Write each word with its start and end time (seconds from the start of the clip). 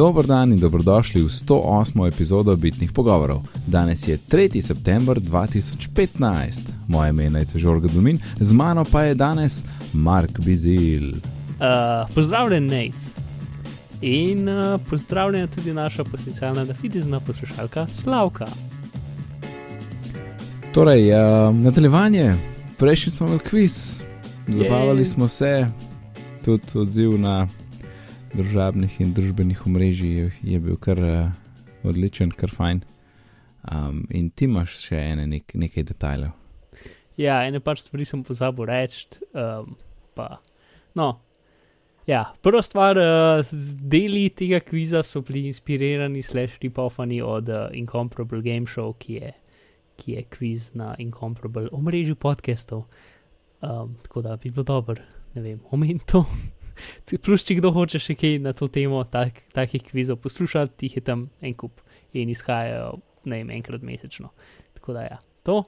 Dobro 0.00 0.22
dan 0.22 0.52
in 0.52 0.58
dobrodošli 0.58 1.22
v 1.22 1.28
108. 1.28 2.08
epizodo 2.08 2.56
Bitnih 2.56 2.92
pogovorov. 2.92 3.42
Danes 3.66 4.08
je 4.08 4.18
3. 4.18 4.62
september 4.62 5.20
2015, 5.20 6.60
moje 6.88 7.10
ime 7.10 7.40
je 7.40 7.46
Žorga 7.54 7.88
Dumin, 7.88 8.18
z 8.40 8.52
mano 8.52 8.84
pa 8.84 9.02
je 9.02 9.14
danes 9.14 9.64
Mark 9.92 10.40
Bizil. 10.40 11.10
Uh, 11.10 12.14
pozdravljen, 12.14 12.66
Nate. 12.66 13.04
In 14.00 14.48
uh, 14.48 14.80
pozdravljena 14.90 15.46
tudi 15.46 15.74
naša 15.74 16.04
potencijalna 16.04 16.64
dafidizna 16.64 17.20
poslušalka 17.20 17.86
Slavka. 17.92 18.46
Torej, 20.72 21.12
uh, 21.12 21.54
nadaljevanje, 21.56 22.34
prejšnji 22.78 23.12
smo 23.12 23.26
imeli 23.26 23.40
kviz, 23.40 24.00
zabavali 24.48 25.04
smo 25.04 25.28
se, 25.28 25.66
tudi 26.44 26.64
odziv 26.74 27.20
na 27.20 27.48
družabnih 28.34 29.00
in 29.02 29.14
družbenih 29.14 29.66
omrežij 29.66 30.30
je 30.46 30.58
bil 30.62 30.76
kar 30.80 30.98
uh, 30.98 31.32
odličen, 31.86 32.30
kar 32.30 32.52
fajn. 32.52 32.82
Um, 33.70 34.04
in 34.14 34.30
ti 34.30 34.46
imaš 34.48 34.76
še 34.86 35.00
ene, 35.12 35.26
nek, 35.28 35.52
nekaj 35.58 35.84
detajlov. 35.90 36.36
Ja, 37.20 37.42
ene 37.44 37.60
pač 37.60 37.82
stvari 37.84 38.06
sem 38.08 38.22
pozabil 38.24 38.70
reči. 38.70 39.20
Um, 39.36 39.74
no, 40.96 41.08
ja, 42.08 42.22
prva 42.44 42.62
stvar, 42.64 43.00
uh, 43.00 43.52
deli 43.92 44.28
tega 44.36 44.62
kviza 44.64 45.02
so 45.06 45.20
bili 45.26 45.46
inspirirani, 45.50 46.22
slash 46.24 46.60
ripofani 46.62 47.20
od 47.24 47.52
uh, 47.52 47.66
Incomparable 47.76 48.40
Game 48.46 48.70
Show, 48.70 48.94
ki 49.00 49.18
je, 49.20 49.34
ki 50.00 50.16
je 50.16 50.24
kviz 50.32 50.72
na 50.78 50.94
Incomparable 51.02 51.68
omrežju 51.76 52.16
podcastov. 52.16 52.86
Um, 53.60 53.98
tako 54.06 54.24
da 54.24 54.38
bi 54.40 54.48
bilo 54.54 54.64
dobro, 54.64 55.02
ne 55.34 55.44
vem, 55.44 55.60
omeniti 55.70 56.06
to. 56.14 56.24
Plus, 57.22 57.44
če 57.44 57.58
kdo 57.58 57.72
hoče 57.74 57.98
še 57.98 58.14
kaj 58.14 58.38
na 58.44 58.52
to 58.56 58.68
temo, 58.68 59.04
tak, 59.04 59.42
takih 59.52 59.82
kvizov 59.82 60.20
poslušati, 60.24 60.86
jih 60.86 60.96
je 60.96 61.04
tam 61.04 61.28
en 61.40 61.54
kup 61.54 61.80
in 62.12 62.28
izhajajo 62.30 62.98
ne 63.24 63.40
vem, 63.40 63.50
enkrat 63.50 63.82
mesečno. 63.82 64.30
Tako 64.74 64.92
da 64.92 65.02
ja, 65.02 65.18
to. 65.42 65.64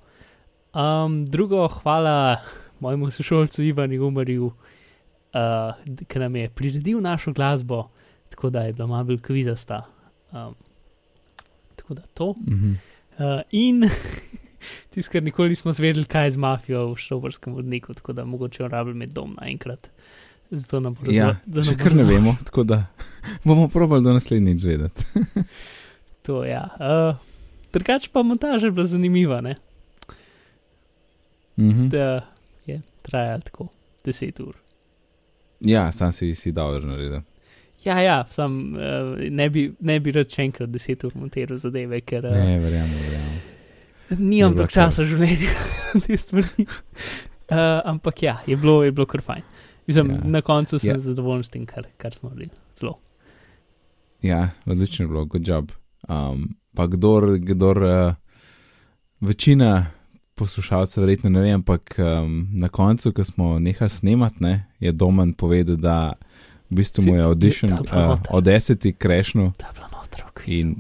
Um, 0.73 1.25
drugo, 1.27 1.69
hvala 1.69 2.41
mojemu 2.81 3.11
sošolcu 3.11 3.63
Ivanu 3.63 4.07
Umarju, 4.07 4.47
uh, 4.47 6.05
ki 6.09 6.19
nam 6.19 6.37
je 6.37 6.49
priredil 6.49 7.01
našo 7.01 7.33
glasbo, 7.33 7.89
tako 8.31 8.51
da 8.51 8.61
je 8.67 8.73
bila 8.73 8.87
malo 8.87 9.05
bolj 9.05 9.21
kvizasta. 9.21 9.83
Um, 10.33 10.55
tako 11.77 11.95
da 11.95 12.03
to. 12.15 12.33
Mm 12.33 12.55
-hmm. 12.55 12.75
uh, 13.19 13.43
in 13.51 13.83
tisti, 14.91 15.13
kar 15.13 15.23
nikoli 15.23 15.49
nismo 15.49 15.73
zvedeli, 15.73 16.05
kaj 16.05 16.27
je 16.27 16.31
z 16.31 16.37
mafijo 16.37 16.93
v 16.93 16.97
šoborskem 16.97 17.55
vodniku, 17.55 17.95
tako 17.95 18.13
da 18.13 18.25
mogoče 18.25 18.69
rabim 18.69 18.97
med 18.97 19.13
dom 19.13 19.37
naenkrat. 19.41 19.91
Zato 20.53 20.81
nam 20.81 20.95
bo 20.95 21.09
ja, 21.09 21.31
zelo. 21.47 21.63
Še 21.65 21.75
kar 21.81 21.95
ne 21.97 22.05
vemo, 22.05 22.35
tako 22.45 22.67
da 22.69 22.83
bomo 23.49 23.69
probali 23.73 24.05
do 24.05 24.13
naslednjič 24.13 24.61
zvedeti. 24.61 25.05
to 26.27 26.43
ja. 26.45 26.67
Uh, 26.77 27.17
Drugač 27.73 28.11
pa 28.13 28.21
montaža 28.23 28.69
je 28.69 28.75
bila 28.77 28.85
zanimiva, 28.87 29.41
ne? 29.41 29.57
Mm 31.57 31.71
-hmm. 31.71 31.89
Da 31.89 32.21
je 32.67 32.81
trajalo 33.03 33.41
tako 33.41 33.69
10 34.05 34.43
ur. 34.43 34.55
Ja, 35.61 35.93
sam 35.93 36.13
si 36.13 36.35
si 36.35 36.53
dobro 36.53 36.81
naredil. 36.81 37.21
Ja, 37.85 38.01
ja, 38.01 38.27
sam 38.31 38.75
uh, 38.75 39.19
ne, 39.31 39.51
bi, 39.51 39.73
ne 39.81 40.01
bi 40.01 40.13
rad 40.13 40.31
še 40.31 40.43
enkrat 40.43 40.69
10 40.69 41.07
ur 41.07 41.13
montiral 41.15 41.57
zadeve, 41.57 42.01
ker. 42.01 42.25
Uh, 42.25 42.33
ne, 42.33 42.59
verjamem, 42.59 42.99
verjamem. 43.03 43.41
Nimam 44.19 44.57
toliko 44.57 44.73
časa 44.73 45.03
v 45.03 45.07
življenju 45.07 45.49
za 45.49 46.01
te 46.07 46.17
stvari. 46.17 46.67
Uh, 47.53 47.81
ampak 47.85 48.23
ja, 48.23 48.43
je 48.47 48.57
bilo, 48.57 48.85
je 48.85 48.93
bilo 48.93 49.07
kar 49.07 49.21
fajn. 49.21 49.43
Mislim, 49.87 50.11
ja. 50.11 50.21
Na 50.25 50.41
koncu 50.41 50.79
sem 50.79 50.91
ja. 50.91 50.99
zadovoljen 50.99 51.43
s 51.43 51.51
tem, 51.51 51.67
kar, 51.67 51.87
kar 51.97 52.15
smo 52.15 52.29
naredili. 52.29 52.59
Zelo. 52.79 52.99
Ja, 54.23 54.49
odlično 54.67 55.05
je 55.05 55.09
bilo, 55.09 55.25
good 55.25 55.49
job. 55.49 55.73
Um, 56.09 56.55
pa 56.75 56.87
kdor, 56.87 57.39
kdor 57.39 57.83
uh, 57.83 58.15
večina 59.21 59.87
poslušalcev, 60.35 61.03
verjetno 61.03 61.31
ne 61.31 61.41
vem, 61.41 61.55
ampak 61.55 61.97
um, 61.99 62.49
na 62.53 62.69
koncu, 62.69 63.13
ko 63.13 63.25
smo 63.25 63.59
nehali 63.59 63.91
snemati, 63.91 64.37
ne, 64.41 64.67
je 64.81 64.93
Domen 64.93 65.33
povedal, 65.33 65.77
da 65.77 66.13
v 66.71 66.77
bistvu 66.77 67.05
mu 67.07 67.17
je 67.17 67.25
audition 67.25 67.73
uh, 67.73 68.19
od 68.31 68.45
deseti 68.45 68.93
krešnil. 68.93 69.51
Da 69.59 69.67
je 69.67 69.73
bilo 69.75 69.89
noter, 69.93 70.25
in 70.47 70.75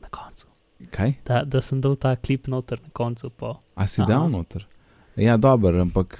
na 0.00 0.08
koncu. 0.08 0.46
Kaj? 0.90 1.12
Da, 1.26 1.44
da 1.44 1.60
sem 1.60 1.80
dal 1.80 1.96
ta 1.96 2.16
klip 2.16 2.46
noter 2.46 2.80
na 2.82 2.90
koncu. 2.92 3.30
Po. 3.30 3.54
A 3.74 3.86
si 3.86 4.00
Aha. 4.02 4.08
dal 4.08 4.30
noter? 4.30 4.66
Ja, 5.16 5.36
dobro, 5.36 5.80
ampak 5.82 6.18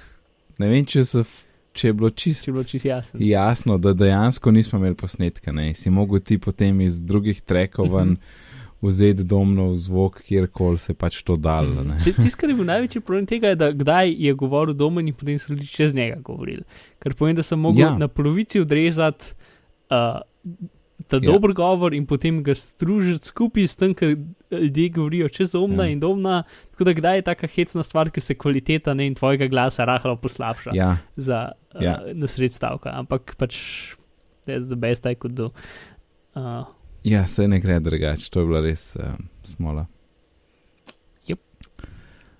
ne 0.57 0.67
vem, 0.67 0.85
če 0.85 1.05
se 1.05 1.23
če 1.75 1.87
je 1.87 1.93
bilo 1.93 2.09
čisto 2.09 2.63
čist 2.63 2.85
jasno. 2.85 3.19
jasno, 3.21 3.77
da 3.77 3.93
dejansko 3.93 4.51
nismo 4.51 4.79
imeli 4.79 4.95
posnetka, 4.95 5.51
ne? 5.51 5.73
si 5.73 5.89
mogel 5.89 6.19
ti 6.19 6.37
potem 6.39 6.81
iz 6.81 7.01
drugih 7.03 7.41
trekov 7.41 7.91
ven 7.95 8.11
uh 8.11 8.17
-huh. 8.17 8.87
vzeti 8.87 9.23
domno 9.23 9.75
zvok, 9.75 10.21
kjerkoli 10.21 10.77
se 10.77 10.93
pač 10.93 11.21
to 11.23 11.35
dal. 11.35 11.65
Uh 11.65 11.77
-huh. 11.77 12.03
Tisti, 12.03 12.37
kar 12.39 12.49
je 12.49 12.55
bil 12.55 12.65
največji 12.65 13.01
problem 13.01 13.25
tega, 13.25 13.47
je, 13.47 13.55
da 13.55 13.71
kdaj 13.71 14.15
je 14.17 14.33
govoril 14.33 14.73
domen 14.73 15.07
in 15.07 15.13
potem 15.13 15.39
so 15.39 15.53
ljudje 15.53 15.67
čez 15.67 15.95
njega 15.95 16.19
govorili. 16.19 16.63
Ker 16.99 17.13
pomeni, 17.13 17.35
da 17.35 17.43
sem 17.43 17.59
mogel 17.59 17.87
ja. 17.87 17.97
na 17.97 18.07
polovici 18.07 18.59
odrezati. 18.59 19.25
Uh, 19.89 20.21
ta 21.07 21.19
ja. 21.21 21.31
dober 21.31 21.53
govor 21.53 21.93
in 21.93 22.05
potem 22.05 22.41
ga 22.43 22.55
združiti 22.57 23.29
skupaj 23.29 23.67
s 23.67 23.79
tem, 23.79 23.93
kar 23.93 24.15
ljudje 24.51 24.89
govorijo 24.89 25.29
čez 25.29 25.55
umna 25.55 25.85
ja. 25.85 25.93
in 25.93 25.99
domna. 25.99 26.43
Tako 26.71 26.89
da 26.89 26.93
kdaj 26.93 27.17
je 27.17 27.25
taka 27.31 27.47
hecna 27.47 27.83
stvar, 27.83 28.09
ki 28.09 28.21
se 28.21 28.37
kvaliteta 28.37 28.93
ne 28.93 29.07
in 29.07 29.15
tvojega 29.15 29.47
glasa 29.47 29.85
rahlo 29.85 30.15
poslabša 30.15 30.75
ja. 30.75 30.97
za 31.15 31.51
ja. 31.79 31.99
uh, 32.01 32.13
nasred 32.13 32.53
stavka. 32.53 32.93
Ampak 32.93 33.35
pač 33.37 33.57
je 34.45 34.59
za 34.59 34.75
best 34.75 35.05
aj 35.05 35.19
kot 35.21 35.37
do. 35.37 35.51
Uh, 36.35 36.65
ja, 37.03 37.25
se 37.27 37.47
ne 37.47 37.59
gre 37.59 37.79
drugače, 37.79 38.29
to 38.31 38.41
je 38.41 38.49
bila 38.49 38.63
res 38.65 38.95
uh, 38.99 39.13
smola. 39.43 39.85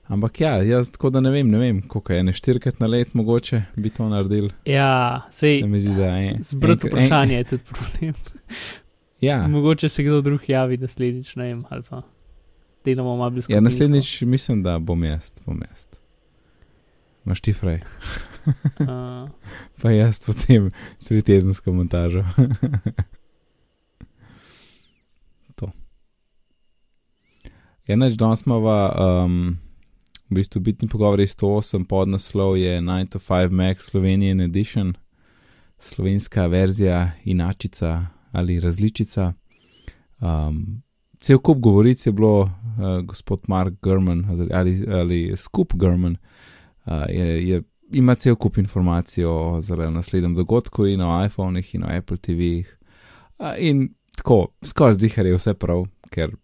Ampak 0.06 0.42
ja, 0.42 0.62
jaz 0.62 0.92
tako 0.94 1.10
da 1.10 1.22
ne 1.22 1.32
vem, 1.34 1.48
ne 1.50 1.58
vem, 1.58 1.82
koliko 1.82 2.14
je, 2.14 2.24
ne 2.24 2.34
štirikrat 2.34 2.80
na 2.80 2.88
let 2.88 3.14
mogoče 3.18 3.64
bi 3.76 3.90
to 3.90 4.06
naredil. 4.10 4.52
Ja, 4.70 5.26
sej, 5.34 5.64
se 5.64 5.68
mi 5.68 5.82
zdi, 5.82 5.96
da 5.98 6.12
je. 6.18 6.36
Zbrati 6.46 6.88
vprašanje 6.88 7.38
je 7.38 7.44
tudi 7.44 7.64
problem. 7.72 8.14
Ja. 9.22 9.48
Mogoče 9.48 9.90
se 9.90 10.04
kdo 10.04 10.22
drug 10.22 10.42
javi 10.48 10.78
naslednjič, 10.78 11.36
ne 11.36 11.44
vem, 11.44 11.64
ali 11.70 11.84
pa 11.90 12.02
delamo 12.86 13.18
malo 13.18 13.30
blizu. 13.30 13.52
Ja, 13.52 13.62
naslednjič 13.62 14.22
mislim, 14.22 14.64
da 14.64 14.80
bom 14.80 15.04
jaz, 15.04 15.32
bom 15.46 15.62
jaz. 15.70 15.88
Maš 17.24 17.42
ti 17.42 17.54
fraj. 17.54 17.76
uh. 17.76 19.30
Pa 19.82 19.92
jaz 19.92 20.20
potem 20.20 20.72
tri 21.08 21.22
tedensko 21.22 21.74
montažo. 21.74 22.24
to. 25.56 25.72
Enač 27.88 28.14
danes 28.14 28.40
smo 28.40 28.60
v. 28.60 28.92
Um, 29.00 29.58
v 30.30 30.42
bistvu 30.42 30.62
bitni 30.62 30.90
pogovori 30.90 31.28
108 31.28 31.86
pod 31.86 32.10
naslov 32.10 32.58
je 32.58 32.82
9 32.82 33.14
to 33.14 33.20
5 33.20 33.54
Max 33.54 33.94
Slovenian 33.94 34.42
Edition, 34.42 34.96
slovenska 35.78 36.48
verzija, 36.48 37.14
inačica 37.26 38.15
ali 38.36 38.60
različica. 38.60 39.34
Um, 40.20 40.82
cel 41.20 41.40
kup 41.40 41.58
govoric 41.58 42.06
je 42.06 42.12
bilo, 42.12 42.42
uh, 42.42 43.02
gospod 43.06 43.42
Mark 43.48 43.74
Gurman 43.82 44.26
ali, 44.54 44.86
ali 44.88 45.34
skup 45.36 45.74
Gurman 45.74 46.18
uh, 46.86 46.94
je, 47.10 47.48
je, 47.50 47.64
ima 47.92 48.16
cel 48.16 48.36
kup 48.36 48.58
informacij 48.58 49.26
o 49.26 49.60
naslednjem 49.92 50.36
dogodku 50.36 50.86
in 50.86 51.02
o 51.02 51.26
iPhonih 51.26 51.76
in 51.76 51.84
o 51.84 51.88
Apple 51.98 52.18
TV-jih. 52.18 52.78
Uh, 53.40 53.54
in 53.58 53.90
tako, 54.16 54.48
skoraj 54.64 54.94
zihar 54.94 55.26
je 55.26 55.36
vse 55.36 55.54
prav, 55.54 55.86
ker 56.10 56.36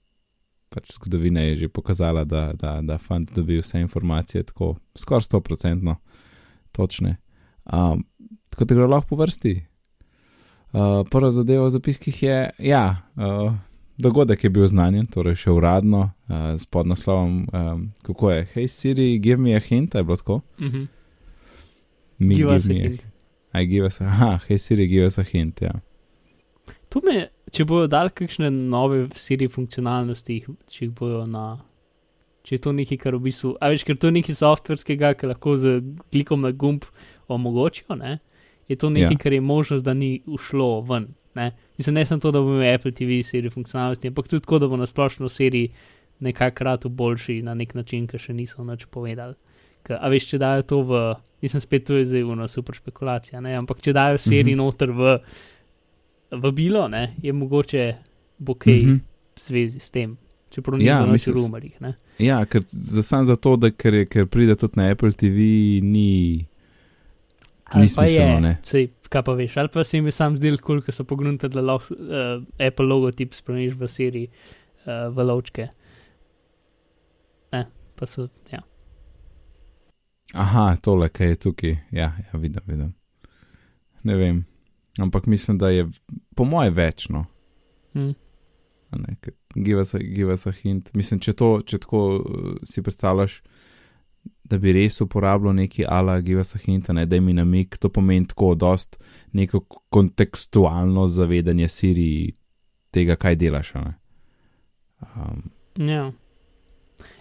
pač 0.72 0.94
zgodovina 0.96 1.42
je 1.42 1.58
že 1.58 1.70
pokazala, 1.70 2.24
da, 2.24 2.52
da, 2.54 2.80
da 2.82 2.98
fant 2.98 3.32
dobi 3.36 3.60
vse 3.60 3.82
informacije 3.82 4.44
tako 4.44 4.76
skoraj 4.96 5.28
100% 5.28 5.96
točne. 6.72 7.18
Um, 7.74 8.06
tako 8.50 8.66
da 8.66 8.76
gre 8.76 8.88
lahko 8.88 9.16
po 9.16 9.16
vrsti. 9.24 9.71
Uh, 10.72 11.02
prva 11.10 11.32
zadeva 11.32 11.66
v 11.66 11.74
zapiskih 11.74 12.24
je, 12.24 12.38
ja, 12.60 12.84
uh, 13.20 13.54
dogodek 13.98 14.44
je 14.44 14.50
bil 14.50 14.68
znanjen, 14.68 15.06
torej 15.12 15.36
še 15.44 15.52
uradno, 15.52 16.12
uh, 16.30 16.54
s 16.56 16.66
podnaslovom, 16.66 17.34
um, 17.52 17.84
kako 18.08 18.32
je, 18.32 18.48
hej 18.54 18.68
Siri, 18.68 19.10
give 19.20 19.42
me 19.42 19.56
a 19.56 19.60
hint, 19.60 19.96
je 19.96 20.04
bilo 20.04 20.18
tako. 20.18 20.42
Mm 20.60 20.68
-hmm. 20.68 20.88
Mi 22.20 22.36
give 22.36 22.56
us 22.56 22.70
a 22.70 22.74
hint. 22.74 23.04
Aj, 23.52 23.66
give 23.66 23.86
us 23.86 24.02
a, 24.02 24.06
aha, 24.06 24.40
hej 24.48 24.58
Siri, 24.58 24.88
give 24.88 25.06
us 25.06 25.20
a 25.20 25.24
hint, 25.24 25.62
ja. 25.62 25.74
Tu 26.90 27.02
me 27.04 27.30
če 27.52 27.66
bojo 27.68 27.90
dali 27.92 28.14
kakšne 28.16 28.50
nove 28.52 29.04
siri 29.20 29.50
funkcionalnosti, 29.52 30.40
če 30.72 30.86
jih 30.86 30.96
bojo 30.96 31.26
na. 31.30 31.46
Če 32.48 32.56
je 32.56 32.62
to 32.64 32.74
nekaj, 32.74 32.98
kar 32.98 33.16
v 33.20 33.28
bistvu. 33.28 33.54
A 33.62 33.70
veš, 33.70 33.84
ker 33.86 34.00
to 34.02 34.10
je 34.10 34.16
nekaj 34.16 34.38
softverskega, 34.40 35.14
ki 35.14 35.30
lahko 35.30 35.58
z 35.62 35.76
klikom 36.10 36.42
na 36.42 36.50
gumb 36.52 36.88
omogočijo, 37.30 37.98
ne? 38.00 38.18
Je 38.72 38.78
to 38.78 38.90
nekaj, 38.90 39.12
ja. 39.12 39.18
kar 39.20 39.34
je 39.34 39.42
možnost, 39.44 39.84
da 39.84 39.94
ni 39.94 40.12
ušlo 40.28 40.82
ven. 40.84 41.06
Ne? 41.34 41.46
Mislim, 41.78 41.94
ne 41.94 42.06
samo 42.06 42.20
to, 42.20 42.32
da 42.32 42.40
bo 42.40 42.52
imel 42.52 42.72
Apple 42.72 42.92
TV 42.94 43.22
siri 43.22 43.50
funkcionalnosti, 43.50 44.08
ampak 44.08 44.28
tudi 44.28 44.42
tako, 44.42 44.60
da 44.60 44.68
bo 44.68 44.78
na 44.78 44.86
splošno 44.86 45.30
siri 45.30 45.70
nekajkrat 46.20 46.86
boljši 46.88 47.42
na 47.42 47.54
nek 47.54 47.74
način, 47.74 48.06
ki 48.06 48.18
še 48.20 48.34
niso 48.34 48.64
nič 48.64 48.86
povedali. 48.88 49.36
Ka, 49.82 49.96
a 49.96 50.08
veš, 50.08 50.28
če 50.28 50.38
dajo 50.38 50.62
to 50.64 50.82
v. 50.84 51.00
Mislim, 51.42 51.58
spet 51.60 51.84
to 51.84 51.96
je 51.96 52.06
zdaj 52.06 52.22
ena 52.24 52.48
super 52.48 52.76
špekulacija, 52.76 53.42
ne? 53.42 53.56
ampak 53.56 53.80
če 53.80 53.94
dajo 53.94 54.18
siri 54.20 54.44
mm 54.46 54.54
-hmm. 54.54 54.58
noter 54.58 54.92
v 54.92 55.18
vabilo, 56.34 56.88
ne, 56.88 57.16
je 57.18 57.34
mogoče 57.34 57.96
bo 58.40 58.54
kaj 58.56 58.74
Mhm. 58.76 58.94
v 59.32 59.40
zvezi 59.40 59.80
s 59.80 59.90
tem. 59.90 60.18
Čeprav 60.50 60.78
ni 60.78 60.86
Ja, 60.86 60.98
bilo 60.98 61.06
nič 61.08 61.14
mislim, 61.14 61.34
v 61.34 61.38
s- 61.38 61.44
rumorjih. 61.44 61.82
ne. 61.82 61.94
Ja, 62.20 62.46
ker 62.46 62.62
za 62.66 63.02
sam 63.02 63.26
zato, 63.26 63.56
da 63.56 63.72
ker, 63.72 63.94
je, 63.94 64.06
ker 64.06 64.26
pride 64.26 64.56
tudi 64.56 64.74
na 64.76 64.90
Apple 64.90 65.12
TV, 65.12 65.38
ni. 65.82 66.46
Ni 67.76 67.90
smiselno, 67.90 68.40
ne. 68.44 68.56
Sej, 68.68 68.90
kaj 69.12 69.24
pa 69.28 69.36
veš, 69.38 69.58
ali 69.62 69.72
pa 69.74 69.84
se 69.84 69.98
jim 69.98 70.08
je 70.10 70.16
sam 70.16 70.36
zdel 70.38 70.58
kul, 70.64 70.82
ko 70.84 70.92
so 70.92 71.06
pognuti, 71.08 71.50
da 71.52 71.64
lahko 71.64 71.96
uh, 71.96 72.44
Apple 72.60 72.88
logotip 72.88 73.36
spremeniš 73.36 73.78
v 73.80 73.90
seriji 73.92 74.32
uh, 74.32 75.08
v 75.14 75.28
lovčke. 75.28 75.68
Ne, 77.56 77.66
pa 77.96 78.08
so, 78.10 78.28
ja. 78.52 78.64
Aha, 80.34 80.76
tole, 80.84 81.10
kaj 81.12 81.34
je 81.34 81.40
tukaj. 81.48 81.78
Ja, 81.92 82.12
ja 82.20 82.40
vidim, 82.40 82.64
vidim. 82.68 82.94
Ne 84.04 84.16
vem. 84.16 84.46
Ampak 85.00 85.26
mislim, 85.26 85.58
da 85.58 85.70
je 85.70 85.88
po 86.36 86.44
moje 86.44 86.70
večno. 86.70 87.26
Hm. 87.94 88.12
Give 89.56 89.82
us, 89.82 89.96
a, 89.96 90.00
give 90.00 90.34
us 90.34 90.48
a 90.48 90.52
hint. 90.52 90.94
Mislim, 90.94 91.20
če, 91.20 91.34
to, 91.34 91.52
če 91.66 91.80
tako 91.84 92.04
uh, 92.20 92.56
si 92.68 92.84
predstavljaš, 92.84 93.42
da 94.52 94.60
bi 94.60 94.74
res 94.76 95.00
uporabljal 95.02 95.56
neki 95.56 95.86
ala, 95.88 96.20
give 96.22 96.44
us 96.44 96.56
a 96.56 96.62
hint, 96.62 96.90
a 96.92 96.96
ne 96.98 97.06
da 97.08 97.20
mi 97.24 97.34
namik, 97.34 97.78
to 97.80 97.90
pomeni 97.90 98.28
tako, 98.28 98.54
dost 98.56 99.00
neko 99.34 99.64
kontekstualno 99.90 101.08
zavedanje 101.08 101.70
Siri 101.72 102.10
tega, 102.92 103.16
kaj 103.16 103.40
delaš. 103.40 103.74
ne. 103.80 103.94
Um, 105.16 105.50
Ja. 105.80 106.12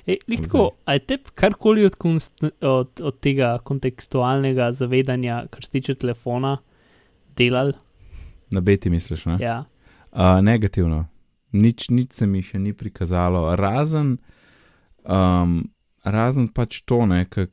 E, 0.07 0.17
tako, 0.43 0.71
a 0.85 0.97
je 0.97 1.05
tebi 1.07 1.31
karkoli 1.35 1.85
od, 1.87 1.95
konst, 1.95 2.43
od, 2.61 3.01
od 3.01 3.21
tega 3.23 3.59
kontekstualnega 3.65 4.73
zavedanja, 4.73 5.45
kar 5.51 5.65
se 5.65 5.71
tiče 5.71 5.95
telefona, 5.95 6.57
delal? 7.37 7.73
na 8.51 8.61
beti 8.61 8.91
misliš, 8.91 9.25
ne? 9.27 9.39
Ja. 9.41 9.65
Uh, 10.13 10.41
negativno. 10.43 11.07
Nič, 11.53 11.89
nič 11.89 12.13
se 12.13 12.27
mi 12.27 12.43
še 12.43 12.59
ni 12.59 12.73
prikazalo, 12.75 13.57
razen, 13.59 14.19
um, 15.03 15.63
razen 16.05 16.49
pač 16.49 16.81
to, 16.83 17.07
ne, 17.07 17.25
ki 17.25 17.47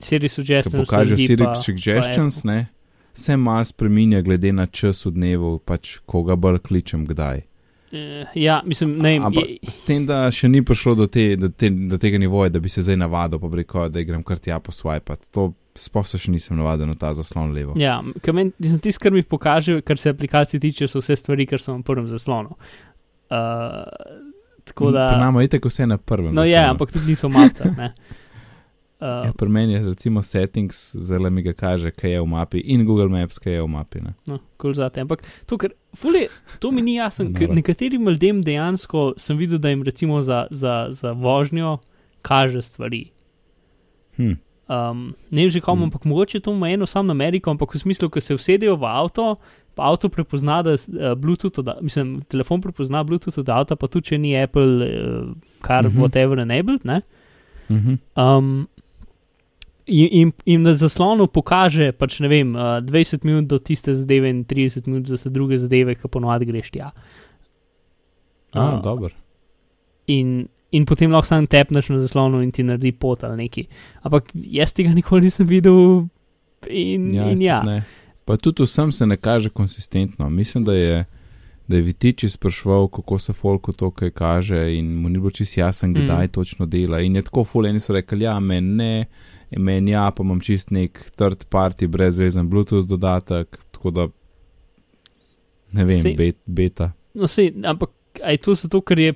Siri 0.00 0.28
suggestions. 0.28 0.74
pokaže 0.80 1.16
Siri 1.16 1.44
pa- 1.44 1.54
suggestions, 1.54 2.42
pa 2.42 2.48
ne, 2.48 2.66
se 3.14 3.36
malo 3.36 3.64
spreminja 3.64 4.20
glede 4.20 4.52
na 4.52 4.66
čas 4.66 5.04
v 5.06 5.10
dnevu, 5.10 5.58
pač 5.58 5.98
koga 6.06 6.36
bolj 6.36 6.58
kličem, 6.60 7.06
kdaj. 7.06 7.42
Eh, 7.92 8.24
Ja, 8.34 8.62
mislim, 8.64 8.98
ne. 8.98 9.18
Ampak 9.18 9.44
s 9.62 9.80
tem, 9.80 10.06
da 10.06 10.30
še 10.30 10.48
ni 10.48 10.62
prišlo 10.62 10.94
do, 10.94 11.06
te, 11.06 11.36
do, 11.36 11.48
te, 11.50 11.68
do 11.68 11.98
tega 11.98 12.18
nivoja, 12.18 12.48
da 12.48 12.58
bi 12.58 12.68
se 12.68 12.82
zdaj 12.82 12.96
navadil, 12.96 13.38
pa 13.38 13.48
bi 13.48 13.56
rekel, 13.56 13.90
da 13.90 14.02
grem 14.02 14.22
kar 14.22 14.38
tja 14.38 14.56
po 14.58 14.72
swipe. 14.72 15.12
To 15.30 15.52
sploh 15.74 16.06
se 16.06 16.16
še 16.18 16.32
nisem 16.32 16.56
navadil 16.56 16.86
na 16.86 16.94
ta 16.94 17.12
zaslon 17.14 17.52
levo. 17.52 17.76
Ja, 17.76 18.00
mislim, 18.02 18.80
tisto, 18.80 18.96
kar 18.98 19.12
mi 19.12 19.22
pokaže, 19.22 19.82
kar 19.82 19.98
se 19.98 20.08
aplikacij 20.08 20.60
tiče, 20.60 20.88
so 20.88 20.98
vse 20.98 21.16
stvari, 21.16 21.46
kar 21.46 21.60
so 21.60 21.76
na 21.76 21.82
prvem 21.82 22.08
zaslonu. 22.08 22.56
Uh, 23.28 23.84
tako 24.64 24.90
da. 24.90 25.08
Pri 25.08 25.18
nama 25.18 25.42
je 25.42 25.48
tako 25.48 25.68
vse 25.68 25.86
na 25.86 25.98
prvem. 25.98 26.34
No, 26.34 26.44
je, 26.44 26.50
zaslonu. 26.52 26.70
ampak 26.70 26.92
tudi 26.92 27.06
niso 27.06 27.28
ne. 27.28 27.92
Uh, 29.00 29.08
Ja, 29.26 29.32
pri 29.34 29.48
meni 29.48 29.72
je 29.72 29.82
recimo 29.82 30.22
settings, 30.22 30.94
zelo 30.96 31.30
mi 31.30 31.42
ga 31.42 31.52
kaže, 31.52 31.90
kaj 31.90 32.10
je 32.10 32.20
v 32.20 32.26
mapi 32.26 32.58
in 32.58 32.84
Google 32.86 33.08
Maps, 33.08 33.38
kaj 33.38 33.52
je 33.52 33.62
v 33.62 33.66
mapi. 33.68 34.00
Ne? 34.00 34.14
no, 34.26 34.38
cool 34.62 34.74
zate. 34.74 35.00
Ampak 35.00 35.24
to, 35.46 35.58
kar, 35.58 35.70
fule, 35.96 36.28
to 36.58 36.70
mi 36.70 36.82
ni 36.82 36.94
jasno, 36.94 37.26
ker 37.34 37.50
nekaterim 37.50 38.06
ljudem 38.08 38.42
dejansko 38.42 39.14
sem 39.16 39.36
videl, 39.36 39.58
da 39.58 39.68
jim 39.74 39.82
recimo 39.82 40.22
za, 40.22 40.46
za, 40.50 40.86
za 40.90 41.12
vožnjo 41.12 41.78
kaže 42.22 42.62
stvari. 42.62 43.10
Hm. 44.16 44.38
Um, 44.68 45.14
ne 45.30 45.50
že 45.50 45.60
komu, 45.60 45.80
Mm. 45.80 45.84
ampak 45.84 46.04
mogoče 46.04 46.40
to 46.40 46.50
omejeno 46.50 46.86
samo 46.86 47.06
na 47.06 47.12
Ameriko, 47.12 47.50
ampak 47.50 47.74
v 47.74 47.78
smislu, 47.78 48.08
ko 48.10 48.20
se 48.20 48.34
usedejo 48.34 48.76
v 48.76 48.84
avto, 48.86 49.36
avto 49.76 50.08
prepozna, 50.08 50.62
da 50.62 50.72
uh, 50.72 50.78
Bluetooth, 51.16 51.58
od, 51.58 51.68
mislim, 51.82 52.20
telefon 52.28 52.60
prepozna 52.60 53.02
Bluetooth 53.04 53.38
od 53.38 53.48
avta, 53.48 53.76
pa 53.76 53.86
tudi 53.88 54.06
če 54.06 54.18
ni 54.18 54.36
Apple, 54.36 54.64
uh, 54.64 55.32
kar 55.60 55.84
Mhm. 55.84 56.00
whatever 56.00 56.38
enabled, 56.38 56.84
ne. 56.84 57.00
Mhm. 57.70 57.94
Um, 58.16 58.68
in, 59.86 60.08
in, 60.12 60.32
in 60.46 60.62
na 60.62 60.74
zaslonu 60.74 61.26
pokaže, 61.26 61.92
pač 61.92 62.20
ne 62.20 62.28
vem, 62.28 62.54
uh, 62.54 62.80
20 62.80 63.24
minut 63.24 63.46
do 63.46 63.58
tiste 63.58 63.94
zadeve 63.94 64.28
in 64.30 64.44
30 64.44 64.86
minut 64.86 65.08
do 65.08 65.16
te 65.16 65.30
druge 65.30 65.58
zadeve, 65.58 65.94
ki 65.94 66.08
ponovadi 66.08 66.44
greš 66.44 66.70
tja. 66.70 66.90
A, 68.52 68.76
Uh, 68.76 68.82
dobro. 68.82 69.08
in, 70.06 70.46
in 70.72 70.84
potem 70.84 71.10
lahko 71.10 71.26
sam 71.26 71.46
tepneš 71.46 71.88
na 71.88 71.98
zaslonu 71.98 72.42
in 72.42 72.50
ti 72.52 72.62
naredi 72.62 72.92
pot 72.92 73.24
ali 73.24 73.36
neki. 73.46 73.66
Ampak 74.02 74.28
jaz 74.34 74.72
tega 74.72 74.92
nikoli 74.92 75.22
nisem 75.22 75.46
videl. 75.46 76.06
In 76.68 77.10
Ja, 77.14 77.30
in 77.30 77.40
ja. 77.42 77.62
ne. 77.62 77.82
Pa 78.24 78.36
tudi 78.36 78.62
vsem 78.62 78.92
se 78.92 79.06
ne 79.06 79.16
kaže 79.16 79.50
konsistentno. 79.50 80.30
Mislim, 80.30 80.64
da 80.64 80.74
je, 80.74 81.04
da 81.68 81.76
je 81.76 81.82
Vitiči 81.82 82.28
sprašval, 82.30 82.88
kako 82.88 83.18
se 83.18 83.32
folku 83.32 83.72
to 83.72 83.90
kaj 83.90 84.10
kaže, 84.10 84.76
in 84.76 84.94
mu 84.94 85.08
ni 85.08 85.18
bilo 85.18 85.30
čisto 85.30 85.60
jasen, 85.60 85.90
Mm. 85.90 85.94
kdaj 85.94 86.26
mm. 86.26 86.28
točno 86.28 86.66
dela. 86.66 87.00
In 87.00 87.16
je 87.16 87.22
tako 87.22 87.44
fuleni 87.44 87.80
so 87.80 87.92
rekli, 87.92 88.24
ja, 88.24 88.40
meni 88.40 88.74
ne, 88.74 89.04
meni 89.50 89.90
ja, 89.90 90.10
pa 90.10 90.22
imam 90.22 90.40
čist 90.40 90.70
nek 90.70 91.10
third 91.16 91.44
party, 91.50 91.86
brezvezen 91.86 92.48
Bluetooth 92.48 92.88
dodatek, 92.88 93.58
tako 93.70 93.90
da 93.90 94.08
ne 95.72 95.84
vem, 95.84 96.00
Sej- 96.00 96.16
bet, 96.16 96.36
beta. 96.46 96.92
No, 97.14 97.26
sej, 97.26 97.52
ampak 97.64 97.90
aj 98.22 98.38
to 98.38 98.54
zato, 98.54 98.80
ker 98.80 98.98
je. 98.98 99.14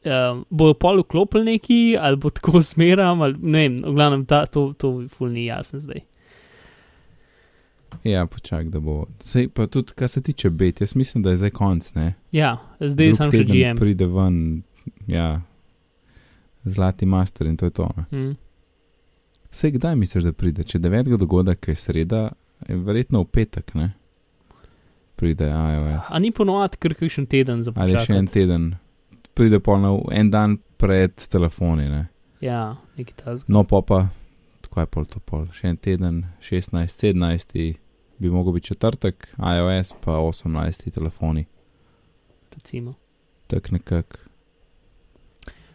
Uh, 0.00 0.40
bojo 0.50 0.74
pol 0.74 1.02
vklopili 1.02 1.44
neki, 1.44 1.96
ali 2.00 2.16
bo 2.16 2.30
tako 2.30 2.60
zmeram, 2.64 3.20
ali 3.22 3.34
ne 3.42 3.58
vem, 3.58 3.74
v 3.84 3.92
glavnem, 3.94 4.22
ta, 4.26 4.46
to, 4.46 4.72
to 4.72 5.02
ful 5.12 5.28
ni 5.28 5.44
jasno 5.44 5.76
zdaj. 5.78 6.00
Ja, 8.04 8.26
počak, 8.26 8.68
da 8.68 8.80
bo. 8.80 9.04
Sej 9.20 9.48
pa 9.54 9.66
tudi, 9.66 9.92
kar 9.96 10.08
se 10.08 10.22
tiče 10.22 10.50
bet, 10.50 10.80
jaz 10.80 10.94
mislim, 10.96 11.22
da 11.22 11.30
je 11.30 11.36
zdaj 11.36 11.50
konc, 11.50 11.94
ne. 11.94 12.14
Ja, 12.32 12.56
zdaj 12.80 13.12
Drug 13.12 13.16
sem 13.16 13.32
še 13.32 13.44
GM. 13.48 13.80
Pride 13.80 14.06
ven, 14.06 14.36
ja, 15.10 15.42
zlati 16.64 17.06
master 17.06 17.46
in 17.46 17.56
to 17.56 17.68
je 17.68 17.70
to. 17.70 17.88
Mm. 18.10 18.36
Vse 19.50 19.70
kdaj 19.70 19.96
misliš, 19.96 20.24
da 20.24 20.32
pride? 20.32 20.64
Če 20.64 20.78
9. 20.78 21.16
dogodek 21.18 21.68
je 21.68 21.74
sreda, 21.74 22.28
je 22.68 22.76
verjetno 22.76 23.24
v 23.24 23.30
petek, 23.34 23.74
ne? 23.74 23.90
Pride 25.20 25.50
iOS. 25.50 26.12
A 26.14 26.18
ni 26.22 26.30
ponovadi 26.32 26.78
kar 26.80 26.94
kakšen 26.96 27.26
teden 27.28 27.64
za 27.66 27.74
Ali 27.76 27.98
še 27.98 28.16
en 28.16 28.30
teden, 28.30 28.70
pride 29.34 29.60
pol 29.60 29.82
na 29.82 29.92
en 30.16 30.30
dan 30.30 30.56
pred 30.80 31.12
telefoni, 31.28 31.90
ne? 31.90 32.06
Ja, 32.40 32.78
neki 32.96 33.18
tazg. 33.18 33.44
No, 33.52 33.66
pa 33.68 33.82
je 34.76 34.86
pol 34.86 35.04
to 35.04 35.18
pol, 35.20 35.46
še 35.48 35.66
en 35.66 35.76
teden, 35.76 36.16
16, 36.40 36.86
17, 36.86 37.74
bi 38.16 38.30
mogel 38.30 38.52
biti 38.52 38.66
četrtek, 38.68 39.16
iOS 39.36 39.92
pa 40.00 40.12
18 40.14 40.46
telefoni, 40.90 41.46
Recimo. 42.52 42.94
tak 43.46 43.70
nekak. 43.70 44.20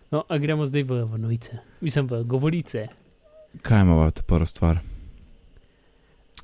No, 0.07 0.23
a 0.23 0.37
gremo 0.37 0.63
zdaj 0.63 0.83
v, 0.83 1.03
v 1.03 1.17
novice, 1.17 1.51
mislim 1.81 2.07
v 2.07 2.23
govorice. 2.23 2.87
Kaj 3.61 3.81
imamo 3.81 4.11
ta 4.11 4.21
prva 4.21 4.45
stvar? 4.45 4.79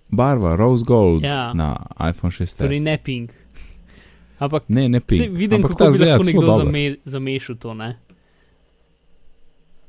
Barva, 0.09 0.55
rose 0.55 0.83
gold 0.83 1.23
Ja. 1.23 1.53
na 1.53 1.75
iPhone 2.01 2.31
6. 2.31 2.57
Torej 2.57 2.79
ne 2.79 2.97
ping. 2.97 3.31
Ampak 4.39 4.63
ne, 4.67 4.89
ne 4.89 4.99
se 4.99 5.05
pink. 5.07 5.31
vidim, 5.31 5.55
Ampak 5.55 5.71
kako 5.71 5.77
ta 5.77 5.85
bi 5.85 5.93
zgleda 5.93 6.11
lahko 6.11 6.23
celo 6.25 6.41
nekdo 6.41 6.57
zame, 6.57 6.81
zamešal 7.05 7.55
to, 7.55 7.73
ne? 7.73 7.89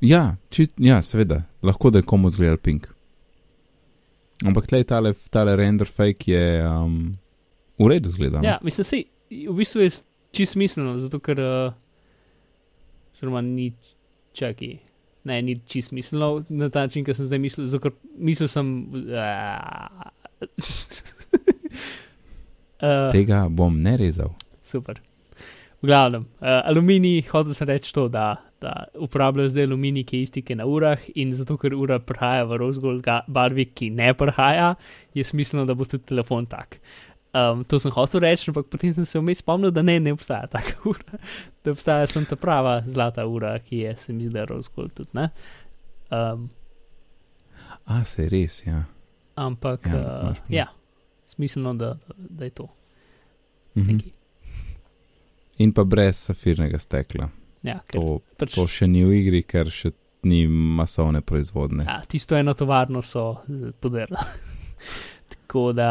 Ja, 0.03 0.37
čit, 0.51 0.73
ja, 0.83 0.99
seveda, 1.03 1.43
lahko 1.63 1.91
da 1.91 2.01
je 2.01 2.07
komu 2.11 2.31
zgledal 2.31 2.57
pink. 2.59 2.89
Ampak 4.43 4.67
tleh 4.67 4.83
tale, 4.87 5.15
tale 5.31 5.55
render 5.57 5.87
fake 5.87 6.33
je 6.33 6.47
um, 6.67 7.19
v 7.79 7.89
redu 7.89 8.11
zgleda. 8.11 8.41
no. 8.41 8.49
Ja, 8.49 8.59
mislim, 8.63 8.85
sej, 8.85 9.05
v 9.31 9.55
bistvu 9.55 9.85
je 9.85 9.91
čisto 10.35 10.59
smiselno, 10.59 10.97
zato 10.99 11.21
ker, 11.23 11.39
uh, 11.39 11.71
oziroma 13.15 13.45
ni, 13.47 13.71
čaki, 14.35 14.73
ne, 15.31 15.39
ni 15.43 15.61
čisto 15.67 15.95
smiselno 15.95 16.45
na 16.49 16.71
ta 16.71 16.89
način, 16.89 17.07
ki 17.07 17.15
sem 17.15 17.31
zdaj 17.31 17.39
mislil, 17.39 17.71
zato 17.71 17.87
ker 17.87 17.95
mislil 18.19 18.51
sem. 18.51 18.75
Uh, 22.83 23.13
Tega 23.15 23.45
bom 23.47 23.77
ne 23.79 23.93
rezal. 23.95 24.33
Super. 24.67 24.97
V 25.79 25.87
glavnem, 25.87 26.25
uh, 26.41 26.65
aluminij, 26.67 27.29
hotel 27.29 27.55
sem 27.55 27.69
reči 27.71 27.93
to, 27.95 28.09
da, 28.11 28.33
da 28.63 28.73
uporabljajo 28.95 29.51
zdaj 29.53 29.69
aluminij, 29.69 30.07
ki 30.09 30.21
je 30.21 30.29
isti, 30.29 30.43
ki 30.43 30.55
je 30.55 30.59
na 30.63 30.67
urah, 30.71 31.07
in 31.19 31.35
zato, 31.37 31.59
ker 31.61 31.75
ura 31.75 31.99
prihaja 32.03 32.47
v 32.49 32.59
rozgol 32.63 33.01
barvi, 33.27 33.67
ki 33.75 33.91
ne 33.91 34.13
prihaja, 34.15 34.75
je 35.15 35.25
smiselno, 35.27 35.67
da 35.69 35.77
bo 35.79 35.89
tudi 35.89 36.07
telefon 36.13 36.47
tak. 36.51 36.79
Um, 37.33 37.63
to 37.65 37.79
sem 37.81 37.93
hotel 37.95 38.21
reči, 38.27 38.51
ampak 38.53 38.69
potem 38.69 38.93
sem 38.93 39.07
se 39.09 39.21
vmes 39.21 39.41
spomnil, 39.41 39.73
da 39.73 39.83
ne, 39.83 39.97
ne 40.01 40.13
obstaja 40.13 40.51
taka 40.53 40.77
ura, 40.91 41.21
da 41.65 41.73
obstaja 41.73 42.07
samo 42.11 42.29
ta 42.29 42.37
prava 42.37 42.81
zlata 42.87 43.25
ura, 43.27 43.57
ki 43.65 43.87
je, 43.87 43.97
se 43.97 44.13
mi 44.13 44.27
zdi, 44.27 44.35
da 44.37 44.45
je 44.45 44.51
rozgol 44.53 44.93
tudi. 44.93 45.11
Ne? 45.17 45.31
Um, 46.13 46.51
A, 47.89 48.05
se 48.07 48.29
res, 48.31 48.61
ja. 48.67 48.85
ampak, 49.35 49.89
Ja, 49.89 50.05
uh, 50.31 50.47
ja 50.53 50.69
smiselno, 51.33 51.75
da, 51.75 51.99
da, 52.17 52.45
je 52.45 52.51
to. 52.51 52.69
Mhm. 53.77 53.93
Nekaj. 53.93 54.11
In 55.59 55.73
pa 55.73 55.85
brez 55.85 56.17
safirnega 56.17 56.79
stekla. 56.79 57.29
Ja, 57.63 57.81
To, 57.93 58.21
pač, 58.37 58.55
to 58.55 58.67
še 58.67 58.87
ni 58.87 59.05
v 59.05 59.21
igri, 59.21 59.43
ker 59.43 59.71
še 59.71 59.93
ni 60.25 60.45
masovne 60.47 61.21
proizvodne. 61.21 61.85
Ja, 61.85 62.01
tisto 62.03 62.37
eno 62.37 62.55
tovarno 62.55 63.03
so 63.03 63.37
podarili. 63.81 64.19
Tako 65.33 65.73
da 65.73 65.89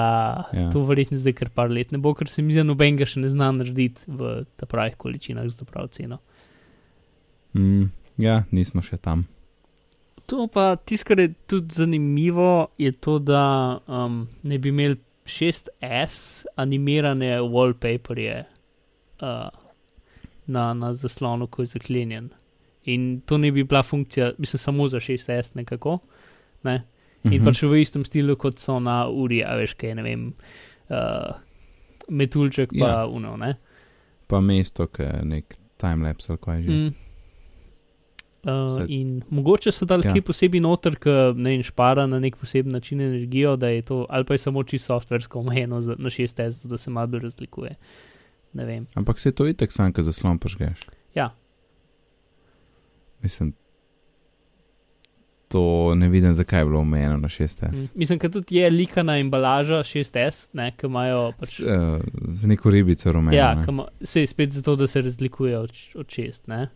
Ja. 0.53 0.69
to 0.69 0.83
verjetno 0.83 1.17
zdaj 1.17 1.33
kar 1.33 1.49
par 1.49 1.69
let 1.69 1.91
ne 1.91 1.97
bo, 1.97 2.13
ker 2.13 2.27
se 2.27 2.41
mi 2.41 2.51
zdi, 2.51 2.63
noben 2.63 2.97
ga 2.97 3.05
še 3.05 3.19
ne 3.19 3.29
zna 3.29 3.51
narediti 3.51 4.03
v 4.07 4.31
ta 4.55 4.65
pravih 4.65 4.95
količinah 4.97 5.47
za 5.47 5.57
to 5.57 5.65
prav 5.65 5.87
ceno. 5.89 6.17
Mm, 7.53 7.91
ja, 8.17 8.43
nismo 8.51 8.81
še 8.81 8.97
tam. 8.97 9.25
To 10.25 10.47
pa 10.47 10.75
tisto, 10.77 11.07
kar 11.07 11.19
je 11.19 11.33
tudi 11.45 11.75
zanimivo, 11.75 12.49
je 12.77 12.91
to, 12.93 13.19
da 13.19 13.43
um, 13.85 14.21
ne 14.43 14.57
bi 14.57 14.69
imeli 14.69 14.95
6S 15.25 16.15
animirane 16.55 17.35
wallpaperje 17.43 18.45
uh, 19.19 19.49
na, 20.47 20.73
na 20.73 20.93
zaslonu, 20.93 21.47
ko 21.47 21.61
je 21.61 21.65
zaklenjen. 21.67 22.29
In 22.85 23.21
to 23.21 23.37
ne 23.37 23.51
bi 23.51 23.63
bila 23.63 23.83
funkcija, 23.83 24.31
mislim, 24.37 24.57
samo 24.59 24.87
za 24.87 24.97
6S 24.99 25.55
nekako. 25.55 25.99
Ne? 26.63 26.83
In 27.23 27.31
Mhm. 27.33 27.45
pač 27.45 27.63
v 27.63 27.75
istem 27.75 28.05
stilu, 28.05 28.35
kot 28.35 28.57
so 28.57 28.79
na 28.79 29.07
uri, 29.07 29.43
a 29.43 29.53
veš, 29.55 29.73
kaj 29.75 29.95
ne 29.95 30.03
vem, 30.03 30.33
uh, 30.89 31.33
metulček 32.09 32.69
pa 32.71 32.87
Ja. 32.87 33.05
uno. 33.05 33.37
Ne? 33.37 33.55
Pa 34.27 34.39
mesto, 34.39 34.87
ki 34.87 35.03
je 35.03 35.21
nek 35.25 35.45
timelapse 35.77 36.29
ali 36.29 36.39
kaj 36.39 36.61
že. 36.61 36.69
Mm. 36.71 36.93
Uh, 38.41 38.49
Vse- 38.49 38.85
in 38.89 39.21
mogoče 39.29 39.71
so 39.71 39.85
dali 39.85 40.01
Ja. 40.01 40.13
kaj 40.13 40.21
posebej 40.23 40.59
noter, 40.59 40.95
ki 40.95 41.09
ne 41.35 41.49
vem, 41.51 41.61
špara 41.61 42.07
na 42.07 42.19
nek 42.19 42.35
poseben 42.35 42.71
način 42.71 43.01
energijo, 43.01 43.55
da 43.55 43.67
je 43.67 43.81
to, 43.83 44.05
ali 44.09 44.25
pa 44.25 44.33
je 44.33 44.37
samo 44.39 44.63
čisto 44.63 44.87
softversko 44.89 45.39
omejeno 45.39 45.77
na 45.79 46.09
6S, 46.09 46.63
da 46.63 46.77
se 46.77 46.89
malo 46.89 47.19
razlikuje. 47.19 47.75
Ne 48.53 48.65
vem. 48.65 48.87
Ampak 48.95 49.19
se 49.19 49.31
to 49.31 49.47
itek 49.47 49.71
sam, 49.71 49.93
ko 49.93 50.01
zaslon 50.01 50.39
požgeš. 50.39 50.79
Ja. 51.15 51.29
Mislim, 53.21 53.53
to 55.47 55.95
ne 55.95 56.09
vidim, 56.09 56.33
zakaj 56.33 56.59
je 56.61 56.65
bilo 56.65 56.79
omejeno 56.79 57.17
na 57.17 57.27
6S. 57.27 57.61
Mm. 57.71 57.87
Mislim, 57.95 58.19
da 58.19 58.29
tudi 58.29 58.55
je 58.55 58.69
likana 58.69 59.17
embalaža 59.17 59.75
6S, 59.75 60.49
ne, 60.53 60.71
ki 60.77 60.85
imajo 60.85 61.31
pač. 61.39 61.49
S, 61.49 61.59
uh, 61.59 61.99
z 62.29 62.47
neko 62.47 62.69
ribico 62.69 63.11
rumeno. 63.11 63.37
Ja, 63.37 63.53
ne. 63.53 63.65
ki 63.65 63.71
ima- 63.71 63.87
sej 64.01 64.27
spet 64.27 64.49
zato, 64.49 64.75
da 64.75 64.87
se 64.87 65.01
razlikuje 65.01 65.57
od, 65.59 65.71
od 65.95 66.07
6, 66.07 66.47
ne. 66.47 66.69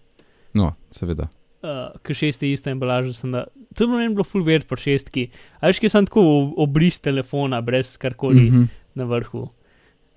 No, 0.54 0.74
seveda. 0.92 1.28
Uh, 1.64 1.96
ker 2.04 2.16
šest 2.16 2.44
je 2.44 2.52
ista 2.54 2.70
embalaža, 2.72 3.14
sem 3.14 3.32
da. 3.32 3.46
To 3.76 3.84
je 3.84 3.90
meni 3.90 4.14
bilo 4.14 4.24
full 4.24 4.44
weird 4.46 4.68
po 4.70 4.76
šestki. 4.76 5.30
A 5.60 5.68
veš, 5.68 5.80
ki 5.80 5.90
sem 5.90 6.06
tako 6.06 6.22
ob- 6.22 6.54
obris 6.68 7.00
telefona, 7.00 7.62
brez 7.62 7.98
karkoli 7.98 8.50
mm 8.52 8.56
-hmm. 8.56 8.68
Na 8.96 9.04
vrhu. 9.04 9.50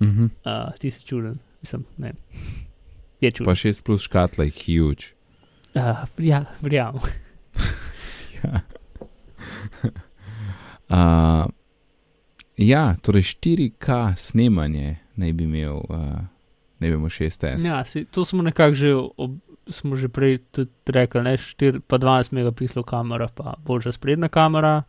mhm. 0.02 0.24
Uh, 0.24 0.74
ti 0.78 0.90
si 0.90 1.06
čuden, 1.06 1.38
mislim, 1.60 1.84
ne. 1.96 2.12
Je 3.20 3.30
čuden. 3.30 3.50
Pa 3.50 3.54
6 3.54 3.82
plus 3.82 4.02
škatla 4.02 4.44
je 4.44 4.50
huge. 4.50 5.14
Uh, 5.74 6.08
ja, 6.18 6.44
verjamem. 6.60 7.00
Ja. 8.44 8.60
uh, 10.88 11.50
ja, 12.56 12.94
torej 13.02 13.22
4K 13.22 14.14
snemanje 14.16 14.96
naj 15.14 15.32
bi 15.32 15.44
imel, 15.44 15.76
uh, 15.88 16.22
ne 16.78 16.88
bi 16.88 16.94
imel 16.94 17.10
6S. 17.10 17.66
Ja, 17.66 17.84
si, 17.84 18.04
to 18.04 18.24
smo 18.24 18.42
nekako 18.42 18.74
že, 18.74 18.94
ob, 18.94 19.38
smo 19.68 19.96
že 19.96 20.08
prej 20.08 20.38
tudi 20.54 20.70
rekli, 20.86 21.22
ne, 21.22 21.36
4 21.36 21.80
pa 21.86 21.98
12 21.98 22.32
megapikslov 22.32 22.86
kamera, 22.86 23.28
pa 23.34 23.54
boljša 23.64 23.92
sprednja 23.92 24.28
kamera. 24.28 24.82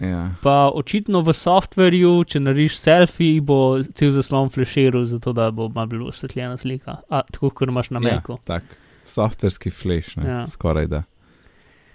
Ja. 0.00 0.30
Pa 0.42 0.70
očitno 0.74 1.20
v 1.22 1.32
softverju, 1.32 2.24
če 2.24 2.40
narediš 2.40 2.78
selfie, 2.80 3.40
bo 3.40 3.78
cel 3.94 4.12
zaslon 4.12 4.50
flashiral, 4.50 5.04
zato 5.04 5.32
da 5.32 5.50
bo 5.50 5.68
malo 5.68 5.86
bolj 5.92 6.08
osvetljena 6.08 6.56
slika. 6.56 6.98
A, 7.08 7.22
tako 7.30 7.50
kot 7.50 7.68
imaš 7.68 7.90
na 7.90 8.00
ja, 8.02 8.16
Macu. 8.18 8.38
tak, 8.44 8.64
softverski 9.06 9.70
flash, 9.70 10.16
ne, 10.18 10.26
ja. 10.28 10.38
Ja. 10.42 10.46
skoraj 10.46 10.86
da. 10.86 11.02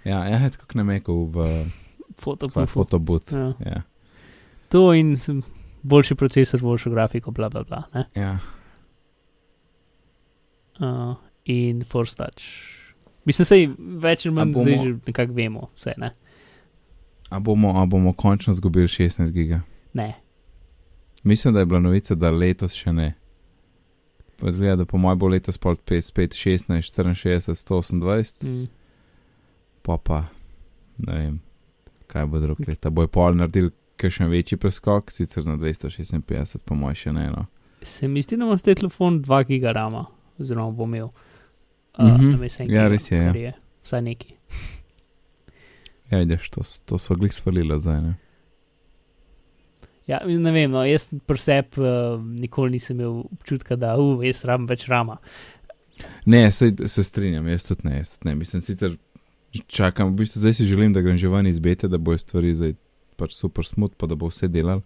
Ja, 0.04 0.24
ja 0.26 0.38
je 0.40 0.50
tako 0.56 0.78
na 0.80 0.84
meku 0.84 1.24
v, 1.34 1.48
fotobut. 2.66 3.32
Ja. 3.32 3.52
Ja. 3.66 3.82
To 4.72 4.94
in 4.94 5.18
boljši 5.82 6.14
procesor, 6.14 6.60
boljšo 6.60 6.90
grafiko, 6.90 7.30
bla 7.30 7.48
bla 7.48 7.64
bla. 7.64 7.82
Ne? 7.94 8.04
Ja. 8.14 8.38
Uh, 10.80 11.14
in 11.44 11.82
Touch. 11.84 12.44
Mislim, 13.24 13.44
sej 13.44 13.66
več 13.78 14.26
ali 14.26 14.34
manj 14.34 14.52
bomo- 14.54 14.64
zdaj 14.64 14.78
že 14.84 14.94
nekako 15.06 15.32
vemo, 15.36 15.68
vse 15.76 15.94
ne. 16.00 16.10
A 17.30 17.38
bomo, 17.38 17.72
a 17.76 17.86
bomo 17.86 18.12
končno 18.12 18.50
izgubili 18.50 18.86
16 18.86 19.30
giga? 19.30 19.60
Ne. 19.92 20.14
Mislim, 21.22 21.54
da 21.54 21.60
je 21.60 21.66
bila 21.66 21.80
novica, 21.80 22.14
da 22.14 22.30
letos 22.30 22.72
še 22.74 22.92
ne. 22.92 23.14
Pa 24.36 24.50
zgleda, 24.50 24.76
da 24.76 24.84
po 24.84 24.98
mojem 24.98 25.18
bo 25.18 25.28
letos 25.28 25.58
pol 25.58 25.76
5, 25.76 26.14
16, 26.34 26.66
64, 26.84 27.54
128, 27.54 28.42
Mm. 28.42 28.66
pa 29.82 29.96
pa 29.98 30.24
ne 30.98 31.14
vem, 31.14 31.40
kaj 32.06 32.26
bo 32.26 32.40
drug 32.40 32.68
let. 32.68 32.86
Bojo 32.88 33.08
pol 33.08 33.34
naredili 33.34 33.70
še 34.00 34.26
večji 34.26 34.56
preskok, 34.56 35.10
sicer 35.10 35.44
na 35.44 35.56
256, 35.56 36.58
po 36.58 36.74
mojem 36.74 36.94
še 36.96 37.12
ne. 37.12 37.26
No. 37.28 37.46
Se 37.82 38.08
mi 38.08 38.22
zdi, 38.22 38.36
da 38.36 38.44
ima 38.44 38.56
zdaj 38.56 38.74
telefon 38.74 39.20
2 39.20 39.44
gigarama, 39.46 40.06
oziroma 40.38 40.70
bo 40.72 40.84
imel. 40.84 41.06
Uh, 41.06 41.12
Mhm. 41.98 42.24
mm 42.24 42.34
-hmm. 42.34 42.70
Ja, 42.70 42.88
res 42.88 43.10
je, 43.10 43.18
ja. 43.18 43.32
je. 43.34 43.52
Vsaj 43.82 44.02
neki. 44.02 44.34
Ja, 46.10 46.18
vidiš, 46.18 46.50
to, 46.50 46.66
to 46.84 46.98
so 46.98 47.14
glih 47.14 47.32
svalila 47.34 47.78
zdaj. 47.78 48.00
Ne? 48.02 48.14
Ja, 50.10 50.18
ne 50.26 50.52
vem, 50.52 50.70
no, 50.72 50.82
jaz 50.86 51.10
pri 51.26 51.38
sebi 51.38 51.82
uh, 51.84 52.18
nikoli 52.18 52.74
nisem 52.74 52.98
imel 52.98 53.22
občutka, 53.30 53.76
da 53.78 53.94
uh, 54.00 54.24
jaz 54.26 54.42
rabim 54.48 54.66
več 54.70 54.88
rama. 54.90 55.20
Ne, 56.26 56.48
se, 56.50 56.72
se 56.88 57.04
strinjam, 57.04 57.46
jaz 57.48 57.68
tudi 57.68 57.86
ne, 57.86 58.00
jaz 58.00 58.16
tudi 58.16 58.30
ne. 58.30 58.34
Mislim, 58.40 58.62
sicer 58.64 58.96
čakam, 59.70 60.10
v 60.10 60.22
bistvu 60.22 60.42
zdaj 60.42 60.56
si 60.58 60.66
želim, 60.66 60.92
da 60.92 61.02
grem 61.04 61.18
že 61.18 61.28
ven 61.28 61.46
iz 61.46 61.58
bete, 61.58 61.88
da 61.88 61.98
bojo 61.98 62.18
stvari 62.18 62.54
zdaj 62.54 62.74
pač 63.20 63.36
super 63.36 63.66
smut, 63.66 63.94
pa 64.00 64.08
da 64.10 64.16
bo 64.18 64.30
vse 64.30 64.48
delal, 64.48 64.82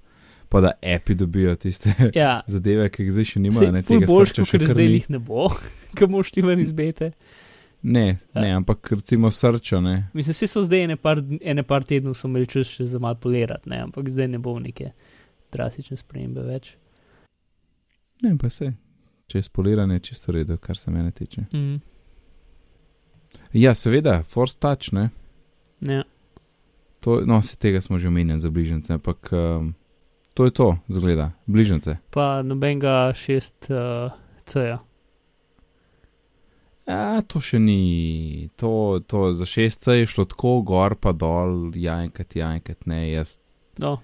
pa 0.48 0.60
da 0.60 0.74
api 0.82 1.14
dobijo 1.14 1.54
tiste 1.56 1.94
Ja, 2.20 2.42
zadeve, 2.46 2.90
ki 2.90 3.06
jih 3.06 3.14
zdaj 3.14 3.30
še 3.32 3.44
nimajo. 3.46 3.72
Ne, 3.72 3.84
tega 3.86 4.10
boljš, 4.10 4.34
srča 4.34 4.48
še 4.50 4.60
ker 4.60 4.74
zdaj 4.74 4.90
jih 4.90 5.10
ne 5.14 5.22
bo, 5.22 5.48
ki 5.96 6.10
moš 6.10 6.34
ti 6.34 6.44
ven 6.44 6.60
izbete. 6.60 7.14
Ne, 7.86 8.18
Ja. 8.34 8.40
ne, 8.40 8.50
ampak 8.56 8.92
recimo 8.92 9.30
srčo, 9.30 9.80
ne. 9.80 10.08
Mislim, 10.16 10.32
vsi 10.32 10.46
so 10.48 10.62
zdaj 10.64 10.84
ene 10.84 10.96
par, 10.96 11.20
ene 11.40 11.62
par 11.62 11.84
tednov 11.84 12.14
so 12.16 12.28
imeli 12.28 12.46
čas 12.48 12.66
še 12.78 12.86
za 12.88 12.98
malo 12.98 13.18
polirati, 13.20 13.68
ne? 13.68 13.82
ampak 13.84 14.08
zdaj 14.08 14.28
ne 14.32 14.38
bo 14.40 14.54
neke 14.58 14.92
drastične 15.52 15.96
spremembe 16.00 16.40
več. 16.48 16.70
Ne, 18.24 18.32
pa 18.40 18.48
se. 18.50 18.70
Če 19.28 19.38
je 19.38 19.42
spoliranje, 19.42 20.00
čisto 20.00 20.32
v 20.32 20.38
redu, 20.38 20.56
kar 20.58 20.76
se 20.80 20.90
mene 20.90 21.12
tiče. 21.12 21.44
Mm. 21.52 21.76
Ja, 23.52 23.74
seveda, 23.74 24.22
Force 24.22 24.56
Touch, 24.58 24.92
ne. 24.96 25.10
Ja. 25.84 26.02
To, 27.04 27.20
no, 27.26 27.42
se 27.42 27.56
tega 27.60 27.80
smo 27.84 27.98
že 27.98 28.08
omenjali 28.08 28.40
za 28.40 28.50
bližnjice, 28.50 28.92
ampak 28.96 29.28
um, 29.32 29.74
to 30.34 30.44
je 30.48 30.50
to, 30.56 30.70
zgleda, 30.88 31.30
bližnjice. 31.46 31.98
Pa 32.10 32.40
nobenega 32.42 33.12
šest 33.14 33.68
uh, 33.70 34.08
C-ja. 34.48 34.80
Ja, 36.86 37.22
to 37.24 37.40
še 37.40 37.58
ni, 37.62 38.50
to, 38.60 39.00
to 39.08 39.30
za 39.32 39.46
6C 39.48 40.02
je 40.02 40.08
šlo 40.10 40.26
tako 40.28 40.58
gor 40.68 40.98
pa 41.00 41.14
dol, 41.16 41.72
ja, 41.80 42.02
enkrat, 42.04 42.36
ja, 42.36 42.50
enkrat 42.52 42.84
ne, 42.90 43.06
jaz. 43.08 43.38
No, 43.80 43.96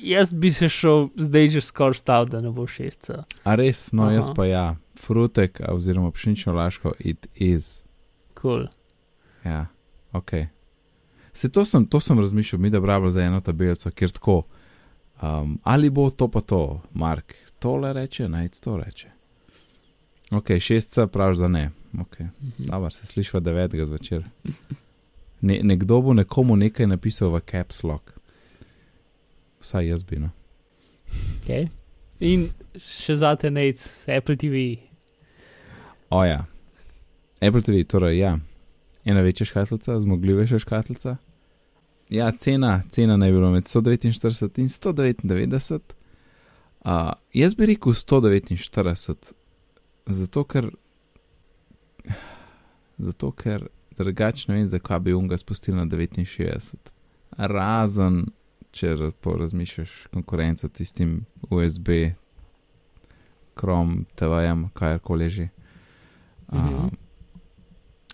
jaz 0.00 0.32
bi 0.32 0.52
se 0.52 0.68
šel 0.68 1.10
zdaj 1.16 1.48
že 1.48 1.60
skoraj 1.60 1.94
stav, 2.00 2.30
da 2.32 2.40
ne 2.40 2.50
bo 2.50 2.66
šest 2.66 3.04
C. 3.04 3.18
A 3.44 3.54
res, 3.54 3.90
no, 3.92 4.06
Aha. 4.08 4.16
jaz 4.16 4.32
pa 4.36 4.48
ja, 4.48 4.64
frutek 4.96 5.60
oziroma 5.68 6.10
pšenično 6.10 6.56
laško, 6.56 6.94
it 6.98 7.28
is. 7.34 7.82
Cool. 8.40 8.66
Ja, 9.44 9.66
ok. 10.12 10.32
Se 11.32 11.52
to 11.52 11.64
sem, 11.64 11.84
to 11.86 12.00
sem 12.00 12.20
razmišljal, 12.20 12.60
mi 12.60 12.70
da 12.70 12.80
bravo 12.80 13.10
za 13.10 13.22
eno 13.22 13.40
tabelico, 13.40 13.90
kjer 13.90 14.10
tako, 14.10 14.42
um, 15.22 15.58
ali 15.62 15.90
bo 15.90 16.10
to 16.10 16.28
pa 16.28 16.40
to, 16.40 16.80
Mark, 16.92 17.34
tole 17.58 17.92
reče, 17.92 18.28
naj 18.28 18.48
to 18.60 18.76
reče. 18.76 19.12
Ok, 20.32 20.50
šestca 20.60 21.06
praviš, 21.06 21.38
da 21.38 21.48
ne. 21.48 21.70
Ok, 22.00 22.18
Mhm. 22.20 22.64
dobro, 22.66 22.90
se 22.90 23.06
slišva 23.06 23.40
devetega 23.40 23.86
zvečer. 23.86 24.24
Ne, 25.40 25.60
nekdo 25.62 26.00
bo 26.00 26.14
nekomu 26.14 26.56
nekaj 26.56 26.86
napisal 26.86 27.30
v 27.30 27.40
caps 27.40 27.82
lock. 27.82 28.10
Vsaj 29.60 29.88
jaz 29.88 30.02
bi, 30.04 30.18
no. 30.18 30.30
Okay. 31.44 31.68
In 32.20 32.48
še 32.78 33.16
zate 33.16 33.50
nec, 33.50 34.04
Apple 34.08 34.36
TV. 34.36 34.76
O 36.10 36.24
ja, 36.24 36.44
Apple 37.40 37.60
TV, 37.60 37.84
torej 37.84 38.18
ja, 38.18 38.38
ena 39.04 39.20
večja 39.20 39.46
škatlica, 39.46 40.00
zmogljivejša 40.00 40.58
škatlica. 40.58 41.16
Ja, 42.10 42.30
cena, 42.32 42.82
cena 42.90 43.16
naj 43.16 43.30
bi 43.30 43.36
bila 43.36 43.50
med 43.50 43.64
149 43.64 44.58
in 44.58 44.68
199. 44.68 45.80
Uh, 46.84 46.90
jaz 47.32 47.54
bi 47.54 47.66
rekel 47.66 47.92
149, 47.92 49.16
zato 50.06 50.44
ker, 50.44 50.70
zato 52.98 53.30
ker 53.32 53.68
drugače 53.98 54.52
ne 54.52 54.58
vem, 54.58 54.68
zakaj 54.68 55.00
bi 55.00 55.14
unga 55.14 55.38
spustil 55.38 55.76
na 55.76 55.86
69. 55.86 56.74
Razen, 57.38 58.26
če 58.72 58.94
ra- 58.96 59.12
po 59.20 59.36
razmišljaš 59.36 60.08
konkurenco 60.12 60.68
tistim 60.68 61.24
USB, 61.50 62.12
Chrome, 63.58 64.04
TV-jem, 64.16 64.68
karkoli 64.74 65.30
že. 65.30 65.48
Mhm. 66.52 66.74
Um, 66.74 66.90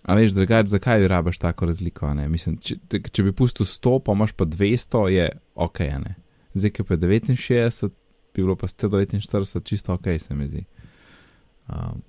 a 0.03 0.15
veš, 0.15 0.33
drugače, 0.33 0.69
zakaj 0.69 1.09
rabaš 1.09 1.39
tako 1.39 1.67
razliko? 1.67 2.15
Mislim, 2.15 2.57
če, 2.57 2.77
če 3.13 3.23
bi 3.23 3.33
pustil 3.33 3.67
100, 3.67 3.99
pa 4.05 4.13
imaš 4.13 4.33
pa 4.33 4.45
200, 4.45 5.07
je 5.09 5.29
ok. 5.55 5.79
Ne? 5.79 6.15
zdaj 6.59 6.71
ki 6.71 6.85
pa 6.85 6.95
je 6.95 7.01
69, 7.01 7.89
bi 8.35 8.43
bilo 8.43 8.57
pa 8.57 8.67
149 8.67 9.65
čisto 9.65 9.95
ok, 9.95 10.07
se 10.19 10.35
mi 10.35 10.49
zdi. 10.49 10.65
Um, 11.69 12.03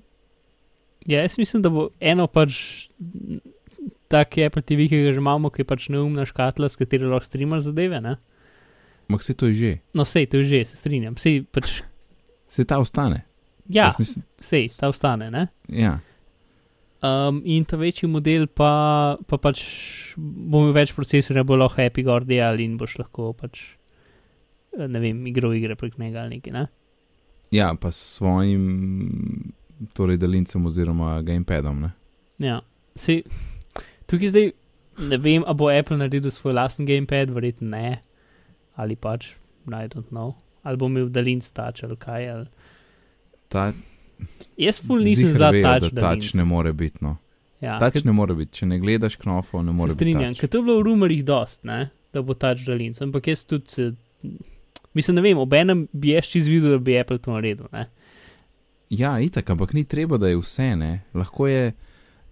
Ja, 1.08 1.22
jaz 1.24 1.38
mislim, 1.39 1.62
da 1.63 1.70
bo 1.72 1.89
eno 2.00 2.28
pač 2.28 2.89
tak 4.12 4.36
Apple 4.38 4.62
TV, 4.62 4.89
ki 4.92 4.98
ga 5.06 5.13
že 5.16 5.22
imamo, 5.22 5.50
ki 5.50 5.63
je 5.63 5.68
pač 5.70 5.88
neumna 5.94 6.25
škatla, 6.28 6.68
s 6.70 6.78
katero 6.78 7.08
lahko 7.10 7.25
streamaš 7.25 7.70
zadeve. 7.70 8.01
Ne? 8.04 8.18
Ampak 9.08 9.24
se 9.24 9.34
to 9.34 9.48
je 9.48 9.54
že, 9.54 9.72
No, 9.96 10.06
sej, 10.06 10.28
to 10.30 10.38
je 10.44 10.44
že, 10.44 10.60
se 10.70 10.78
strinjam. 10.78 11.16
Sej, 11.18 11.48
pač, 11.50 11.80
se 12.51 12.66
ta 12.68 12.78
ostane. 12.84 13.24
ja, 13.70 13.89
mislim, 14.00 14.25
sej, 14.38 14.70
ta 14.75 14.92
ostane. 14.92 15.32
Ne? 15.32 15.48
ja. 15.72 16.00
Um, 17.00 17.39
in 17.48 17.63
ta 17.63 17.78
večji 17.80 18.10
model 18.12 18.44
pa, 18.51 19.16
pa 19.24 19.38
pač 19.39 19.63
bo 20.20 20.66
imel 20.66 20.75
več 20.75 20.92
procesorja, 20.92 21.46
bo 21.48 21.56
lahko 21.56 21.80
Happy 21.80 22.04
Gor 22.04 22.28
delal 22.28 22.60
in 22.60 22.75
boš 22.78 22.98
lahko 23.00 23.32
pač, 23.39 23.62
ne 24.75 25.00
vem, 25.00 25.24
igral 25.32 25.56
igre 25.56 25.80
prek 25.80 25.96
njega 25.98 26.25
ali 26.25 26.36
nekaj. 26.38 26.54
Ne? 26.54 26.66
Ja, 27.51 27.75
pa 27.75 27.91
s 27.91 28.18
svojim 28.18 29.53
torej 29.94 30.18
dalincem 30.18 30.65
oziroma 30.65 31.22
gamepadom. 31.22 31.79
Ne? 31.82 31.91
Ja, 32.39 32.62
sej, 32.96 33.24
tukaj 34.06 34.27
zdaj 34.27 34.51
ne 35.00 35.18
vem, 35.18 35.44
a 35.44 35.53
bo 35.53 35.70
Apple 35.70 35.98
naredil 35.98 36.32
svoj 36.32 36.53
lasten 36.53 36.86
gamepad, 36.86 37.29
verjetno 37.29 37.70
ne, 37.70 38.01
ali 38.75 38.96
pač, 38.96 39.34
I 39.65 39.88
don't 39.88 40.10
know, 40.10 40.34
ali 40.63 40.77
bo 40.77 40.86
imel 40.86 41.10
daljn 41.10 41.41
stač 41.41 41.84
ali 41.84 41.96
kaj. 41.96 42.29
Ali. 42.29 42.46
Ta, 43.48 43.72
Jaz 44.58 44.82
ful 44.82 45.00
nisem 45.00 45.32
za 45.32 45.48
vejo, 45.50 45.63
tač, 45.63 45.91
da 45.94 46.01
tač 46.03 46.34
ne 46.34 46.44
more 46.44 46.74
biti. 46.74 46.98
No. 47.01 47.15
Ja, 47.62 47.77
Tač 47.79 47.94
ker- 47.94 48.06
ne 48.06 48.12
more 48.12 48.36
biti, 48.36 48.51
če 48.53 48.65
ne 48.65 48.79
gledaš 48.79 49.15
knofov, 49.15 49.63
ne 49.63 49.72
more 49.72 49.91
Se 49.91 49.96
biti. 49.96 50.06
strinjam, 50.06 50.34
touch. 50.34 50.41
ker 50.41 50.50
to 50.50 50.58
je 50.58 50.63
bilo 50.63 50.75
v 50.79 50.84
rumorjih 50.84 51.24
dost, 51.25 51.63
ne, 51.63 51.89
da 52.13 52.22
bo 52.22 52.34
tač 52.34 52.65
daljn, 52.65 52.94
ampak 53.01 53.27
jaz 53.27 53.46
tudi 53.46 53.68
se. 53.68 53.88
Mislim, 54.93 55.15
ne 55.15 55.22
vem, 55.22 55.38
obenem 55.38 55.88
bi 55.93 56.10
jaz 56.10 56.25
čez 56.25 56.48
videl, 56.48 56.72
da 56.72 56.77
bi 56.79 57.00
Apple 57.00 57.17
to 57.17 57.31
naredil. 57.31 57.65
Ne? 57.72 57.89
Ja, 58.89 59.19
itak, 59.19 59.50
ampak 59.50 59.74
ni 59.74 59.84
treba, 59.84 60.17
da 60.17 60.27
je 60.27 60.38
vse, 60.38 60.75
ne. 60.75 60.91
Lahko 61.13 61.48
je 61.48 61.74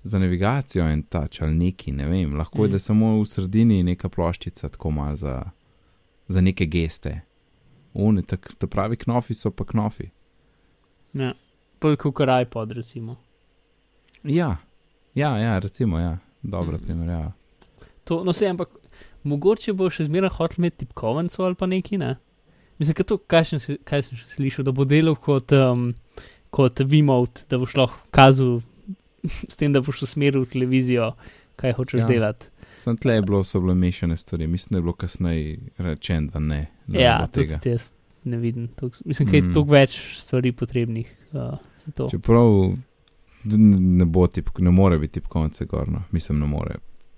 za 0.04 0.20
navigacijo 0.20 0.86
en 0.86 1.04
tač 1.04 1.42
ali 1.42 1.54
neki, 1.56 1.92
ne 1.92 2.08
vem. 2.08 2.34
Lahko 2.34 2.58
je, 2.58 2.68
Mm. 2.68 2.72
da 2.72 2.76
je 2.76 2.80
samo 2.82 3.22
v 3.22 3.26
sredini 3.26 3.84
neka 3.84 4.10
ploščica, 4.10 4.70
tako 4.70 4.92
malo 4.92 5.16
za, 5.16 5.44
za 6.28 6.42
neke 6.42 6.66
geste. 6.66 7.22
Oni, 7.94 8.24
tak, 8.24 8.56
ta 8.56 8.68
pravi 8.68 8.98
knofi 8.98 9.34
so 9.34 9.52
pa 9.52 9.64
knofi. 9.66 10.10
Ja. 11.14 11.34
Polk 11.80 12.00
kot 12.02 12.30
iPod, 12.42 12.72
recimo. 12.72 13.16
Ja, 14.24 14.58
ja, 15.16 15.38
ja 15.38 15.60
recimo, 15.60 16.00
ja. 16.00 16.18
Dobro, 16.44 16.78
Mm. 16.78 16.84
primerjava. 16.84 17.32
To, 18.04 18.24
no, 18.24 18.34
se, 18.34 18.48
ampak 18.48 18.70
mogoče 19.24 19.74
bo 19.74 19.90
še 19.90 20.06
zmeraj 20.06 20.30
hotel 20.30 20.56
imeti 20.58 20.78
tipkovnico 20.78 21.44
ali 21.44 21.56
pa 21.56 21.66
neki, 21.66 21.98
ne? 21.98 22.16
Mislim, 22.80 22.94
kaj, 22.94 23.06
to, 23.06 23.18
kaj, 23.20 23.46
sem, 23.46 23.60
se- 23.60 23.78
kaj 23.84 24.04
sem 24.04 24.18
še 24.18 24.28
slišal, 24.30 24.64
da 24.64 24.72
bo 24.72 24.86
delal 24.86 25.16
kot, 25.18 25.52
um, 25.54 25.94
kot 26.50 26.80
Vimote, 26.82 27.46
da 27.48 27.58
boš 27.58 27.76
lahko 27.76 27.98
kazal 28.12 28.60
s 29.52 29.56
tem, 29.56 29.74
da 29.74 29.82
boš 29.82 30.04
usmeril 30.04 30.46
televizijo, 30.46 31.12
kaj 31.56 31.74
hočeš 31.74 32.00
Ja. 32.00 32.08
delati. 32.08 32.48
Sem 32.78 32.96
tle 32.96 33.14
je 33.14 33.22
bilo, 33.24 33.44
so 33.44 33.60
bile 33.60 33.74
mešane 33.76 34.14
stvari. 34.16 34.46
Mislim, 34.48 34.70
da 34.70 34.78
je 34.78 34.84
bilo 34.84 34.94
kasneje 34.96 35.56
rečeno, 35.80 36.30
da 36.30 36.40
ne. 36.42 36.60
Da 36.88 37.00
Ja, 37.00 37.28
tega. 37.28 37.60
jaz 37.66 37.92
ne 38.24 38.38
vidim. 38.38 38.68
Toliko, 38.70 38.98
mislim, 39.06 39.30
da 39.30 39.36
je 39.36 39.42
Mm. 39.42 39.54
toliko 39.54 39.72
več 39.72 39.92
stvari 40.16 40.52
potrebnih 40.52 41.10
uh, 41.32 41.58
za 41.78 41.92
to. 41.92 42.10
Čeprav 42.10 42.76
ne 43.46 44.06
bo 44.06 44.28
tip, 44.28 44.50
ne 44.60 44.72
more 44.72 44.98
biti 44.98 45.14
tipkovnice 45.14 45.66
gorno, 45.66 46.04
mislim, 46.12 46.40
ne 46.40 46.46
more. 46.48 46.76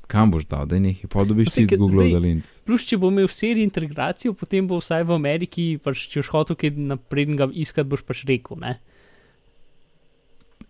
Kam 0.09 0.31
boš 0.31 0.45
dal, 0.45 0.65
da 0.65 0.73
je 0.73 0.81
nekaj, 0.81 1.05
pa 1.07 1.21
dobiš 1.23 1.51
ti 1.51 1.63
z 1.63 1.77
Google 1.77 2.01
zdaj- 2.01 2.13
dalinc. 2.13 2.45
Plus, 2.63 2.81
če 2.83 2.97
bo 2.97 3.07
imel 3.07 3.25
v 3.25 3.33
seriji 3.33 3.63
integracijo, 3.63 4.33
potem 4.33 4.65
bo 4.65 4.79
vsaj 4.79 5.03
v 5.03 5.13
Ameriki, 5.13 5.77
pač, 5.77 6.07
če 6.07 6.19
boš 6.19 6.31
hotel 6.31 6.55
kaj 6.55 6.71
naprednega 6.87 7.45
iskati, 7.55 7.85
boš 7.87 8.01
pač 8.03 8.23
rekel. 8.25 8.57
Ne? 8.57 8.79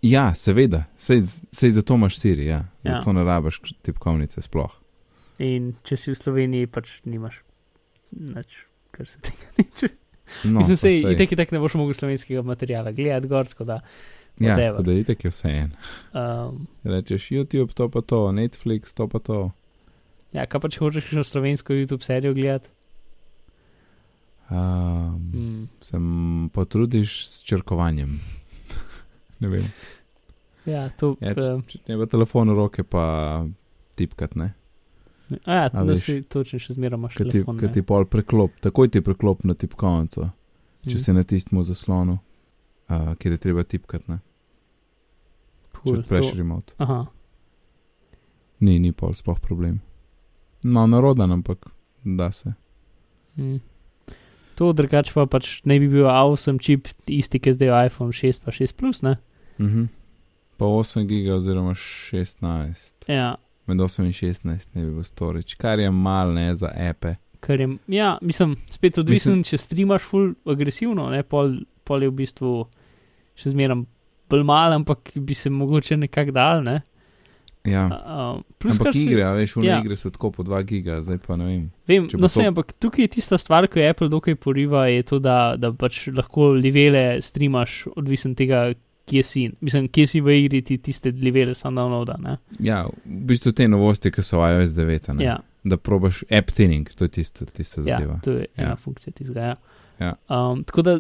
Ja, 0.02 0.34
seveda, 0.34 0.86
sej, 0.98 1.24
sej 1.52 1.72
zato 1.72 1.96
imaš 1.96 2.18
Siri, 2.18 2.46
ja. 2.46 2.62
Ja. 2.82 2.94
Zato 2.94 3.12
ne 3.12 3.24
rabiš 3.24 3.60
tipkovnice 3.80 4.40
sploh. 4.40 4.72
In 5.40 5.74
če 5.84 5.96
si 5.96 6.12
v 6.12 6.18
Sloveniji, 6.18 6.68
pač 6.68 7.00
nimaš 7.06 7.42
nič, 8.12 8.62
kar 8.92 9.08
se 9.08 9.20
tega 9.20 9.52
tiče. 9.58 9.90
No, 10.46 10.60
Mislim, 10.60 10.76
pa 10.76 10.78
se 10.78 10.92
sej. 10.94 11.04
itek 11.10 11.32
in 11.32 11.38
tako 11.38 11.56
ne 11.56 11.60
boš 11.60 11.76
mogel 11.76 11.96
slovenskega 11.96 12.44
materiala 12.44 12.92
gledati 12.92 13.28
gor, 13.28 13.48
tako 13.48 13.66
da. 13.66 13.80
Ja, 14.40 14.48
whatever. 14.50 14.72
tako 14.72 14.84
da 14.84 14.94
itek 14.94 15.24
je 15.24 15.30
vse 15.30 15.50
en. 15.50 15.72
Um, 16.14 16.68
Rečeš 16.86 17.30
YouTube, 17.30 17.74
to 17.74 17.90
pa 17.90 18.02
to, 18.02 18.32
Netflix, 18.32 18.94
to 18.94 19.08
pa 19.08 19.20
to. 19.20 19.52
ja, 20.32 20.46
kaj 20.46 20.62
pa 20.62 20.70
če 20.70 20.80
hočeš 20.80 21.04
kakšno 21.04 21.24
slovensko 21.24 21.74
YouTube 21.74 22.02
serijo 22.02 22.34
gledati? 22.34 22.70
Um, 24.50 25.20
Mm. 25.30 25.68
Sem 25.82 26.04
potrudiš 26.54 27.28
s 27.28 27.44
črkovanjem. 27.44 28.20
ne 29.40 29.48
vem. 29.48 29.66
Ja, 30.66 30.90
to. 30.90 31.16
Ja, 31.22 31.34
če, 31.34 31.50
um, 31.54 31.62
če 31.64 31.80
ne 31.86 31.98
bo 31.98 32.06
telefon 32.06 32.50
v 32.50 32.56
roke, 32.56 32.84
pa 32.84 33.46
tipkat, 33.96 34.34
ne. 34.36 34.54
a 35.46 35.54
ja, 35.54 35.66
a 35.70 35.84
veš, 35.86 36.02
si 36.02 36.16
točno 36.24 36.58
še 36.58 36.74
zmeraj 36.74 36.98
imaš 36.98 37.14
ti, 37.14 37.24
telefon. 37.28 37.60
ne. 37.62 37.70
ti 37.70 37.82
pol 37.84 38.06
preklop, 38.06 38.56
takoj 38.60 38.90
ti 38.90 39.02
preklop 39.02 39.44
na 39.44 39.54
tipkovnico, 39.54 40.32
če 40.82 40.96
Mm. 40.96 41.00
si 41.00 41.14
na 41.14 41.24
tistem 41.24 41.62
zaslonu, 41.64 42.18
uh, 42.90 43.14
kjer 43.16 43.32
je 43.32 43.38
treba 43.40 43.62
tipkat, 43.64 44.08
ne. 44.10 44.18
Če 45.80 45.84
Cool, 45.84 46.00
odpreš 46.00 46.32
to- 46.32 46.38
remote. 46.38 46.74
Aha. 46.78 47.06
Ni, 48.60 48.80
ni 48.80 48.92
pol 48.92 49.14
sploh 49.14 49.40
problem. 49.40 49.80
Malo 50.64 50.88
narodan, 50.90 51.32
ampak 51.32 51.70
da 52.04 52.32
se. 52.32 52.54
Mm. 53.38 53.60
To 54.56 54.74
drugače 54.74 55.14
pa 55.14 55.24
pač 55.26 55.62
ne 55.64 55.80
bi 55.80 55.88
bil 55.88 56.04
awesome 56.06 56.60
čip, 56.60 56.88
isti, 57.08 57.40
ki 57.40 57.50
je 57.50 57.54
zdaj 57.54 57.86
iPhone 57.86 58.12
6 58.12 58.44
pa 58.44 58.52
6 58.52 58.76
plus, 58.76 59.02
ne? 59.02 59.16
Mhm. 59.58 59.86
Pa 60.58 60.66
8 60.68 61.08
giga 61.08 61.36
oziroma 61.36 61.72
16. 61.74 62.92
Ja, 63.08 63.36
Med 63.68 63.78
8 63.80 64.04
in 64.04 64.12
16 64.12 64.68
ne 64.76 64.84
bi 64.84 64.92
bil 64.92 65.04
storage, 65.04 65.56
kar 65.56 65.80
je 65.80 65.92
mal 65.92 66.34
ne 66.34 66.56
za 66.56 66.68
epe. 66.76 67.16
ker 67.40 67.60
je, 67.62 67.70
ja, 67.88 68.18
mislim, 68.22 68.58
spet 68.68 68.98
odvisen, 68.98 69.44
če 69.44 69.58
streamaš 69.58 70.02
full 70.04 70.34
agresivno, 70.46 71.08
ne, 71.10 71.24
pol, 71.24 71.62
pol 71.86 72.04
je 72.04 72.10
v 72.10 72.16
bistvu 72.18 72.50
še 73.36 73.54
zmeraj 73.54 73.86
bolj 74.30 74.44
mal, 74.44 74.74
ampak 74.74 75.12
bi 75.16 75.34
se 75.34 75.50
mogoče 75.50 75.98
nekako 75.98 76.32
dal, 76.32 76.64
ne? 76.64 76.82
Ja. 77.66 77.86
Uh, 77.86 78.42
plus, 78.58 78.80
Ampak 78.80 78.94
se- 78.96 79.02
igre, 79.02 79.26
veš, 79.36 79.56
v 79.56 79.66
ja. 79.66 79.80
igre 79.84 79.96
so 79.96 80.10
tako 80.10 80.32
po 80.32 80.44
2 80.44 80.64
giga, 80.64 81.02
zdaj 81.02 81.18
pa 81.18 81.36
ne 81.36 81.46
vem. 81.46 81.64
Vem, 81.88 82.08
no, 82.14 82.28
to- 82.28 82.42
ampak 82.42 82.72
tukaj 82.74 83.04
je 83.04 83.08
tista 83.10 83.38
stvar, 83.38 83.68
ki 83.68 83.80
jo 83.80 83.90
Apple 83.90 84.10
dokaj 84.10 84.36
poriva, 84.36 84.86
je 84.88 85.04
to, 85.04 85.20
da, 85.20 85.56
da 85.58 85.74
pač 85.74 86.08
lahko 86.08 86.54
levele 86.56 87.20
streamaš, 87.22 87.84
odvisen 87.96 88.34
tega, 88.36 88.70
kje 89.06 89.24
si. 89.24 89.44
Mislim, 89.62 89.90
kje 89.90 90.08
si 90.08 90.22
v 90.22 90.38
igri, 90.40 90.62
ti 90.62 90.78
tiste 90.78 91.12
levele 91.12 91.54
samo 91.54 91.82
downloada. 91.82 92.16
Ne? 92.18 92.38
Ja, 92.60 92.86
v 93.06 93.22
bistvu 93.28 93.52
te 93.52 93.68
novosti, 93.68 94.12
ki 94.12 94.24
so 94.24 94.40
iOS 94.40 94.72
9, 94.78 95.14
ne? 95.18 95.24
Ja, 95.26 95.38
da 95.64 95.78
probaš 95.78 96.24
app 96.32 96.56
thinning, 96.56 96.88
to 96.96 97.06
je 97.06 97.16
tista, 97.20 97.46
tista 97.46 97.82
ja, 97.82 97.98
zadeva. 98.00 98.20
to 98.24 98.38
je 98.40 98.46
ena 98.56 98.64
Ja. 98.64 98.70
ja. 98.70 98.76
funkcija 98.80 99.14
tistega. 99.14 99.42
Ja. 99.42 99.56
Ja. 100.00 100.14
Um, 100.32 100.64
tako 100.64 100.82
da 100.82 101.00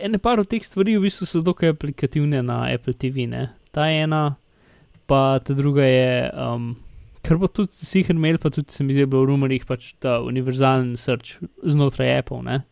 ene 0.00 0.18
par 0.18 0.38
od 0.38 0.48
teh 0.48 0.64
stvari 0.64 0.96
v 0.96 1.02
bistvu 1.02 1.26
so 1.26 1.40
dokaj 1.40 1.68
aplikativne 1.68 2.42
na 2.42 2.64
Apple 2.66 2.92
TV. 2.94 3.26
Ne? 3.26 3.48
Ta 3.70 3.86
ena, 3.86 4.36
pa 5.06 5.38
ta 5.38 5.54
druga 5.54 5.84
je. 5.84 6.30
Um, 6.34 6.76
Ker 7.20 7.36
bo 7.36 7.46
tudi 7.46 7.68
sicer 7.70 8.16
imel, 8.16 8.38
pa 8.38 8.48
tudi 8.48 8.72
se 8.72 8.82
mi 8.82 8.94
zdi, 8.94 9.00
da 9.00 9.06
bo 9.06 9.20
v 9.20 9.28
rumorjih 9.28 9.66
pač 9.66 9.92
ta 9.94 10.20
univerzalen 10.20 10.96
search 10.96 11.36
znotraj 11.62 12.18
Apple, 12.18 12.42
ne? 12.42 12.62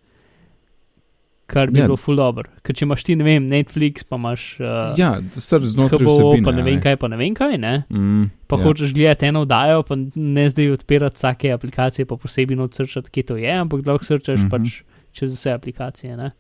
kar 1.49 1.71
bi 1.71 1.79
Ja. 1.79 1.87
bilo 1.87 1.97
full 1.97 2.17
dobro. 2.17 2.45
Ker 2.63 2.77
če 2.77 2.85
imaš 2.85 3.05
ti, 3.05 3.15
ne 3.17 3.25
vem, 3.25 3.47
Netflix, 3.49 4.05
pa 4.05 4.17
imaš 4.17 4.61
uh, 4.61 4.93
Ja, 4.97 5.15
sr 5.33 5.65
znotraj 5.65 6.03
HBO, 6.03 6.13
vsebine. 6.13 6.45
pa 6.45 6.53
ne 6.53 6.63
vem 6.63 6.77
kaj, 6.79 6.97
pa 6.97 7.09
ne 7.09 7.17
vem 7.17 7.33
kaj, 7.35 7.57
ne? 7.57 7.85
Mm, 7.89 8.27
Pa 8.47 8.57
ja. 8.57 8.65
hočeš 8.65 8.93
gledati 8.93 9.27
eno 9.27 9.41
oddajo, 9.41 9.83
pa 9.83 9.97
ne 10.15 10.45
zdaj 10.49 10.71
odpirati 10.73 11.17
vsake 11.17 11.53
aplikacije, 11.53 12.05
pa 12.05 12.17
posebej 12.17 12.57
nočrčati, 12.57 13.09
kje 13.11 13.23
to 13.23 13.37
je, 13.37 13.49
ampak 13.51 13.81
lahko 13.81 14.05
srčaš 14.05 14.41
mm 14.41 14.45
-hmm. 14.45 14.51
pač 14.51 14.83
čez 15.13 15.33
vse 15.33 15.53
aplikacije. 15.53 16.17
Ne? 16.17 16.31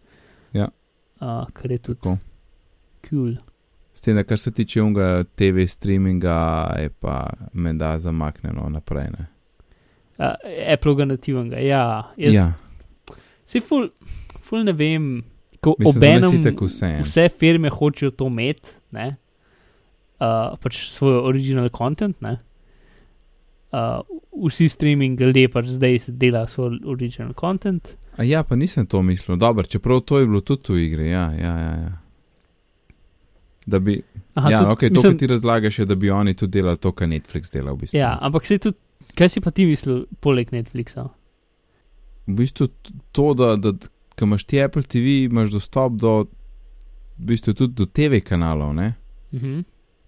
Ja. 0.53 0.69
Uh, 1.21 1.47
kar 1.53 1.73
je 1.73 1.79
tudi 1.79 2.17
kul. 3.09 3.37
S 3.93 4.01
tem, 4.01 4.15
da 4.17 4.23
kar 4.23 4.39
se 4.39 4.53
tiče 4.55 4.83
unga 4.83 5.25
TV 5.35 5.67
streaminga, 5.67 6.39
je 6.79 6.91
pa 7.01 7.31
menda 7.53 7.99
zamaknjeno 7.99 8.69
naprej. 8.71 9.11
Ne? 9.19 9.27
Uh, 10.19 10.37
Apple 10.73 10.95
ga 10.95 11.05
nativnega, 11.05 11.59
ja. 11.59 12.13
Jaz, 12.17 12.35
ja. 12.35 12.53
Si 13.45 13.61
ful, 13.61 13.89
ful 14.41 14.63
ne 14.67 14.75
vem, 14.77 15.09
ko 15.65 15.75
obenem 15.87 16.39
vse. 16.61 16.93
vse 17.03 17.29
firme 17.39 17.71
hočejo 17.75 18.15
to 18.15 18.29
imeti, 18.31 18.77
ne. 18.95 19.17
Uh, 20.19 20.55
pač 20.63 20.85
svoj 20.93 21.21
original 21.27 21.71
content, 21.75 22.21
ne. 22.23 22.37
Uh, 23.75 24.01
vsi 24.47 24.69
streaming 24.71 25.21
ljudje 25.21 25.51
pač 25.53 25.67
zdaj 25.75 25.99
se 26.07 26.13
dela 26.13 26.47
svoj 26.47 26.79
original 26.87 27.35
content. 27.39 27.97
A 28.19 28.25
ja, 28.25 28.43
pa 28.43 28.57
nisem 28.57 28.87
to 28.87 28.99
mislil. 28.99 29.37
Dobro, 29.37 29.63
čeprav 29.65 30.01
to 30.01 30.19
je 30.19 30.27
bilo 30.27 30.41
tudi 30.41 30.73
v 30.73 30.79
igri. 30.81 31.09
Ja, 31.09 31.33
ja, 31.33 31.55
ja, 31.57 31.73
ja. 31.77 31.93
Da 33.67 33.79
bi, 33.79 34.03
Aha, 34.35 34.51
ja, 34.51 34.59
tudi- 34.59 34.71
okay, 34.71 34.89
to, 34.89 34.95
mislim- 34.95 35.13
kar 35.13 35.19
ti 35.19 35.27
razlagaš, 35.27 35.79
je, 35.79 35.85
da 35.85 35.95
bi 35.95 36.11
oni 36.11 36.35
tudi 36.35 36.51
delali 36.53 36.77
to, 36.77 36.93
kar 36.93 37.09
Netflix 37.09 37.53
dela 37.53 37.73
v 37.73 37.77
bistvu. 37.77 37.99
Ja, 37.99 38.19
ampak 38.21 38.47
se 38.47 38.59
tudi, 38.59 38.77
kaj 39.15 39.29
si 39.29 39.41
pa 39.41 39.51
ti 39.51 39.67
mislil, 39.67 40.05
poleg 40.21 40.51
Netflixa? 40.51 41.09
v 42.27 42.35
bistvu 42.35 42.67
to, 43.13 43.35
da, 43.35 43.57
da 43.57 43.73
ko 44.11 44.25
imaš 44.25 44.45
ti 44.45 44.59
Apple 44.61 44.83
TV, 44.83 45.25
imaš 45.25 45.51
dostop 45.51 45.93
do, 45.95 46.27
v 47.19 47.25
bistvu 47.25 47.55
tudi 47.55 47.75
do 47.75 47.87
TV 47.87 48.21
kanalov, 48.21 48.75
ne? 48.75 48.95
Mhm. 49.33 49.61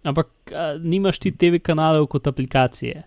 Ampak 0.03 0.27
a, 0.49 0.79
nimaš 0.79 1.19
ti 1.19 1.31
TV 1.33 1.59
kanalov 1.59 2.07
kot 2.07 2.27
aplikacije. 2.27 3.03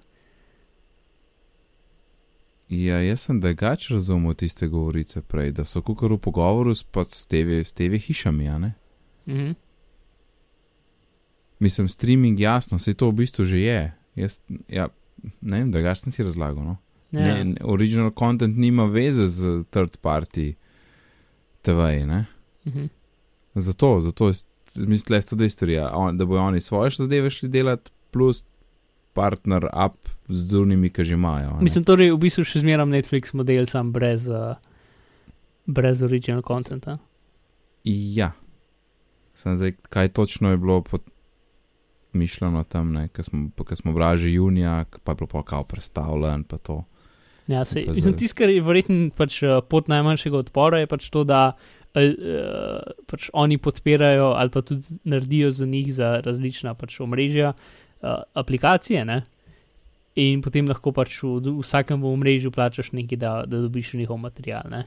Ja, 2.74 3.02
jaz 3.02 3.22
sem 3.28 3.40
drugače 3.40 3.94
razumel 3.94 4.34
tiste 4.34 4.68
govorice 4.68 5.22
prej, 5.22 5.52
da 5.52 5.66
so 5.66 5.82
kukar 5.82 6.12
v 6.12 6.18
pogovoru 6.18 6.74
s, 6.76 6.86
s, 7.08 7.26
TV, 7.28 7.62
s 7.62 7.74
TV 7.74 8.00
hišami, 8.02 8.48
a 8.50 8.58
ne? 8.58 8.74
Mhm. 9.28 9.52
Mislim, 11.60 11.88
streaming 11.90 12.40
jasno, 12.40 12.78
vse 12.78 12.94
to 12.94 13.10
v 13.10 13.14
bistvu 13.14 13.46
že 13.46 13.60
je. 13.60 13.94
Jaz, 14.16 14.42
ja, 14.68 14.88
ne 15.42 15.60
vem, 15.60 15.72
drugače 15.72 16.02
sem 16.02 16.12
si 16.12 16.24
razlagal, 16.24 16.64
no? 16.64 16.78
Ja. 17.12 17.22
Ne, 17.22 17.44
ne, 17.46 17.56
original 17.62 18.12
content 18.20 18.58
nima 18.58 18.86
veze 18.90 19.28
z 19.28 19.64
third 19.70 19.98
party 20.02 20.54
TV-ji, 21.62 22.06
ne? 22.06 22.26
Mhm. 22.66 22.86
Zato, 23.56 24.02
zato 24.02 24.32
mislim, 24.76 25.06
da 25.10 25.16
je 25.16 25.22
to 25.22 25.36
dve 25.36 25.50
stvari, 25.50 25.78
da 26.14 26.26
bojo 26.26 26.42
oni 26.42 26.62
svoje 26.62 26.90
zadeve 26.90 27.30
šli 27.30 27.50
delati, 27.50 27.92
plus 28.12 28.46
partner 29.14 29.70
up 29.86 30.10
z 30.28 30.48
drugimi, 30.48 30.90
ki 30.90 31.04
že 31.04 31.14
imajo. 31.14 31.58
ne. 31.58 31.64
Mislim, 31.64 31.86
torej 31.86 32.14
v 32.14 32.20
bistvu 32.20 32.46
še 32.48 32.64
zmeram 32.64 32.90
Netflix 32.90 33.34
model, 33.38 33.66
sam 33.70 33.92
brez, 33.94 34.28
uh, 34.32 34.56
brez 35.66 36.04
original 36.06 36.44
contenta. 36.46 36.98
Ja, 37.84 38.34
sem 39.36 39.58
zdaj, 39.60 39.76
kaj 39.92 40.14
točno 40.16 40.54
je 40.54 40.62
bilo 40.62 40.82
pod 40.82 41.04
mišljeno 42.14 42.64
tam, 42.70 42.94
ker 43.10 43.26
smo, 43.26 43.50
ker 43.58 43.78
smo 43.78 43.94
brali 43.94 44.22
že 44.22 44.34
junija, 44.34 44.86
pa 45.04 45.14
je 45.14 45.16
bilo 45.22 45.28
pa 45.28 45.44
kao 45.44 45.64
predstavljen, 45.64 46.44
pa 46.46 46.58
to. 46.58 46.84
Ja, 47.48 47.66
sej, 47.68 47.86
Pa 47.86 47.98
mislim, 47.98 48.16
tisto, 48.16 48.40
kar 48.40 48.50
je 48.50 48.64
verjetno 48.64 49.12
pač, 49.18 49.42
uh, 49.44 49.60
pot 49.68 49.92
najmanjšega 49.92 50.38
odpora, 50.48 50.80
je 50.80 50.88
pač 50.88 51.10
to, 51.12 51.26
da 51.28 51.52
uh, 51.52 52.94
pač 53.10 53.28
oni 53.36 53.60
podpirajo 53.60 54.32
ali 54.40 54.50
pa 54.50 54.64
tudi 54.64 54.96
naredijo 55.04 55.52
za 55.52 55.68
njih 55.68 55.92
za 55.92 56.22
različna 56.24 56.72
pač 56.80 57.02
omrežja 57.04 57.52
uh, 57.52 57.83
aplikacije. 58.34 59.06
Ne? 59.06 59.22
In 60.20 60.44
potem 60.46 60.68
lahko 60.70 60.94
pač 60.94 61.18
v, 61.24 61.40
v 61.42 61.64
vsakem 61.64 62.04
omrežju 62.06 62.52
plačaš 62.54 62.92
nekaj, 62.94 63.18
da, 63.18 63.32
da 63.48 63.64
dobiš 63.64 63.94
njihov 63.98 64.20
material. 64.22 64.68
Ne? 64.70 64.86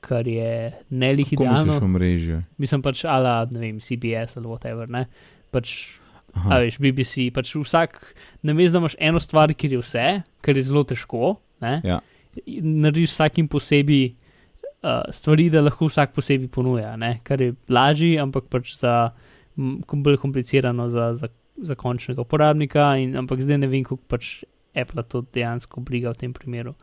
Kar 0.00 0.28
je 0.28 0.72
ne 0.90 1.12
lih 1.12 1.28
Kako 1.28 1.44
misliš 1.44 1.66
idealno. 1.66 1.86
v 1.86 1.92
mreži? 1.98 2.40
Mislim 2.58 2.82
pač 2.82 3.04
ala, 3.04 3.42
ne 3.50 3.60
vem, 3.60 3.80
CBS 3.82 4.38
ali 4.38 4.46
whatever. 4.46 4.88
Ne? 4.88 5.06
Pač 5.50 6.00
Aha, 6.36 6.52
A 6.52 6.58
veš, 6.60 6.76
BBC, 6.76 7.30
pač 7.32 7.54
vsak, 7.56 7.96
ne 8.44 8.52
veš, 8.52 8.74
da 8.74 8.80
imaš 8.82 8.96
eno 9.00 9.20
stvar, 9.22 9.52
kjer 9.56 9.78
je 9.78 9.80
vse, 9.80 10.04
kar 10.44 10.58
je 10.58 10.64
zelo 10.68 10.82
težko. 10.84 11.38
Ne? 11.64 11.78
Ja. 11.80 12.02
Narediš 12.44 13.14
vsakim 13.14 13.48
posebej 13.48 14.10
uh, 14.10 15.08
stvari, 15.16 15.48
da 15.52 15.64
lahko 15.64 15.88
vsak 15.88 16.12
posebej 16.16 16.50
ponuja, 16.52 16.92
ne? 17.00 17.18
kar 17.24 17.40
je 17.40 17.54
lažje, 17.72 18.20
ampak 18.20 18.50
pač 18.52 18.74
za 18.76 19.14
m, 19.56 19.80
bolj 20.04 20.20
komplicirano 20.20 20.90
za, 20.92 21.14
za, 21.16 21.32
za 21.62 21.74
končnega 21.74 22.22
uporabnika. 22.22 22.96
In, 23.00 23.16
ampak 23.16 23.42
zdaj 23.42 23.58
ne 23.58 23.70
vem, 23.70 23.84
kako 23.84 24.02
pač 24.08 24.44
Apple 24.76 25.02
to 25.08 25.24
dejansko 25.32 25.80
briga 25.80 26.12
v 26.12 26.20
tem 26.20 26.32
primeru. 26.36 26.74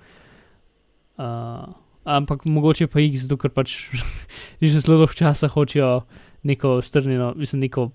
Uh, 1.18 1.70
ampak 2.04 2.46
mogoče 2.46 2.88
pa 2.88 3.00
jih, 3.00 3.18
zato 3.22 3.38
ker 3.38 3.54
pač 3.54 3.76
že 4.62 4.80
zelo 4.80 4.98
dolgo 4.98 5.14
časa 5.14 5.48
hočejo 5.48 6.04
neko 6.44 6.82
strnjeno, 6.82 7.34
mislim, 7.38 7.68
neko 7.68 7.92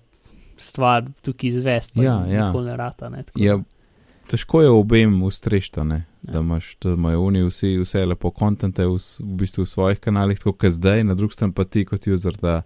stvar 0.59 1.05
tukaj 1.21 1.47
izvesti, 1.47 2.01
Ja, 2.03 2.25
ja. 2.27 2.51
ne 2.51 2.77
rata. 2.77 3.09
Ne, 3.09 3.23
tako 3.23 3.39
Ja, 3.39 3.59
težko 4.27 4.61
je 4.61 4.69
obem 4.69 5.23
ustrešta, 5.23 5.83
ne. 5.83 6.05
Ja. 6.21 6.33
Da 6.33 6.39
imaš, 6.39 6.75
da 6.81 6.89
imajo 6.89 7.23
oni 7.23 7.43
vsi 7.43 7.77
vse 7.79 8.05
lepo 8.05 8.31
kontente 8.31 8.85
v, 8.85 8.97
v 9.19 9.35
bistvu 9.39 9.63
v 9.63 9.69
svojih 9.69 9.99
kanalih, 9.99 10.39
tako 10.39 10.53
kot 10.53 10.75
zdaj, 10.75 11.03
na 11.03 11.15
drugi 11.15 11.37
strani 11.37 11.53
pa 11.55 11.63
ti 11.63 11.85
kot 11.85 12.07
user, 12.07 12.35
da 12.41 12.61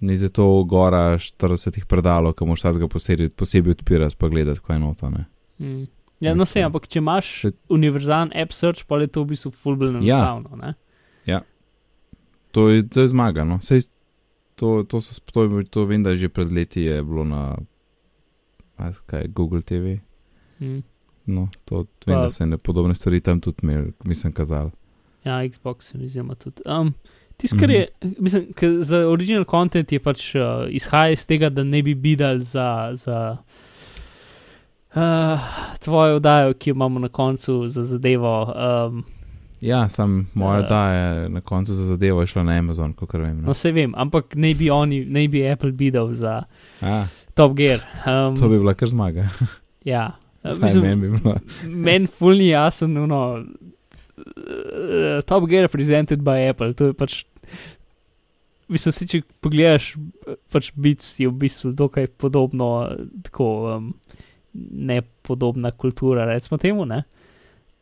ni 0.00 0.16
za 0.16 0.28
to 0.28 0.64
gora 0.64 0.98
40 1.12 1.84
predalov, 1.86 2.32
ki 2.32 2.44
moraš 2.44 2.60
vsakega 2.60 2.88
posebej, 2.88 3.28
posebej 3.30 3.70
odpirati 3.72 4.16
pa 4.16 4.28
gledati, 4.28 4.60
kaj 4.60 4.76
je 4.76 4.80
noto. 4.80 5.10
Mm. 5.58 5.86
Ja, 6.20 6.34
no, 6.34 6.42
se, 6.42 6.50
Mislim, 6.52 6.64
ampak 6.64 6.86
če 6.86 6.98
imaš 6.98 7.26
še- 7.40 7.52
univerzalen 7.68 8.32
app 8.34 8.52
search, 8.52 8.84
pa 8.84 8.96
je 8.96 9.06
to 9.08 9.22
v 9.22 9.26
bistvu 9.28 9.50
fulbelno 9.52 9.98
Ja. 9.98 10.16
enostavno. 10.16 10.56
ne? 10.58 10.74
To 12.50 12.68
je, 12.68 12.80
to 12.82 13.00
je 13.00 13.08
zmaga, 13.08 13.44
no. 13.44 13.58
Sej, 13.60 13.80
to, 14.56 14.82
to, 14.82 15.00
so, 15.00 15.20
to, 15.22 15.44
je- 15.44 15.64
to 15.64 15.84
vem, 15.84 16.02
da 16.02 16.10
je 16.10 16.16
že 16.16 16.28
pred 16.28 16.48
leti 16.48 16.82
je 16.82 17.02
bilo 17.02 17.22
na 17.22 17.56
kaj, 19.06 19.28
Google 19.28 19.60
TV. 19.60 20.00
Mm. 20.58 20.80
No, 21.26 21.48
to 21.64 21.76
vem, 22.06 22.16
Pa- 22.16 22.22
da 22.22 22.30
se 22.30 22.46
ne 22.46 22.56
podobne 22.56 22.94
stvari 22.94 23.20
tam 23.20 23.38
tudi 23.38 23.56
imel, 23.62 23.92
mislim, 24.02 24.32
kazal. 24.32 24.70
Ja, 25.24 25.44
Xbox 25.44 25.82
se 25.82 25.98
mi 25.98 26.08
zdi, 26.08 26.18
ima 26.18 26.34
tudi. 26.34 26.62
Um, 26.64 26.94
Tisto, 27.38 27.56
kar 27.56 27.70
je, 27.70 27.86
mislim, 28.18 28.52
ker 28.52 28.68
za 28.80 28.98
original 29.06 29.44
content 29.44 29.92
je 29.92 29.98
pač 30.00 30.34
uh, 30.34 30.42
izhaja 30.70 31.10
iz 31.10 31.22
tega, 31.24 31.48
da 31.48 31.64
ne 31.64 31.82
bi 31.82 31.94
bidali 31.96 32.42
za, 32.42 32.66
za 32.94 33.36
uh, 34.90 35.00
tvojo 35.78 36.16
oddajo, 36.16 36.54
ki 36.54 36.70
jo 36.70 36.74
imamo 36.74 36.98
na 36.98 37.08
koncu 37.10 37.68
za 37.68 37.82
zadevo. 37.84 38.54
Um, 38.86 39.04
Ja, 39.60 39.88
sam 39.88 40.30
moja 40.34 40.58
Eh. 40.58 40.62
daje 40.64 41.02
na 41.28 41.40
koncu 41.40 41.72
za 41.72 41.84
zadevo 41.86 42.20
je 42.20 42.26
šla 42.26 42.42
na 42.42 42.52
Amazon, 42.52 42.92
kot 42.92 43.12
vem. 43.14 43.36
no, 43.36 43.46
No. 43.46 43.54
se 43.54 43.72
vem, 43.72 43.92
ampak 43.96 44.34
ne 44.34 44.54
bi 44.54 44.70
oni, 44.70 45.04
ne 45.04 45.28
bi 45.28 45.42
Apple 45.44 45.72
bidal 45.72 46.12
za 46.12 46.42
A, 46.80 47.04
Top 47.34 47.54
Gear. 47.54 47.80
Um, 48.06 48.36
to 48.36 48.48
bi 48.48 48.58
bila 48.58 48.74
kar 48.74 48.88
zmaga. 48.88 49.28
Ja, 49.84 50.10
Uh, 50.44 50.62
mislim, 50.62 50.84
meni 50.84 51.00
bi 51.02 51.18
bila. 51.18 51.38
meni 51.66 52.06
fulni 52.08 52.48
jasen, 52.48 52.92
no, 52.92 53.44
Top 55.26 55.48
Gear 55.48 55.68
presented 55.68 56.22
by 56.24 56.48
Apple, 56.50 56.74
to 56.74 56.90
je 56.90 56.96
pač. 56.96 57.24
Mislim, 58.68 58.92
si, 58.92 59.06
če 59.08 59.22
pogledaš, 59.40 59.94
pač 60.52 60.72
Beats 60.76 61.14
je 61.22 61.28
v 61.30 61.36
bistvu 61.40 61.70
dokaj 61.72 62.10
podobno, 62.20 62.68
tako 63.24 63.46
um, 63.78 63.86
nepodobna 64.52 65.70
kultura, 65.72 66.26
recimo 66.28 66.58
temu, 66.60 66.84
ne? 66.84 67.02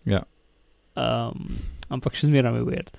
Ja. 0.07 0.23
Um, 0.95 1.49
ampak 1.91 2.15
še 2.15 2.29
zmeraj 2.31 2.61
je 2.61 2.67
weird. 2.69 2.93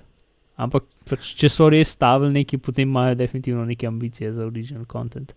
Ampak 0.60 0.84
pač, 1.08 1.32
če 1.38 1.48
so 1.48 1.70
res 1.72 1.94
stavili 1.96 2.34
neki, 2.42 2.58
potem 2.60 2.90
imajo 2.90 3.16
definitivno 3.16 3.64
neke 3.64 3.88
ambicije 3.88 4.34
za 4.36 4.44
original 4.44 4.84
content, 4.90 5.32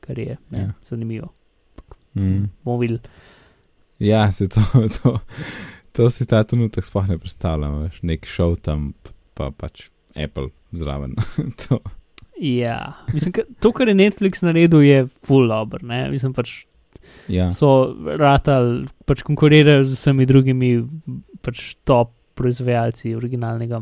kar 0.00 0.18
je 0.18 0.38
ne, 0.54 0.58
Ja. 0.70 0.72
zanimivo. 0.88 1.28
Mm. 2.16 2.48
Bomo 2.64 2.78
videli. 2.80 3.00
Ja, 4.00 4.32
se 4.32 4.48
to, 4.48 4.62
to, 5.02 5.18
to 5.92 6.10
si 6.10 6.26
ta 6.26 6.42
trenutek 6.44 6.84
sploh 6.86 7.08
ne 7.08 7.18
predstavljam, 7.18 7.80
veš, 7.84 8.02
nek 8.06 8.26
šov 8.26 8.56
tam, 8.64 8.92
pa 9.34 9.50
pač 9.50 9.88
Apple 10.14 10.50
zraven. 10.72 11.16
Ja, 12.40 12.94
mislim, 13.12 13.34
ka, 13.36 13.42
to, 13.60 13.68
kar 13.76 13.88
je 13.90 13.94
Netflix 13.94 14.40
naredil, 14.40 14.80
je 14.80 15.02
full 15.28 15.50
dobro. 15.52 15.82
ne. 15.84 16.06
Mislim, 16.08 16.32
pač 16.32 16.62
Ja, 17.28 17.50
so 17.52 17.92
ratali, 18.16 18.86
pač 19.04 19.20
konkurirajo 19.26 19.84
z 19.84 19.92
vsemi 19.92 20.24
drugimi 20.26 20.70
pač 21.44 21.74
top 21.84 22.14
proizvajalci 22.38 23.12
originalnega 23.18 23.80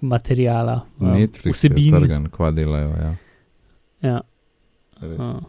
materijala. 0.00 0.80
Netflix 0.98 1.64
je 1.64 1.70
vsebin. 1.70 1.92
trgan, 1.94 2.28
kva 2.32 2.50
delajo, 2.56 2.94
ja. 2.96 3.12
Ja, 4.02 4.20
Res. 5.02 5.18
uh. 5.18 5.42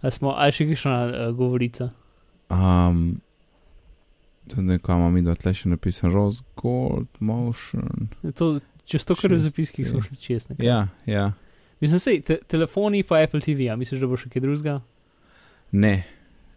A 0.00 0.10
smo, 0.14 0.32
a 0.38 0.46
je 0.48 0.56
še 0.56 0.68
kakšna 0.72 0.96
uh, 1.04 1.30
govorica? 1.36 1.90
Um, 2.50 3.20
Zdaj, 4.52 4.78
ko 4.78 4.92
imamo 4.92 5.10
mi 5.10 5.22
do 5.22 5.34
tle 5.36 5.52
še 5.54 5.68
napisan 5.68 6.12
Rose 6.12 6.44
Gold 6.56 7.08
Motion. 7.20 8.08
To, 8.34 8.54
čez 8.88 9.04
to, 9.04 9.16
kar 9.18 9.32
je 9.32 9.36
v 9.36 9.42
Šest, 9.42 9.52
zapiskih, 9.52 9.88
smo 9.88 10.00
šli 10.02 10.16
čez 10.16 10.48
nekaj. 10.48 10.66
Ja, 10.66 10.78
ja. 11.06 11.32
Mislim, 11.80 12.00
sej, 12.00 12.22
te, 12.26 12.38
telefoni 12.48 13.02
pa 13.06 13.20
Apple 13.22 13.40
TV, 13.44 13.68
a 13.70 13.76
misliš, 13.76 14.00
da 14.02 14.08
bo 14.10 14.16
še 14.18 14.30
kaj 14.32 14.42
drugega? 14.42 14.78
Ne, 15.76 15.94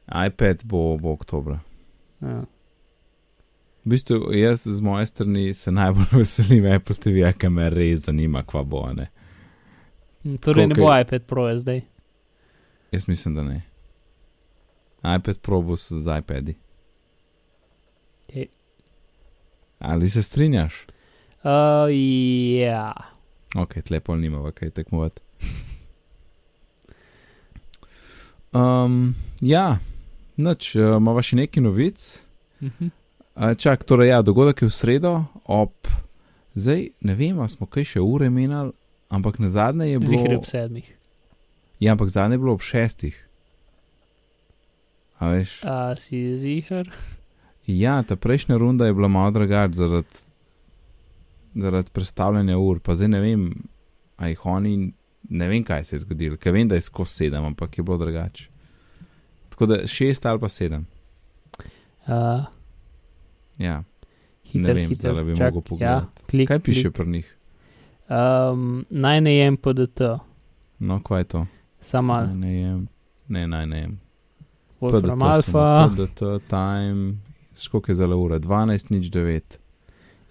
iPad 0.08 0.63
bo, 0.63 0.95
bo 1.01 1.13
oktobra. 1.17 1.60
Ja. 2.23 2.41
V 3.82 3.91
bistvu, 3.91 4.32
jaz 4.38 4.63
z 4.63 4.80
moje 4.86 5.10
strani 5.10 5.49
se 5.58 5.73
najbolj 5.73 6.13
veselim 6.21 6.69
Apple 6.71 6.95
TV, 6.95 7.25
ker 7.38 7.51
me 7.51 7.67
res 7.73 8.06
zanima, 8.08 8.45
kva 8.47 8.63
bo, 8.63 8.86
ne. 8.95 9.10
Hm, 10.23 10.39
Torej, 10.39 10.69
ne 10.69 10.77
Koliko 10.77 10.88
bo 10.88 10.95
iPad 10.95 11.27
Pro 11.27 11.49
zdaj. 11.58 11.84
Jaz 12.91 13.08
mislim, 13.10 13.36
da 13.36 13.43
ne. 13.43 13.62
iPad 15.01 15.37
Pro 15.37 15.61
bo 15.61 15.73
s- 15.73 15.91
z 15.93 16.17
iPadi. 16.17 16.55
Je. 18.27 18.47
Ali 19.79 20.09
se 20.09 20.23
strinjaš? 20.23 20.85
Uh, 21.43 21.89
ja. 22.57 22.93
Ok, 23.55 23.81
tlepol 23.81 24.17
nima, 24.17 24.51
kaj 24.51 24.69
tekmovati. 24.71 25.21
Um, 28.53 29.15
ja, 29.39 29.77
noč, 30.35 30.73
uh, 30.75 30.97
imamo 30.97 31.21
še 31.21 31.37
nekaj 31.37 31.63
novic. 31.63 32.01
Mhm. 32.59 32.89
Uh, 33.31 33.53
čak, 33.55 33.83
torej, 33.83 34.09
ja, 34.09 34.19
dogodek 34.21 34.61
je 34.61 34.67
v 34.67 34.73
sredo 34.73 35.11
ob, 35.45 35.71
zdaj 36.53 36.81
ne 36.99 37.15
vem, 37.15 37.39
smo 37.47 37.63
kaj 37.65 37.85
še 37.87 38.03
ure 38.03 38.27
menjali, 38.27 38.73
ampak 39.07 39.39
na 39.39 39.47
zadnje 39.47 39.87
je 39.87 39.99
bilo. 39.99 40.11
Zihre 40.11 40.35
ob 40.35 40.43
sedmih. 40.45 40.89
Ja, 41.79 41.95
ampak 41.95 42.11
zadnje 42.11 42.35
je 42.35 42.43
bilo 42.43 42.53
ob 42.53 42.61
šestih. 42.61 43.15
A 45.21 45.27
veš? 45.27 45.60
A 45.63 45.93
si 45.95 46.17
zihr? 46.36 46.89
Ja, 47.63 48.01
ta 48.01 48.15
prejšnja 48.15 48.57
runda 48.57 48.86
je 48.86 48.93
bila 48.93 49.07
malo 49.07 49.31
drugačna 49.31 49.73
zaradi 49.77 50.07
zaradi 51.53 51.91
predstavljanja 51.91 52.57
ur, 52.57 52.79
pa 52.79 52.95
zdaj 52.95 53.07
ne 53.10 53.19
vem, 53.19 53.41
a 54.17 54.27
jih 54.27 54.45
oni, 54.47 54.91
ne 55.29 55.47
vem, 55.47 55.63
kaj 55.63 55.84
se 55.84 55.95
je 55.95 55.99
zgodilo, 55.99 56.38
ker 56.38 56.53
vem, 56.53 56.67
da 56.67 56.75
je 56.75 56.81
skozi 56.81 57.13
sedem, 57.13 57.43
ampak 57.45 57.77
je 57.77 57.84
bilo 57.84 57.97
drugače. 57.97 58.47
Tako 59.49 59.65
da 59.65 59.88
šest 59.88 60.25
ali 60.25 60.39
pa 60.39 60.49
sedem. 60.49 60.86
Uh, 62.07 62.45
Ja, 63.57 63.84
hiter, 64.43 64.62
ne 64.63 64.73
vem, 64.73 64.89
hiter, 64.89 65.12
zdaj 65.12 65.23
bi 65.23 65.36
čak, 65.36 65.43
mogel 65.45 65.62
pogledati. 65.63 66.07
Ja, 66.17 66.25
klik, 66.25 66.47
kaj 66.47 66.60
piše 66.62 66.81
Klik. 66.81 66.93
pri 66.93 67.07
njih? 67.07 67.36
Um, 68.10 68.63
naj 68.89 69.21
ne 69.21 69.36
jem 69.36 69.57
PDT, 69.57 70.01
No, 70.79 70.99
kaj 70.99 71.19
je 71.19 71.23
to? 71.25 71.45
samo 71.81 72.13
Naj 72.15 72.36
Ne, 72.36 72.55
jem. 72.55 72.88
ne, 73.27 73.47
naj 73.47 73.65
ne. 73.67 73.79
jem. 73.79 73.99
Wolfram 74.82 75.44
samo, 75.44 75.89
PDT, 75.89 76.20
time, 76.50 77.13
skoliko 77.56 77.91
je 77.91 77.96
zelo 77.96 78.17
ura, 78.17 78.39
12, 78.39 78.89
nič 78.89 79.12
9. 79.12 79.41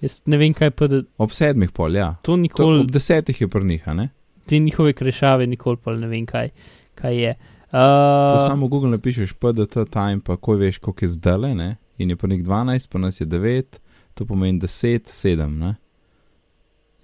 Jaz 0.00 0.22
ne 0.26 0.36
vem, 0.36 0.54
kaj 0.54 0.70
PDT. 0.70 1.06
Ob 1.18 1.30
sedmih 1.30 1.70
pol, 1.70 1.94
ja. 1.96 2.14
To 2.22 2.32
To, 2.32 2.36
nikoli, 2.36 2.80
ob 2.80 2.90
desetih 2.90 3.40
je 3.40 3.48
pri 3.48 3.64
njih, 3.64 3.88
a 3.88 3.94
ne? 3.94 4.08
te 4.46 4.58
njihove 4.58 4.92
krešave, 4.92 5.46
nikoli 5.46 5.76
pa 5.76 5.94
ne 5.94 6.08
vem, 6.08 6.26
kaj, 6.26 6.50
kaj 6.94 7.22
je. 7.22 7.34
To 7.70 8.34
Uh, 8.34 8.46
samo 8.46 8.66
v 8.66 8.68
Google 8.68 8.90
napišeš 8.90 9.32
PDT 9.38 9.84
time, 9.92 10.20
pa 10.26 10.34
ko 10.36 10.56
veš, 10.58 10.80
koliko 10.82 11.04
je 11.04 11.08
zdale, 11.08 11.54
ne? 11.54 11.76
In 11.98 12.10
je 12.10 12.16
pa 12.16 12.26
nek 12.26 12.42
12, 12.42 12.88
pa 12.90 12.98
nas 12.98 13.20
je 13.20 13.26
9, 13.26 13.78
to 14.14 14.26
pomeni 14.26 14.58
10, 14.58 15.06
7, 15.06 15.46
ne? 15.46 15.76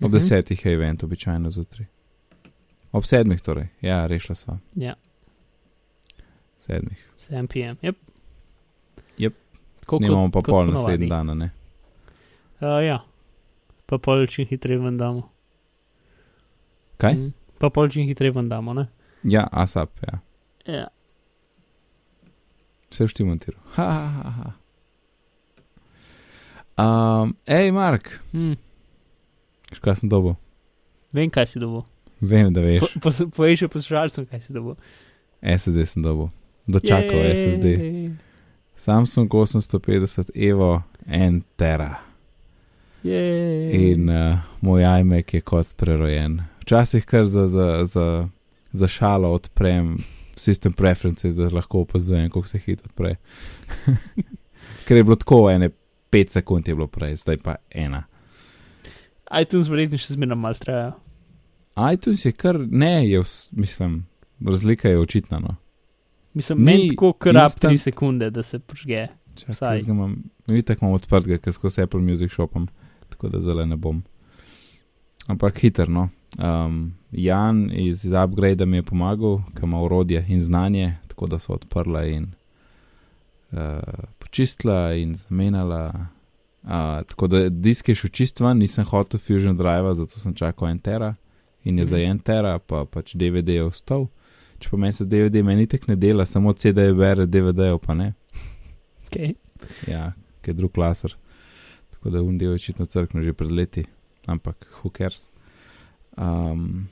Ob 0.00 0.10
mhm, 0.10 0.16
desetih 0.18 0.66
je 0.66 0.72
event, 0.72 1.04
običajno 1.04 1.50
zjutraj. 1.50 1.86
Ob 2.92 3.04
sedmih 3.06 3.40
torej, 3.40 3.68
ja, 3.80 4.06
rešila 4.06 4.34
sva. 4.34 4.58
Ja, 4.74 4.96
Sedmih. 6.58 7.05
7 7.26 7.46
PM. 7.48 7.76
Yep. 7.82 7.96
Yep. 9.18 9.34
Tako 9.80 9.86
kot- 9.88 10.00
Snimamo 10.00 10.30
pa 10.30 10.40
kot 10.40 10.48
pol 10.48 10.66
naslednji 10.66 11.08
dan, 11.08 11.26
ne? 11.34 11.50
Uh, 12.58 12.80
ja, 12.80 12.98
pa 13.86 13.98
pol 13.98 14.26
čim 14.26 14.46
hitreje 14.46 14.78
ven 14.78 14.96
damo. 14.96 15.26
Kaj? 16.96 17.12
Mm. 17.14 17.32
Pa 17.58 17.68
pol 17.68 17.88
čim 17.88 18.06
hitreje 18.06 18.32
ven 18.32 18.48
damo, 18.48 18.72
ne? 18.72 18.86
Ja, 19.22 19.48
ASAP, 19.52 19.90
ja. 20.02 20.18
Ja. 20.66 20.86
Vse 22.88 23.06
všti 23.06 23.24
montiral. 23.24 23.60
Ha, 23.74 23.84
ha, 23.84 24.06
ha, 24.22 24.30
ha. 24.32 24.48
Um, 26.78 27.36
ej, 27.46 27.70
Mark, 27.72 28.20
Mm. 28.32 28.56
kaj 29.80 29.96
sem 29.96 30.08
dobil? 30.08 30.36
Vem, 31.12 31.30
kaj 31.30 31.46
si 31.46 31.58
dobil. 31.58 31.82
Vem, 32.20 32.52
da 32.52 32.60
veš. 32.60 32.80
Po, 32.80 32.88
po, 33.00 33.10
povej 33.30 33.56
še 33.56 33.68
poslušalcem, 33.68 34.26
kaj 34.26 34.40
si 34.40 34.52
dobil. 34.52 34.76
SSD 35.42 35.84
sem 35.86 36.02
dobil. 36.02 36.28
Dočakal 36.66 37.18
Jej. 37.18 37.36
SSD. 37.36 37.66
Samsung 38.76 39.30
850 39.30 40.30
Evo 40.34 40.82
1 41.06 41.42
tera. 41.56 42.00
Jej. 43.02 43.92
In 43.92 44.10
uh, 44.10 44.38
moj 44.60 44.82
iMac 45.00 45.34
je 45.34 45.40
kot 45.40 45.76
prerojen. 45.76 46.40
Včasih 46.62 47.04
kar 47.04 47.24
za, 47.26 47.46
za, 47.46 47.84
za, 47.84 48.28
za 48.72 48.88
šalo 48.88 49.30
odprem 49.32 49.96
sistem 50.36 50.72
preferences, 50.72 51.34
da 51.34 51.48
lahko 51.52 51.80
opazujem, 51.80 52.30
kako 52.30 52.46
se 52.46 52.58
hitro 52.58 52.90
odpre. 52.90 53.16
Ker 54.86 54.96
je 54.96 55.04
bilo 55.04 55.16
tako, 55.16 55.50
ene 55.50 55.70
5 56.12 56.28
sekund 56.28 56.68
je 56.68 56.74
bilo 56.74 56.86
prej, 56.86 57.16
zdaj 57.16 57.36
pa 57.36 57.54
ena. 57.70 58.04
iTunes 59.40 59.68
verjetno 59.68 59.98
še 59.98 60.14
zmeraj 60.14 60.38
mal 60.38 60.54
traja. 60.54 60.92
iTunes 61.92 62.24
je 62.24 62.32
kar, 62.32 62.58
ne, 62.70 63.08
je, 63.08 63.22
mislim, 63.52 64.06
razlika 64.44 64.88
je 64.88 64.98
očitna. 64.98 65.38
No. 65.38 65.56
Mislim, 66.36 66.58
Ni 66.58 66.64
meni 66.66 66.88
tako 66.90 67.12
krab 67.14 67.34
instant- 67.42 67.70
3 67.70 67.76
sekunde, 67.78 68.30
da 68.30 68.42
se 68.42 68.58
prižge. 68.58 69.06
Čakaj, 69.36 69.80
imam, 69.80 70.16
mi 70.48 70.62
tako 70.62 70.84
imam 70.84 70.94
odprtega, 70.94 71.38
ker 71.38 71.52
skozi 71.52 71.82
Apple 71.82 72.00
Music 72.02 72.30
shopam, 72.30 72.66
tako 73.08 73.28
da 73.28 73.40
zelo 73.40 73.64
ne 73.64 73.76
bom. 73.76 74.02
Ampak 75.26 75.58
hiter, 75.58 75.88
no. 75.90 76.08
Um, 76.38 76.76
Jan 77.12 77.70
iz, 77.72 78.04
iz 78.04 78.12
Upgrade 78.14 78.66
mi 78.66 78.76
je 78.76 78.82
pomagal, 78.84 79.40
ker 79.54 79.64
ima 79.64 79.80
urodje 79.80 80.26
in 80.28 80.40
znanje, 80.40 80.86
tako 81.08 81.26
da 81.26 81.38
so 81.38 81.52
odprla 81.54 82.04
in 82.06 82.26
uh, 83.52 83.58
počistila 84.18 84.94
in 84.94 85.14
zamenjala. 85.14 86.06
Uh, 86.62 86.70
tako 87.04 87.26
da 87.26 87.48
disk 87.48 87.88
je 87.88 87.94
šel 87.94 88.10
čist 88.10 88.40
ven, 88.40 88.58
nisem 88.58 88.84
hotel 88.84 89.20
Fusion 89.20 89.56
Drive, 89.56 89.94
zato 89.94 90.18
sem 90.18 90.34
čakal 90.34 90.68
en 90.68 90.78
tera 90.78 91.14
in 91.64 91.78
je 91.78 91.84
Mhm. 91.84 91.88
za 91.88 91.98
en 91.98 92.18
tera, 92.20 92.58
pa 92.58 92.84
pač 92.84 93.14
DVD 93.14 93.48
je 93.50 93.64
ostal. 93.64 94.06
Če 94.58 94.70
pa 94.70 94.76
meni 94.76 94.92
se 94.92 95.04
DVD 95.04 95.42
meni 95.44 95.66
tek 95.66 95.88
ne 95.88 95.96
dela, 95.96 96.26
samo 96.26 96.52
CD-je 96.52 96.94
bere, 96.94 97.26
DVD-jev 97.26 97.78
pa 97.78 97.94
ne. 97.94 98.12
Okay. 99.06 99.34
Ja, 99.88 100.12
ki 100.42 100.50
je 100.50 100.54
drug 100.54 100.78
laser. 100.78 101.14
Tako 101.90 102.10
da 102.10 102.22
un 102.22 102.38
del 102.38 102.50
je 102.54 102.60
očitno 102.62 102.86
crknil 102.86 103.24
že 103.24 103.32
pred 103.32 103.52
leti, 103.52 103.84
ampak 104.26 104.66
who 104.80 104.90
cares. 104.90 105.28
Um, 106.16 106.88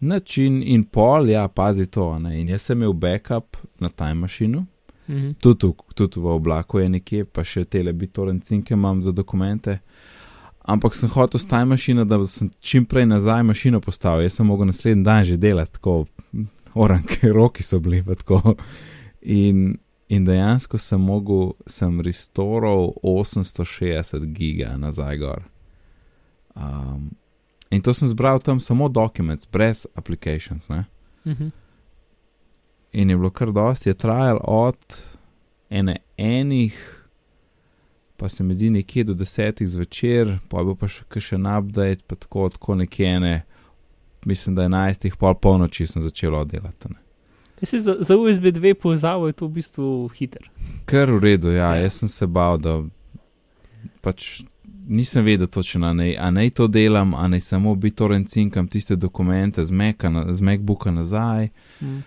način 0.00 0.62
in 0.62 0.84
pol, 0.84 1.30
ja, 1.30 1.48
pazi 1.48 1.86
to. 1.86 2.18
Ne? 2.18 2.40
In 2.40 2.48
jaz 2.48 2.62
sem 2.62 2.78
imel 2.82 2.92
backup 2.92 3.56
na 3.80 3.88
Time 3.88 4.14
Machine, 4.14 4.66
Mhm. 5.08 5.32
tudi, 5.40 5.66
tudi 5.94 6.20
v 6.20 6.26
oblaku 6.26 6.78
je 6.78 6.88
nekje, 6.88 7.24
pa 7.24 7.42
še 7.44 7.64
tele 7.64 7.92
BitTorrent 7.92 8.44
cinke 8.44 8.74
imam 8.74 9.02
za 9.02 9.12
dokumente. 9.12 9.78
Ampak 10.64 10.94
sem 10.94 11.10
hotel 11.10 11.40
s 11.40 11.46
Time 11.46 11.64
Machine, 11.64 12.04
da 12.04 12.20
sem 12.26 12.50
čim 12.60 12.84
prej 12.86 13.06
nazaj 13.06 13.42
mašino 13.42 13.80
postavil. 13.80 14.22
Jaz 14.22 14.32
sem 14.38 14.46
mogel 14.46 14.66
naslednji 14.66 15.04
dan 15.04 15.24
že 15.24 15.36
delati, 15.36 15.72
tako 15.72 16.04
oranke, 16.74 17.28
roki 17.32 17.62
so 17.62 17.80
bili 17.80 18.02
pa 18.04 18.14
tako. 18.14 18.56
In 19.22 19.78
In 20.12 20.24
dejansko 20.24 20.76
sem 20.78 21.00
mogel, 21.00 21.54
sem 21.66 22.00
restoral 22.00 22.90
860 23.02 24.26
giga 24.36 24.74
nazaj 24.76 25.16
gor. 25.16 25.46
Um, 26.54 27.14
in 27.70 27.80
to 27.80 27.94
sem 27.94 28.08
zbral 28.08 28.42
tam 28.44 28.60
samo 28.60 28.88
documents, 28.88 29.46
brez 29.46 29.86
applications. 29.94 30.68
Ne? 30.68 30.84
Mhm. 31.26 31.48
In 32.92 33.10
je 33.10 33.16
bilo 33.16 33.30
kar 33.30 33.52
dosti, 33.52 33.88
je 33.88 33.94
trajal 33.94 34.40
od 34.42 35.04
ene 35.70 35.96
enih, 36.16 36.76
pa 38.16 38.28
se 38.28 38.44
mi 38.44 38.54
zdi 38.54 38.70
nekje 38.70 39.04
do 39.04 39.14
desetih 39.14 39.68
zvečer, 39.68 40.38
pa 40.48 40.60
bil 40.60 40.76
pa 40.76 40.92
še 40.92 41.08
kakšen 41.08 41.48
update, 41.48 42.04
pa 42.06 42.20
tako, 42.20 42.50
tako 42.52 42.74
nekje 42.74 43.08
ene, 43.16 43.34
mislim, 44.24 44.54
da 44.54 44.64
enajstih, 44.64 45.16
pol 45.16 45.34
polnoči 45.34 45.86
sem 45.86 46.02
začel 46.02 46.34
oddelati. 46.34 46.88
Ne? 46.90 46.98
Jaz 47.62 47.74
za, 47.84 47.96
za 48.00 48.16
USB 48.16 48.44
2 48.44 48.74
povezavo 48.74 49.26
je 49.26 49.32
to 49.32 49.46
v 49.46 49.50
bistvu 49.50 50.08
hiter. 50.08 50.50
Kar 50.84 51.10
v 51.10 51.18
redu, 51.18 51.50
ja, 51.50 51.74
Ja. 51.74 51.82
jaz 51.82 51.92
sem 52.02 52.08
se 52.08 52.26
bal, 52.26 52.58
da 52.58 52.82
pač 54.00 54.42
nisem 54.88 55.24
vedel 55.24 55.46
točno, 55.46 55.86
a 55.86 55.92
naj, 55.92 56.16
a 56.18 56.30
naj 56.30 56.50
to 56.50 56.66
delam, 56.66 57.14
a 57.14 57.28
naj 57.28 57.40
samo 57.40 57.74
BitTorrent 57.74 58.28
cinkam 58.28 58.68
tiste 58.68 58.96
dokumente 58.96 59.64
z, 59.64 59.70
Maca 59.70 60.10
na, 60.10 60.32
z 60.32 60.40
MacBooka 60.40 60.90
nazaj. 60.90 61.48
Mm. 61.80 62.02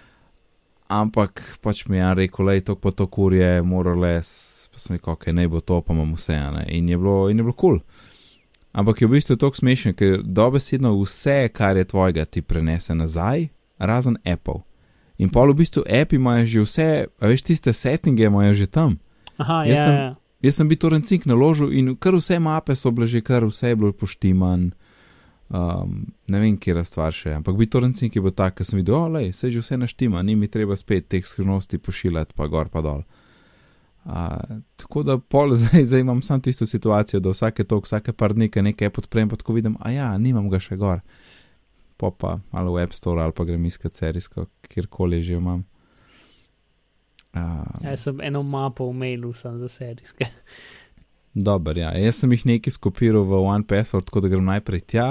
Ampak 0.87 1.57
pač 1.61 1.85
mi 1.87 1.97
je 1.97 2.01
Jan 2.01 2.17
rekel, 2.17 2.49
je 2.49 2.61
to 2.61 2.75
pa 2.75 2.91
to 2.91 3.07
kurje, 3.07 3.61
moral 3.61 3.99
les, 3.99 4.69
pa 4.73 4.79
sem 4.79 4.97
rekel, 4.97 5.13
ok, 5.13 5.27
ne 5.33 5.47
bo 5.47 5.61
to, 5.61 5.81
pa 5.81 5.93
imam 5.93 6.13
vse, 6.13 6.35
ne. 6.51 6.65
In 6.67 6.89
je 6.89 6.97
bilo, 6.97 7.29
in 7.29 7.37
je 7.37 7.43
bilo 7.43 7.53
kul. 7.55 7.79
Cool. 7.79 8.14
Ampak 8.75 9.01
je 9.01 9.07
v 9.07 9.15
bistvu 9.15 9.35
tako 9.39 9.55
smešen, 9.55 9.93
ker 9.95 10.19
dobesedno 10.19 10.91
vse, 10.99 11.47
kar 11.55 11.77
je 11.79 11.87
tvojega, 11.87 12.25
ti 12.27 12.41
prenese 12.43 12.91
nazaj, 12.95 13.47
razen 13.79 14.17
Apple. 14.27 14.67
In 15.15 15.31
pol 15.31 15.53
v 15.55 15.63
bistvu 15.63 15.85
api 15.87 16.19
imajo 16.19 16.43
že 16.43 16.59
vse, 16.65 16.89
veš, 17.23 17.41
tiste 17.47 17.71
settinge 17.71 18.27
imajo 18.27 18.51
že 18.53 18.67
tam. 18.67 18.99
Aha, 19.39 19.63
Jaz 19.63 19.79
ja, 19.79 19.83
sem- 19.85 19.95
ja. 19.95 20.11
Jaz 20.43 20.55
sem 20.59 20.67
bil 20.67 20.77
torej 20.77 21.07
cink 21.07 21.23
naložil 21.25 21.71
in 21.71 21.95
kar 21.95 22.19
vse 22.19 22.35
mape 22.39 22.75
so 22.75 22.91
bile 22.91 23.07
že, 23.07 23.23
kar 23.23 23.47
vse 23.47 23.71
je 23.71 23.75
bilo 23.79 23.95
poštiman. 23.95 24.75
Um, 25.45 26.11
ne 26.27 26.37
vem, 26.41 26.57
kje 26.59 26.75
je 26.75 26.83
stvar 26.85 27.13
še, 27.15 27.31
ampak 27.39 27.55
bi 27.55 27.65
cink 27.69 28.15
je 28.15 28.21
bil 28.21 28.35
tak, 28.35 28.59
ker 28.59 28.65
sem 28.65 28.77
videl, 28.77 29.07
lej, 29.07 29.31
se 29.31 29.49
že 29.51 29.63
vse 29.63 29.77
naštima, 29.77 30.21
ni 30.21 30.35
mi 30.35 30.47
treba 30.47 30.75
spet 30.75 31.07
teh 31.07 31.23
skrivnosti 31.23 31.77
pošiljati, 31.77 32.33
pa 32.35 32.47
gor 32.47 32.67
pa 32.67 32.81
dol. 32.81 33.07
Uh, 33.07 33.24
tako 34.75 35.03
da 35.03 35.17
pol 35.17 35.55
zdaj, 35.61 35.85
zdaj 35.85 35.99
imam 35.99 36.21
samo 36.21 36.39
tisto 36.39 36.65
situacijo, 36.65 37.19
da 37.19 37.29
vsake 37.29 37.63
tok, 37.63 37.85
vsake 37.85 38.13
par 38.13 38.33
dni, 38.33 38.49
kaj 38.49 38.63
nekaj 38.63 38.89
podprem, 38.89 39.29
pa 39.29 39.35
tako 39.35 39.53
vidim, 39.53 39.77
a 39.79 39.91
ja, 39.91 40.17
nimam 40.17 40.49
ga 40.49 40.59
še 40.59 40.77
gor. 40.77 41.01
Po 41.97 42.11
pa 42.11 42.39
ali 42.51 42.71
v 42.71 42.83
App 42.83 42.93
Store 42.93 43.23
ali 43.23 43.33
pa 43.33 43.45
grem 43.47 43.65
iskat 43.65 43.93
serijsko, 43.93 44.45
kjerkoli 44.67 45.21
že 45.23 45.39
imam. 45.39 45.63
Uh, 47.35 47.63
Ja, 47.83 47.97
sem 47.97 48.21
eno 48.21 48.43
mapo 48.43 48.87
v 48.89 48.93
mailu 48.95 49.33
sam 49.33 49.59
za 49.59 49.67
serijske. 49.67 50.27
Dober, 51.35 51.77
ja. 51.77 51.91
Jaz 51.99 52.21
sem 52.21 52.31
jih 52.31 52.45
nekaj 52.45 52.77
skopiral 52.77 53.25
v 53.27 53.41
OnePassword, 53.43 54.05
tako 54.07 54.23
da 54.23 54.31
grem 54.31 54.45
najprej 54.45 54.85
tja, 54.87 55.09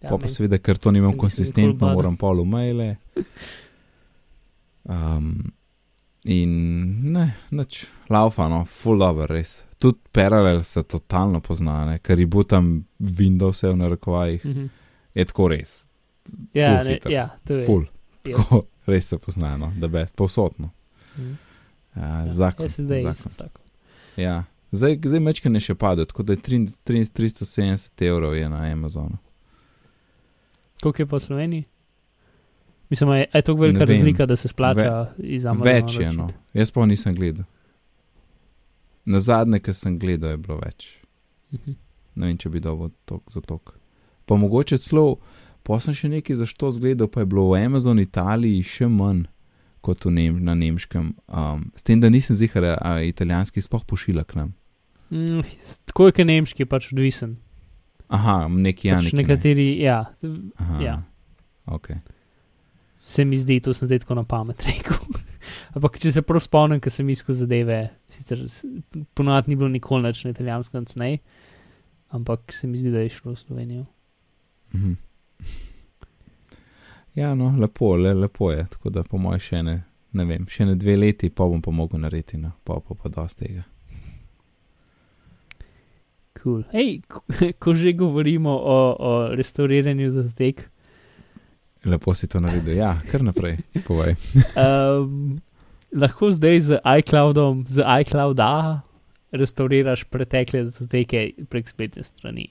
Ja, 0.00 0.08
pa 0.08 0.16
pa 0.16 0.28
seveda, 0.32 0.56
ker 0.56 0.78
to 0.80 0.88
nimam 0.96 1.12
konsistentno, 1.20 1.90
moram 1.92 2.16
pol 2.16 2.40
v 2.40 2.46
maile. 2.48 2.86
Um, 4.88 5.52
in 6.24 6.50
ne, 7.12 7.24
nič, 7.50 7.86
laufano, 8.08 8.64
full 8.64 8.98
dobro, 8.98 9.26
res. 9.26 9.64
Tudi 9.78 9.98
paralel 10.12 10.62
se 10.62 10.82
totalno 10.82 11.40
pozna, 11.40 11.84
ne, 11.86 11.98
ker 11.98 12.18
je 12.18 12.26
bil 12.26 12.44
tam 12.44 12.70
Windows 12.98 13.62
v 13.64 13.76
narekovajih, 13.76 14.44
Mhm. 14.44 14.66
je 15.14 15.24
tako 15.24 15.48
res. 15.48 15.86
Ja, 16.54 16.82
ne, 16.82 16.98
ja, 17.06 17.28
to 17.44 17.54
je. 17.54 17.64
Full, 17.66 17.86
Ja. 18.24 18.36
tako 18.36 18.62
res 18.86 19.06
se 19.06 19.18
pozna, 19.18 19.56
no, 19.56 19.72
da 19.74 19.88
best, 19.88 20.14
povsotno. 20.14 20.70
Mhm. 21.16 21.30
Uh, 21.30 21.36
Ja, 21.96 22.28
zakon, 22.28 22.64
Jaz 22.64 22.74
se 22.74 22.82
zdaj 22.82 23.02
zakon. 23.02 23.32
zakon. 23.32 23.62
Ja, 24.16 24.44
Zdaj, 24.72 25.00
zdaj 25.02 25.20
mečke 25.20 25.50
ne 25.50 25.58
še 25.58 25.74
pade, 25.74 26.04
tako 26.04 26.22
da 26.22 26.32
je 26.32 26.38
3, 26.38 26.58
3, 26.84 27.10
370 27.10 28.02
evrov 28.02 28.36
je 28.36 28.48
na 28.48 28.60
Amazonu. 28.62 29.18
Koliko 30.80 31.02
je 31.02 31.06
po 31.06 31.18
Sloveniji? 31.18 31.64
Mislim, 32.90 33.12
je, 33.12 33.26
je 33.34 33.42
to 33.42 33.54
velika 33.54 33.78
Ne 33.78 33.84
razlika, 33.84 34.26
da 34.26 34.36
se 34.36 34.48
splača 34.48 35.12
iz 35.18 35.46
Amazona. 35.46 35.70
Več 35.70 35.98
je, 35.98 36.12
no. 36.12 36.28
Jaz 36.54 36.70
pa 36.70 36.86
nisem 36.86 37.14
gledal. 37.14 37.44
Na 39.04 39.20
zadnje, 39.20 39.60
ki 39.62 39.74
sem 39.74 39.98
gledal, 39.98 40.30
je 40.30 40.36
bilo 40.36 40.58
več. 40.58 40.98
Mhm. 41.54 41.76
Ne 42.14 42.26
vem, 42.26 42.38
če 42.38 42.50
bi 42.50 42.60
dobil 42.60 42.90
tok 43.06 43.30
za 43.32 43.40
tok. 43.40 43.76
Pa 44.26 44.36
mogoče 44.36 44.78
celo, 44.82 45.20
pa 45.62 45.78
sem 45.80 45.94
še 45.94 46.10
nekaj 46.10 46.36
za 46.42 46.46
što 46.46 46.70
zgledal, 46.74 47.08
pa 47.08 47.22
je 47.22 47.30
bilo 47.30 47.46
v 47.52 47.62
Amazonu 47.64 48.02
Italiji 48.02 48.62
še 48.66 48.90
manj 48.90 49.28
kot 49.80 50.04
Nem 50.04 50.42
na 50.44 50.54
nemškem. 50.54 51.14
Um, 51.28 51.70
s 51.74 51.82
tem, 51.82 52.00
da 52.00 52.10
nisem 52.10 52.36
zihar, 52.36 52.66
a 52.76 53.00
italijanski 53.00 53.62
sploh 53.64 53.84
pošilja 53.86 54.24
k 54.24 54.36
nam. 54.36 54.50
Mm, 55.10 55.40
Tako 55.88 56.10
je, 56.10 56.12
kot 56.18 56.26
nemški, 56.26 56.66
pač 56.68 56.90
odvisen. 56.92 57.38
Aha, 58.10 58.48
neki 58.50 58.90
pač. 58.90 59.08
Ne. 59.12 59.22
nekateri, 59.22 59.68
ja, 59.80 60.04
Aha, 60.58 60.82
ja. 60.82 60.96
Ok. 61.70 61.94
Se 63.00 63.24
mi 63.24 63.38
zdi, 63.40 63.60
to 63.60 63.74
sem 63.74 63.88
zdaj 63.88 64.04
tako 64.04 64.14
na 64.20 64.24
pamet 64.24 64.64
rekel. 64.68 64.98
Ampak 65.74 65.98
če 66.02 66.12
se 66.12 66.22
prav 66.26 66.42
spomnim, 66.44 66.80
ker 66.82 66.92
sem 66.92 67.08
iskal 67.10 67.34
zadeve, 67.38 67.78
sicer 68.12 68.42
ponovadi 69.16 69.52
ni 69.52 69.58
bilo 69.58 69.70
nikoli 69.72 70.04
več 70.08 70.24
na 70.24 70.34
italijanskem 70.34 70.86
cnej, 70.86 71.20
ampak 72.16 72.52
se 72.52 72.68
mi 72.68 72.78
zdi, 72.78 72.92
da 72.92 73.04
je 73.04 73.14
šlo 73.14 73.34
v 73.34 73.40
Slovenijo. 73.40 73.86
Mhm. 74.74 74.98
Ja, 77.14 77.34
no, 77.34 77.50
lepo, 77.58 77.96
le, 77.96 78.14
lepo 78.14 78.52
je. 78.52 78.66
Tako 78.70 78.90
da 78.94 79.02
po 79.02 79.18
mojem 79.18 79.42
še 79.42 79.62
ne, 79.66 79.76
ne 80.14 80.26
vem, 80.28 80.46
še 80.46 80.68
ne 80.68 80.76
dve 80.78 80.94
leti, 80.96 81.30
pa 81.30 81.48
bom 81.50 81.62
pa 81.62 81.74
mogel 81.74 82.02
narediti, 82.04 82.38
no, 82.38 82.52
pa 82.64 82.78
pa 82.78 82.94
pa 82.94 83.10
dosti 83.10 83.46
tega. 83.46 83.64
Cool. 86.38 86.62
Ej, 86.72 87.02
ko, 87.10 87.24
ko 87.62 87.74
že 87.74 87.92
govorimo 87.98 88.54
o, 88.54 88.78
o 88.94 89.10
restauriranju 89.36 90.12
datotek, 90.14 90.69
Lepo 91.84 92.14
si 92.14 92.28
to 92.28 92.40
naredil. 92.40 92.76
Ja, 92.76 92.94
kar 93.10 93.22
naprej, 93.24 93.58
povej. 93.86 94.16
um, 94.64 95.40
lahko 95.96 96.30
zdaj 96.30 96.60
z 96.60 96.80
iCloudom, 97.00 97.64
z 97.68 97.84
iClouda 98.04 98.80
restauriraš 99.32 100.04
pretekle 100.04 100.64
datoteke 100.68 101.30
prek 101.48 101.68
spletne 101.68 102.04
strani. 102.04 102.50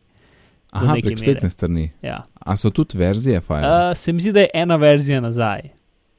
Do 0.74 0.86
Aha, 0.86 0.94
prek 0.94 1.06
mere. 1.06 1.18
spletne 1.18 1.50
strani. 1.50 1.92
Ja. 2.02 2.24
A 2.40 2.58
so 2.58 2.70
tudi 2.70 2.98
verzije 2.98 3.42
fajn? 3.42 3.66
Uh, 3.66 3.98
se 3.98 4.14
mi 4.14 4.22
zdi, 4.22 4.32
da 4.32 4.40
je 4.40 4.50
ena 4.54 4.76
verzija 4.76 5.22
nazaj 5.22 5.70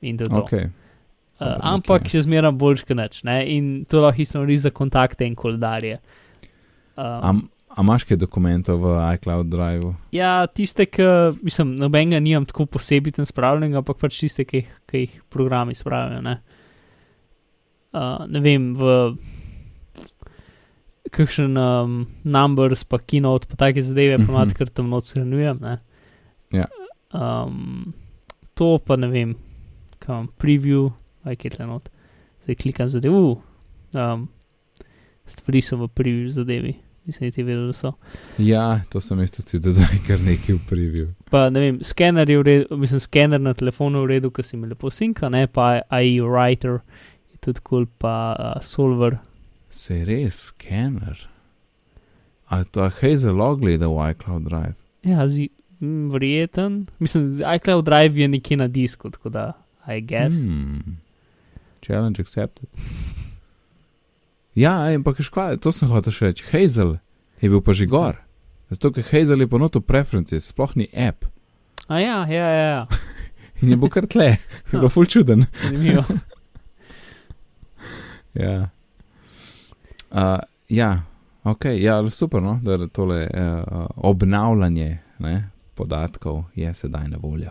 okay. 0.03 0.64
Uh, 1.40 1.46
Dobro, 1.46 1.59
ampak 1.62 2.03
nekaj. 2.05 2.11
še 2.12 2.23
zmeraj 2.27 2.53
boljš 2.53 2.83
kot 2.88 2.96
nič. 2.96 3.23
Ne? 3.25 3.37
In 3.57 3.85
to 3.88 4.01
lahko 4.01 4.23
isto 4.23 4.38
naredi 4.40 4.59
za 4.59 4.70
kontakte 4.70 5.27
in 5.27 5.35
koledarje. 5.35 5.99
A, 6.96 7.31
Um, 7.31 7.49
a 7.70 7.80
imaš 7.80 8.04
kaj 8.04 8.18
dokumentov 8.18 8.83
v 8.83 8.94
iCloud 9.14 9.46
Drive? 9.46 9.94
ja, 10.12 10.46
tiste, 10.46 10.87
ki, 10.87 11.02
mislim, 11.42 11.76
nobenega 11.78 12.18
nimam 12.20 12.46
tako 12.46 12.66
posebej 12.66 13.12
tam 13.12 13.26
spravljenega, 13.26 13.78
ampak 13.78 13.98
pač 13.98 14.18
tiste, 14.20 14.44
ki 14.44 14.64
ki 14.87 15.04
jih 15.04 15.20
programi 15.30 15.74
spravijo. 15.74 16.20
Ne? 16.20 16.40
Uh, 17.92 18.26
ne 18.26 18.40
vem, 18.40 18.74
v 18.74 19.14
kakšen 21.11 21.56
um, 21.59 21.94
numbers, 22.24 22.85
pa 22.85 22.98
keynote, 22.98 23.46
pa 23.46 23.56
take 23.56 23.83
zadeve, 23.83 24.18
Mhm. 24.18 24.26
pa 24.26 24.33
imaš 24.33 24.54
kar 24.54 24.68
tam 24.68 24.90
noč 24.90 25.04
shranjujem. 25.11 25.59
Ja. 26.52 26.66
Um, 27.12 27.94
to 28.54 28.78
pa 28.78 28.96
ne 28.96 29.09
vem, 29.09 29.35
kam 29.98 30.28
preview, 30.38 30.92
aj 31.24 31.37
kje 31.37 31.50
tle 31.56 31.66
not. 31.66 31.88
Zdaj 32.44 32.56
klikam 32.56 32.88
zadev. 32.88 33.40
Um, 33.94 34.28
stvari 35.26 35.62
so 35.62 35.76
v 35.76 35.88
preview 35.88 36.28
zadevi, 36.30 36.76
nisem 37.11 37.27
niti 37.29 37.44
vedel, 37.44 37.66
da 37.70 37.77
so. 37.77 37.92
Ja, 38.38 38.64
to 38.90 39.03
sem 39.05 39.20
jaz 39.20 39.35
tudi 39.35 39.61
dodal, 39.66 39.90
kar 40.07 40.23
nekaj 40.25 40.57
v 40.57 40.61
preview. 40.70 41.09
Pa 41.31 41.49
ne 41.53 41.64
vem, 41.64 41.81
skener 41.87 42.31
je 42.31 42.38
v 42.38 42.46
redu, 42.46 42.79
mislim, 42.81 43.03
skener 43.03 43.42
na 43.42 43.55
telefonu 43.59 44.01
je 44.01 44.07
v 44.07 44.12
redu, 44.14 44.33
ker 44.35 44.46
si 44.46 44.59
mi 44.61 44.70
lepo 44.70 44.92
sinka, 44.94 45.31
ne 45.33 45.46
pa 45.51 45.81
AI 45.90 46.20
Writer 46.25 46.81
je 47.35 47.42
tudi 47.42 47.61
kul, 47.61 47.85
cool, 47.85 47.90
pa 47.99 48.14
uh, 48.35 48.62
Solver. 48.64 49.18
Se 49.70 50.01
je 50.01 50.07
res 50.09 50.40
skener. 50.51 51.27
A 52.51 52.64
to 52.64 52.85
je 52.88 52.90
Hazel 53.01 53.37
log 53.38 53.61
gleda 53.62 53.87
v 53.87 54.11
iCloud 54.11 54.49
Drive? 54.49 54.75
Ja, 55.07 55.29
zi, 55.29 55.49
mm, 55.79 56.11
verjeten. 56.11 56.87
Mislim, 56.99 57.29
iCloud 57.55 57.85
Drive 57.87 58.18
je 58.18 58.29
nekje 58.29 58.57
na 58.57 58.66
disku, 58.66 59.11
tako 59.11 59.31
da, 59.31 59.53
I 59.87 60.01
guess. 60.01 60.35
Mm. 60.35 60.83
Hmm. 60.83 60.96
Challenge 61.83 62.20
accepted. 62.20 62.66
Ja, 64.54 64.74
ampak 64.94 65.20
škva, 65.22 65.54
to 65.62 65.72
sem 65.72 65.88
hotel 65.88 66.14
še 66.14 66.32
reči. 66.32 66.46
Hazel 66.50 66.98
je 67.40 67.50
bil 67.50 67.62
pa 67.62 67.74
že 67.76 67.86
gor. 67.86 68.18
Zato, 68.70 68.90
ker 68.94 69.06
Hazel 69.10 69.42
je 69.42 69.50
pa 69.50 69.58
noto 69.58 69.82
preferences, 69.82 70.50
sploh 70.50 70.74
ni 70.78 70.86
app. 70.94 71.26
A 71.90 72.00
ja, 72.02 72.22
ja, 72.30 72.48
ja, 72.50 72.66
ja. 72.66 72.82
In 73.62 73.74
je 73.74 73.76
bil 73.76 73.90
kar 73.92 74.06
tle, 74.10 74.36
je 74.36 74.72
bilo 74.72 74.88
ful 74.88 75.06
čuden. 75.06 75.46
zanimivo. 75.62 76.04
Ja. 78.30 78.70
Uh, 80.14 80.38
ja, 80.68 81.02
ok, 81.42 81.64
ja, 81.64 81.96
super, 82.10 82.38
no, 82.38 82.60
da 82.62 82.86
tole 82.86 83.24
uh, 83.26 83.86
obnavljanje 83.96 84.98
ne, 85.18 85.50
podatkov 85.74 86.44
je 86.54 86.70
sedaj 86.74 87.08
na 87.08 87.18
voljo. 87.18 87.50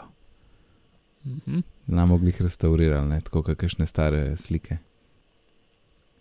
Mhm. 1.26 1.60
Nam 1.86 2.10
mogli 2.10 2.32
jih 2.32 2.42
restaurirati, 2.42 3.08
ne, 3.08 3.22
tako 3.22 3.44
kakšne 3.44 3.86
stare 3.86 4.38
slike. 4.38 4.78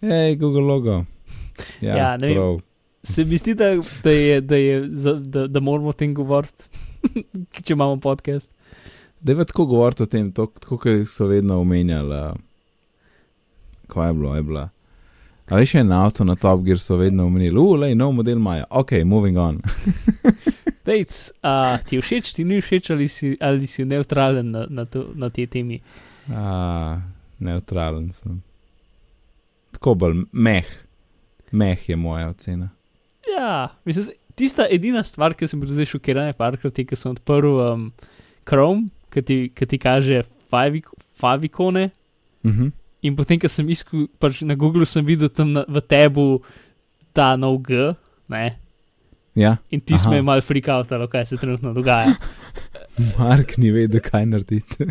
Hej, 0.01 0.37
Google 0.37 0.63
logo. 0.63 1.05
Ja, 1.81 1.97
Ja, 1.97 2.17
ne 2.17 2.27
vem. 2.27 2.35
prav. 2.35 2.61
Se 3.03 3.25
mi 3.25 3.37
zdi, 3.37 3.55
da, 3.55 3.65
da, 4.03 4.11
je, 4.11 4.41
da, 4.41 4.57
je, 4.57 4.81
da, 5.19 5.47
da 5.47 5.61
moramo 5.61 5.89
o 5.89 5.93
tem 5.93 6.15
govoriti, 6.15 6.65
če 7.65 7.73
imamo 7.73 7.97
podcast. 7.97 8.51
Da 9.21 9.33
je 9.33 9.45
tako 9.45 9.67
govoriti 9.67 10.03
o 10.03 10.07
tem, 10.07 10.33
to- 10.33 10.47
tako 10.55 10.79
kot 10.79 11.09
so 11.09 11.27
vedno 11.27 11.61
omenjali. 11.61 12.35
Kaj 13.89 14.09
je 14.09 14.15
bilo, 14.15 14.37
je 14.37 14.43
bila. 14.43 14.69
A 15.47 15.57
veš, 15.57 15.75
en 15.75 15.93
avto 15.93 16.25
na 16.25 16.35
Top 16.35 16.61
Gear 16.61 16.79
so 16.79 16.97
vedno 16.97 17.25
omenili, 17.25 17.57
ulej, 17.57 17.95
nov 17.95 18.13
model 18.13 18.37
imajo, 18.37 18.65
ok, 18.71 18.93
moving 19.05 19.39
on. 19.39 19.61
Dejc, 20.87 21.15
a 21.43 21.79
ti 21.79 21.99
všeč, 21.99 22.33
ti 22.33 22.45
ni 22.45 22.61
všeč 22.61 22.91
ali 22.91 23.09
si, 23.09 23.37
ali 23.41 23.67
si 23.67 23.85
neutralen 23.85 24.51
na, 24.51 24.67
na, 24.69 24.85
to, 24.85 25.07
na 25.15 25.31
tej 25.31 25.47
temi. 25.47 25.81
A, 26.29 27.01
neutralen 27.39 28.13
sem. 28.13 28.43
Tako 29.79 29.95
bolj 29.95 30.25
meh, 30.33 30.67
meh 31.55 31.89
je 31.89 31.97
moja 31.97 32.29
ocena. 32.33 32.73
Ja, 33.31 33.69
mislim, 33.87 34.17
tista 34.35 34.67
edina 34.71 35.05
stvar, 35.07 35.37
ki 35.39 35.47
sem 35.47 35.61
bil 35.61 35.71
zdaj 35.71 35.93
šokiran, 35.93 36.33
je 36.33 36.37
parkrat, 36.39 36.81
ko 36.89 36.99
sem 36.99 37.13
odprl 37.15 37.61
um, 37.63 37.85
Chrome, 38.49 38.89
ki 39.15 39.23
ti, 39.23 39.37
ki 39.55 39.69
ti 39.71 39.79
kaže 39.79 40.25
favik, 40.51 40.91
favikone. 41.21 41.91
Mhm. 42.47 42.75
In 43.07 43.15
potem, 43.15 43.39
ko 43.39 43.47
sem 43.47 43.69
iskal, 43.71 44.09
pač 44.19 44.43
na 44.43 44.57
Googlu 44.59 44.87
sem 44.89 45.07
videl 45.07 45.31
tam 45.31 45.53
na, 45.55 45.63
v 45.63 45.79
tebu 45.87 46.41
ta 47.15 47.37
nov 47.39 47.61
G, 47.63 47.93
ne? 48.35 48.59
Ja, 49.39 49.55
in 49.71 49.79
ti 49.87 49.95
smo 49.95 50.19
mal 50.27 50.43
freakouta, 50.43 50.99
kaj 51.07 51.29
se 51.31 51.39
trenutno 51.39 51.71
dogaja. 51.77 52.17
Mark 53.15 53.55
ni 53.63 53.71
vedel, 53.71 54.03
kaj 54.03 54.27
narediti. 54.27 54.89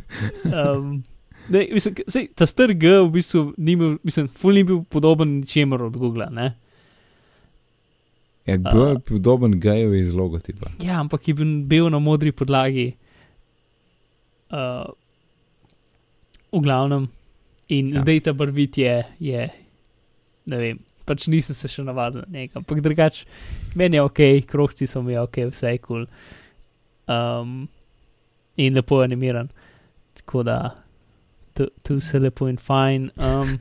Um, 0.47 1.01
ne, 1.49 1.67
mislim, 1.73 1.95
sej, 2.07 2.29
ta 2.35 2.45
star 2.49 2.73
G 2.73 2.93
v 3.01 3.09
bistvu 3.13 3.53
ni 3.57 3.75
bil, 3.79 3.97
mislim, 4.03 4.27
ful 4.27 4.53
ni 4.57 4.63
bil 4.63 4.83
podoben 4.89 5.39
ničemer 5.39 5.81
od 5.87 5.97
Google, 5.97 6.27
ne? 6.31 6.55
Ja, 8.47 8.57
bil 8.57 8.83
je 8.87 8.99
podoben 8.99 9.59
geju 9.59 9.93
iz 9.95 10.13
logotipa. 10.15 10.71
Ja, 10.83 10.99
ampak 10.99 11.27
je 11.27 11.33
bil, 11.35 11.53
bil 11.67 11.89
na 11.91 11.99
modri 11.99 12.31
podlagi. 12.31 12.93
Uh, 14.47 14.87
v 16.51 16.63
glavnem. 16.63 17.09
In 17.67 17.91
Ja. 17.91 17.99
zdaj 17.99 18.21
ta 18.23 18.31
barvit 18.33 18.77
je, 18.79 19.03
je, 19.19 19.49
ne 20.47 20.57
vem, 20.57 20.77
pač 21.03 21.25
nisem 21.27 21.55
se 21.55 21.67
še 21.67 21.83
navadil 21.83 22.23
na 22.23 22.39
njega. 22.39 22.61
Ampak 22.61 22.79
drugače, 22.79 23.25
meni 23.75 23.99
je 23.99 24.03
ok, 24.07 24.21
krohci 24.47 24.87
so 24.87 25.01
mi 25.03 25.17
ok, 25.19 25.51
vse 25.51 25.73
je 25.75 25.81
kul. 25.83 26.05
Cool. 26.05 26.07
Um, 27.07 27.67
in 28.55 28.73
lepo 28.73 29.01
animiran. 29.03 29.49
Tako 30.13 30.43
da, 30.47 30.57
tu, 31.57 31.67
tu 31.83 31.97
se 32.01 32.19
lepo 32.19 32.47
in 32.47 32.57
fajn. 32.57 33.09
Um, 33.17 33.57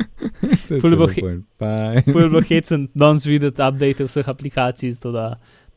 Ful 0.80 0.96
bo 0.96 2.40
hecen, 2.50 2.88
danes 2.94 3.26
videti 3.28 3.62
update 3.62 4.04
vseh 4.06 4.28
aplikacij, 4.28 4.90
zato 4.96 5.12
da, 5.12 5.26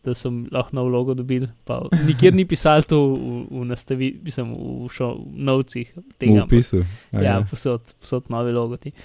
da 0.04 0.14
so 0.16 0.32
lahko 0.52 0.76
nov 0.76 0.88
logo 0.92 1.14
dobili. 1.14 1.48
Pa 1.68 1.82
nikjer 2.08 2.34
ni 2.34 2.46
pisalo 2.46 2.82
to 2.88 3.00
v, 3.14 3.18
v 3.52 3.66
nastavi, 3.68 4.10
mislim, 4.24 4.54
v, 4.56 4.88
šo, 4.92 5.10
v 5.20 5.44
novcih 5.44 5.92
V 5.96 6.04
tega. 6.18 6.32
ampak- 6.34 6.48
opisu. 6.52 6.84
A 7.12 7.22
Ja, 7.24 7.36
posod, 7.50 7.94
posod 8.02 8.30
novi 8.30 8.52
logoti. 8.52 8.92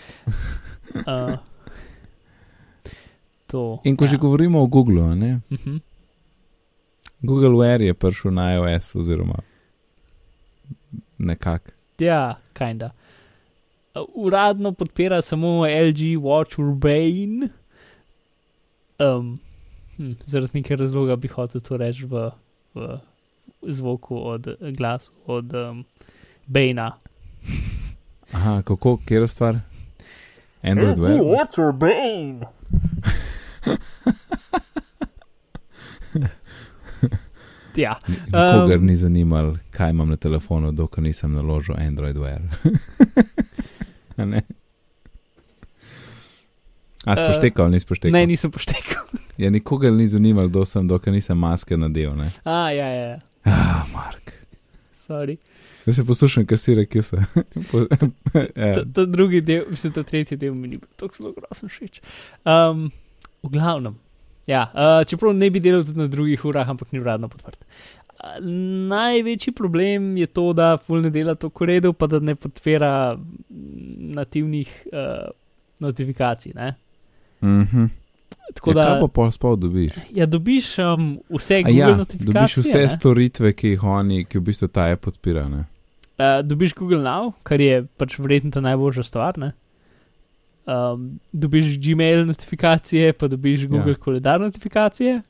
Uh, 0.89 1.37
to. 3.47 3.81
In 3.85 3.93
ko 3.97 4.05
ja. 4.05 4.11
že 4.11 4.17
govorimo 4.17 4.63
o 4.63 4.67
Googlu, 4.67 5.15
ne? 5.15 5.41
Uh 5.51 5.59
-huh. 5.59 5.81
Google 7.21 7.51
Wear 7.51 7.83
je 7.83 7.95
prišel 7.95 8.31
na 8.33 8.55
iOS, 8.55 8.95
oziroma 8.97 9.35
nekako. 11.19 11.71
Ja, 11.99 12.36
kinda. 12.55 12.90
Uradno 14.14 14.72
podpira 14.72 15.22
samo 15.22 15.66
LG 15.66 16.18
Watch 16.18 16.59
Urbane, 16.59 17.49
Um, 18.99 19.38
hm, 19.96 20.12
zaradi 20.26 20.51
nekega 20.55 20.82
razloga 20.82 21.16
bi 21.16 21.28
hotel 21.28 21.61
to 21.61 21.76
reči 21.76 22.05
v, 22.05 22.30
v 22.74 22.99
zvoku 23.62 24.18
od 24.18 24.49
glasu 24.76 25.12
od 25.26 25.55
um, 25.55 25.84
Bejna. 26.46 26.92
Aha, 28.32 28.62
kako, 28.62 28.99
kjer 29.07 29.22
je 29.22 29.28
stvar? 29.28 29.59
Android 30.62 30.99
Wear. 30.99 31.22
what's 31.22 31.59
your 31.59 31.72
Bane? 31.72 32.46
ja, 37.79 37.95
Nikogar 38.26 38.79
Um, 38.79 38.87
ni 38.87 38.97
zanimalo, 38.97 39.57
kaj 39.70 39.91
imam 39.91 40.09
na 40.09 40.16
telefonu, 40.16 40.72
dokler 40.72 41.03
nisem 41.05 41.33
naložil 41.33 41.74
Android 41.79 42.16
Wear. 42.16 42.41
A 44.16 44.24
ne? 44.24 44.43
A 47.05 47.12
Eh, 47.12 47.16
spoštekal, 47.16 47.64
ali 47.64 47.72
nisi 47.72 47.87
spoštekal? 47.87 48.12
ne, 48.12 48.26
nisem 48.26 48.51
poštekal. 48.51 49.05
Ja, 49.39 49.51
nikogar 49.51 49.93
ni 49.93 50.09
zanimalo, 50.09 50.49
kdo 50.49 50.64
sem, 50.64 50.87
dokler 50.87 51.14
nisem 51.14 51.39
maske 51.39 51.76
nadel. 51.76 52.16
Ne? 52.16 52.26
A, 52.45 52.70
ja, 52.70 52.89
ja, 52.89 53.05
ja. 53.07 53.18
Ah, 53.45 53.87
Mark. 53.93 54.33
sorry. 54.93 55.37
Zdaj 55.83 55.95
se 55.95 56.05
poslušam, 56.05 56.47
kar 56.47 56.59
si 56.59 56.74
rekel. 56.74 57.03
Ja. 58.57 58.74
Ta, 58.74 58.85
ta 58.95 59.05
drugi 59.05 59.41
del, 59.41 59.64
mislim, 59.70 59.93
ta 59.93 60.03
tretji 60.03 60.37
del 60.37 60.55
mi 60.55 60.68
ni 60.68 60.76
bil 60.76 60.89
tako 60.97 61.14
zelo 61.16 61.33
grozen 61.33 61.68
všeč. 61.68 62.01
Um, 62.45 62.91
v 63.43 63.49
glavnem, 63.49 63.95
ja, 64.49 64.64
uh, 64.72 65.05
čeprav 65.07 65.36
ne 65.36 65.51
bi 65.53 65.61
delal 65.61 65.84
tudi 65.84 66.01
na 66.01 66.09
drugih 66.09 66.44
urah, 66.49 66.68
ampak 66.72 66.92
ni 66.92 67.01
uradno 67.03 67.28
podprt. 67.28 67.61
Uh, 68.18 68.40
največji 68.90 69.53
problem 69.55 70.16
je 70.18 70.26
to, 70.26 70.49
da 70.57 70.72
full 70.80 71.05
ne 71.05 71.11
dela 71.14 71.36
to 71.38 71.51
koredu, 71.51 71.92
pa 71.92 72.09
da 72.11 72.18
ne 72.18 72.34
podpira 72.34 73.14
mm, 73.14 74.12
nativnih 74.16 74.72
uh, 74.92 75.28
notifikacij. 75.84 76.53
Ne? 76.57 76.74
Mhm. 77.44 77.84
Tako 78.55 78.70
Ja, 78.70 78.74
da, 78.74 78.82
kaj 78.82 79.01
pa 79.01 79.09
pol 79.12 79.30
spol 79.30 79.57
dobiš? 79.61 79.92
ja, 80.16 80.24
dobiš 80.26 80.70
um, 80.80 81.18
vse 81.28 81.59
A 81.61 81.62
Google 81.62 81.78
ja, 81.78 81.96
notifikacije. 81.96 82.32
dobiš 82.34 82.57
vse 82.57 82.78
ne? 82.80 82.88
storitve, 82.88 83.53
ki 83.53 83.74
jih 83.74 83.84
oni, 83.84 84.22
ki 84.24 84.38
v 84.40 84.42
bistvu 84.46 84.68
ta 84.72 84.86
app 84.88 85.05
podpira. 85.05 85.44
Ne? 85.53 85.66
Uh, 86.18 86.40
dobiš 86.42 86.72
Google 86.74 87.03
Now, 87.05 87.34
kar 87.44 87.61
je 87.61 87.82
pač 88.01 88.16
verjetno 88.18 88.51
ta 88.51 88.61
najboljša 88.64 89.05
stvar. 89.05 89.36
Ne? 89.38 89.53
Um, 90.69 91.19
dobiš 91.33 91.79
Gmail 91.81 92.27
notifikacije, 92.29 93.12
pa 93.16 93.29
dobiš 93.29 93.66
Google 93.66 93.97
ja. 93.97 94.03
koledar 94.05 94.41
notifikacije, 94.41 95.23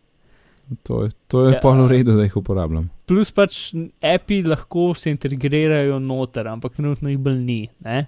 To 0.82 1.02
je, 1.02 1.10
to 1.28 1.44
je 1.44 1.50
Ja. 1.50 1.54
ja. 1.56 1.60
pol 1.60 1.80
v 1.86 1.88
redu, 1.88 2.16
da 2.16 2.22
jih 2.26 2.36
uporabljam. 2.36 2.90
plus 3.08 3.30
pač 3.32 3.72
api 4.04 4.42
lahko 4.44 4.94
se 4.94 5.10
integrirajo 5.10 5.98
noter, 5.98 6.48
ampak 6.48 6.74
trenutno 6.76 7.08
jih 7.08 7.18
bolj 7.18 7.38
ni. 7.40 7.68
Ne? 7.80 8.06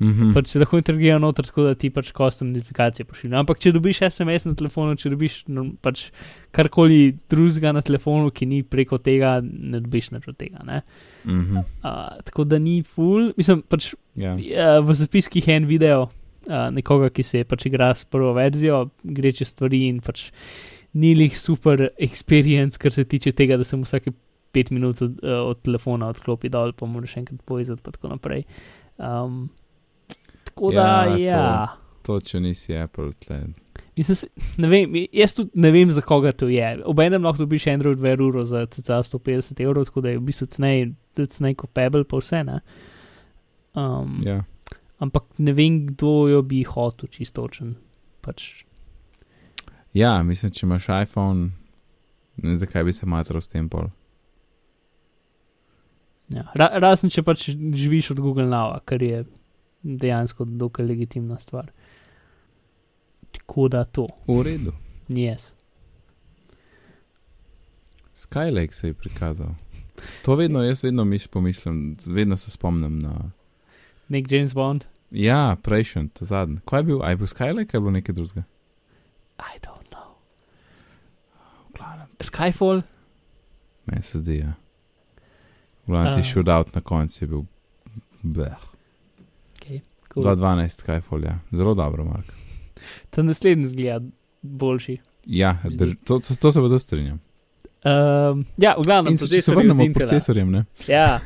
Mhm. 0.00 0.30
Pač 0.32 0.46
se 0.48 0.58
lahko 0.58 0.78
integrirajo 0.78 1.18
noter, 1.18 1.44
tako 1.44 1.66
da 1.66 1.74
ti 1.74 1.90
pač 1.90 2.12
custom 2.16 2.52
notifikacije 2.52 3.04
pošiljajo. 3.04 3.42
Ampak 3.42 3.58
če 3.58 3.72
dobiš 3.72 4.00
SMS 4.08 4.46
na 4.46 4.54
telefonu, 4.54 4.96
če 4.96 5.10
dobiš 5.10 5.42
no, 5.52 5.66
pač 5.82 6.06
karkoli 6.50 7.18
drugega 7.28 7.74
na 7.76 7.82
telefonu, 7.82 8.30
ki 8.30 8.46
ni 8.46 8.62
preko 8.62 8.98
tega, 8.98 9.40
ne 9.42 9.80
dobiš 9.80 10.12
nič 10.14 10.28
od 10.28 10.38
tega. 10.38 10.64
Ne? 10.64 10.80
Mhm. 11.26 11.56
Uh, 11.84 12.16
tako 12.24 12.48
da 12.48 12.58
ni 12.58 12.80
full, 12.82 13.34
mislim 13.36 13.60
pač. 13.68 13.92
Ja. 14.16 14.32
Ja, 14.40 14.80
v 14.80 14.96
zapiskih 14.96 15.44
en 15.52 15.68
video 15.68 16.08
uh, 16.48 16.70
nekoga, 16.72 17.10
ki 17.10 17.22
se 17.22 17.38
je 17.38 17.44
pač 17.44 17.66
igra 17.66 17.92
s 17.94 18.04
prvo 18.04 18.32
verzijo, 18.34 18.86
gre 19.04 19.32
čez 19.32 19.52
stvari 19.52 19.86
in 19.86 20.00
pač 20.00 20.30
ni 20.94 21.14
lih 21.14 21.36
super 21.36 21.90
experience, 22.00 22.80
kar 22.80 22.90
se 22.90 23.04
tiče 23.04 23.32
tega, 23.32 23.56
da 23.56 23.64
se 23.64 23.76
mu 23.76 23.84
vsake 23.84 24.10
pet 24.50 24.70
minut 24.70 25.02
od, 25.02 25.18
uh, 25.20 25.42
od 25.46 25.60
telefona 25.62 26.08
odklopi 26.08 26.48
dol, 26.48 26.72
pa 26.72 26.86
moraš 26.86 27.12
še 27.12 27.20
enkrat 27.20 27.42
povezati, 27.44 27.82
pa 27.82 27.92
tako 27.92 28.08
naprej. 28.08 28.46
Um, 28.96 29.50
tako 30.44 30.72
da, 30.72 30.86
Ja, 31.04 31.12
to- 31.12 31.18
ja. 31.20 31.68
To, 32.02 32.20
če 32.20 32.40
nisi 32.40 32.72
Apple, 32.74 33.10
tle. 33.20 33.42
Mislim, 33.94 34.30
ne 34.56 34.68
vem, 34.68 34.94
jaz 35.12 35.34
tudi 35.34 35.50
ne 35.54 35.70
vem, 35.70 35.90
za 35.92 36.00
koga 36.00 36.30
to 36.32 36.46
je. 36.48 36.78
Obenem 36.86 37.20
lahko 37.22 37.42
dobiš 37.42 37.66
Android 37.66 37.98
Wear 37.98 38.16
uro 38.18 38.44
za 38.44 38.62
cca 38.66 39.02
150 39.02 39.60
evrov, 39.60 39.84
tako 39.84 40.00
da 40.00 40.08
je 40.08 40.18
v 40.18 40.24
bistvu 40.24 40.46
cenej, 40.48 40.86
tudi 41.12 41.28
cenej 41.28 41.54
kot 41.54 41.70
Pebble, 41.70 42.04
pa 42.04 42.16
vse. 42.16 42.40
Ne? 42.44 42.60
Um, 43.74 44.14
Ja. 44.24 44.38
Ampak 44.98 45.24
ne 45.38 45.52
vem, 45.52 45.86
kdo 45.86 46.28
jo 46.28 46.42
bi 46.42 46.62
hotel 46.64 47.08
čistočen. 47.08 47.74
Pač, 48.20 48.64
ja, 49.94 50.22
mislim, 50.22 50.52
če 50.52 50.66
imaš 50.66 50.88
iPhone, 51.02 51.50
ne 52.36 52.48
vem, 52.50 52.58
zakaj 52.58 52.84
bi 52.84 52.92
se 52.92 53.06
matral 53.06 53.40
s 53.40 53.48
tem 53.48 53.68
pol. 53.68 53.88
ja. 56.34 56.44
Ra 56.54 56.70
razen 56.78 57.10
če 57.10 57.22
pač 57.22 57.48
živiš 57.54 58.10
od 58.10 58.20
Google 58.20 58.46
Now, 58.46 58.74
kar 58.84 59.02
je 59.02 59.24
dejansko 59.82 60.44
dokaj 60.44 60.86
legitimna 60.86 61.38
stvar. 61.38 61.70
Tako 63.32 63.68
da 63.68 63.84
to, 63.84 64.06
V 64.26 64.42
redu. 64.42 64.72
ni 65.08 65.24
jaz. 65.24 65.52
Skylake 68.14 68.72
se 68.74 68.88
je 68.88 68.94
prikazal. 68.94 69.54
To 70.24 70.34
vedno, 70.34 70.62
jaz 70.62 70.82
vedno 70.84 71.04
mis 71.04 71.28
pomislim, 71.28 71.96
vedno 72.06 72.36
se 72.36 72.50
spomnim 72.50 72.98
na. 72.98 73.30
Nek 74.08 74.32
James 74.32 74.54
Bond, 74.54 74.84
Ja, 75.10 75.56
prejšnji, 75.62 76.08
ta 76.12 76.24
zadnji. 76.24 76.58
Kaj 76.68 76.80
je 76.80 76.84
bil? 76.84 76.98
Aj 77.02 77.16
bil 77.16 77.26
Skylake 77.26 77.76
ali 77.76 77.80
bilo 77.80 77.90
nekaj 77.90 78.14
drugega? 78.14 78.42
I 79.38 79.56
don't 79.64 79.88
know. 79.88 80.10
Glavnem, 81.76 82.06
Skyfall, 82.20 82.82
meni 83.86 84.02
se 84.02 84.18
zdi, 84.20 84.36
ja. 84.38 84.52
Glavnem 85.86 86.12
ti 86.14 86.20
A. 86.20 86.22
shootout 86.22 86.74
na 86.74 86.80
koncu 86.80 87.24
je 87.24 87.28
bil. 87.28 87.42
Bleh. 88.22 88.58
cool. 90.12 90.24
2.12 90.24 90.82
Skyfall, 90.82 91.24
ja. 91.24 91.38
Zelo 91.52 91.74
dobro, 91.74 92.04
Mark. 92.04 92.32
ta 93.10 93.22
naslednji 93.22 93.66
zgleda 93.66 94.06
boljši. 94.42 94.98
Ja, 95.26 95.56
drž, 95.64 95.94
to, 96.04 96.18
to, 96.18 96.34
to 96.34 96.52
se 96.52 96.60
pa 96.60 96.68
tudi 96.68 96.80
strinjam. 96.80 97.20
Um, 97.86 98.42
ja, 98.58 98.74
v 98.74 98.84
glavnem, 98.88 99.14
In 99.14 99.20
če 99.20 99.40
se 99.42 99.54
vrnemo 99.54 99.86
k 99.86 99.94
procesorjem, 99.94 100.50
ne? 100.50 100.64
Ja, 100.90 101.20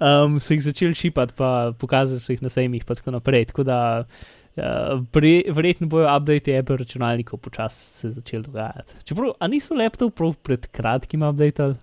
um, 0.00 0.38
so 0.40 0.56
jih 0.56 0.62
začeli 0.64 0.96
šipati, 0.96 1.36
pa 1.36 1.74
pokazali 1.78 2.22
so 2.24 2.32
jih 2.32 2.40
na 2.44 2.52
sejmih, 2.52 2.86
pa 2.88 2.96
tako 2.96 3.12
naprej. 3.18 3.50
Tako 3.52 3.66
da 3.68 3.78
uh, 4.04 5.02
pre, 5.12 5.34
verjetno 5.52 5.90
bojo 5.92 6.08
update 6.08 6.56
Apple 6.56 6.80
računalnikov 6.80 7.42
počasi 7.44 7.84
se 8.00 8.14
začeli 8.16 8.46
dogajati. 8.48 9.04
Čeprav, 9.04 9.36
a 9.36 9.50
niso 9.52 9.76
laptop 9.76 10.16
prav 10.16 10.32
pred 10.40 10.66
kratkim 10.72 11.26
updateali? 11.28 11.76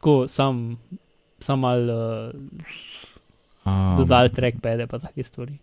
Tako 0.00 0.26
sam, 0.26 0.64
sam 1.38 1.62
mal 1.62 1.86
uh, 1.86 2.80
Um, 3.64 3.96
dodali 3.96 4.30
trackpade 4.30 4.86
pa 4.86 4.98
take 4.98 5.22
stvari. 5.22 5.54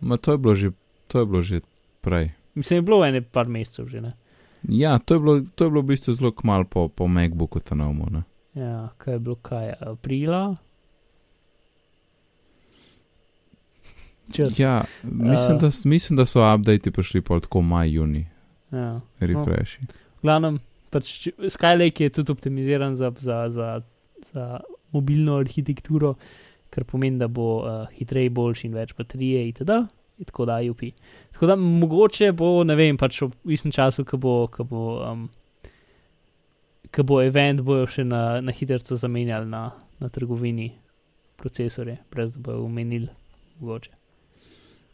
Ma 0.00 0.16
to 0.16 0.32
je 0.32 0.38
bilo 0.38 0.54
že, 0.54 0.70
to 1.10 1.20
je 1.20 1.26
bilo 1.26 1.42
že 1.42 1.60
prej. 2.00 2.30
Mislim, 2.54 2.78
je 2.78 2.82
bilo 2.82 3.04
ene 3.04 3.22
par 3.22 3.48
mesecev 3.48 3.88
že, 3.90 4.00
ne? 4.00 4.12
Ja, 4.68 4.98
to 4.98 5.14
je 5.14 5.20
bilo, 5.20 5.40
to 5.54 5.64
je 5.64 5.70
bilo 5.70 5.82
v 5.82 5.92
bistvu 5.94 6.14
zelo 6.14 6.32
kmalo 6.32 6.64
po, 6.64 6.88
po 6.88 7.08
MacBooku 7.08 7.60
Tanomu. 7.60 8.06
Ne? 8.10 8.22
Ja, 8.54 8.88
kaj 8.98 9.14
je 9.14 9.18
bilo, 9.18 9.36
kaj 9.36 9.72
aprila? 9.80 10.56
Čas. 14.32 14.58
Ja, 14.58 14.84
mislim, 15.02 15.56
Uh, 15.56 15.60
da, 15.60 15.70
mislim, 15.84 16.16
da 16.16 16.26
so 16.26 16.54
updati 16.54 16.90
prišli 16.90 17.20
pol 17.20 17.40
tako 17.40 17.62
maj, 17.62 17.90
juni, 17.90 18.26
ja. 18.70 19.00
refreshi. 19.20 19.80
V 20.20 20.22
glavnem, 20.22 20.60
pač 20.90 21.28
Skylake 21.48 22.06
je 22.06 22.10
tudi 22.10 22.32
optimiziran 22.32 22.94
za, 22.94 23.12
za, 23.18 23.48
za, 23.48 23.80
za 24.22 24.60
mobilno 24.92 25.36
arhitekturo, 25.36 26.14
kar 26.70 26.84
pomeni, 26.84 27.18
da 27.18 27.28
bo 27.28 27.56
uh, 27.58 27.88
hitreje, 27.96 28.30
boljši 28.30 28.66
in 28.66 28.74
več 28.74 28.94
baterije 28.94 29.48
itd. 29.48 29.80
Tako 30.26 30.44
da, 30.44 30.58
UP. 30.70 30.80
Tako 31.32 31.46
da 31.46 31.56
mogoče 31.56 32.32
bo, 32.32 32.64
ne 32.64 32.76
vem, 32.76 32.98
pač 33.00 33.22
v 33.22 33.30
istem 33.54 33.72
času, 33.72 34.04
ko 34.04 34.18
bo, 34.20 34.34
ko 34.52 34.64
bo, 34.64 34.82
um, 35.06 35.28
ko 36.92 37.04
bo 37.08 37.22
event, 37.22 37.62
bojo 37.64 37.86
še 37.88 38.04
na, 38.04 38.40
na 38.44 38.52
hitro 38.52 38.96
zamenjali 38.96 39.48
na, 39.48 39.70
na 40.00 40.08
trgovini 40.08 40.72
procesore, 41.40 41.96
brez 42.12 42.34
da 42.36 42.44
bojo 42.44 42.66
umenili 42.66 43.08
mogoče. 43.60 43.96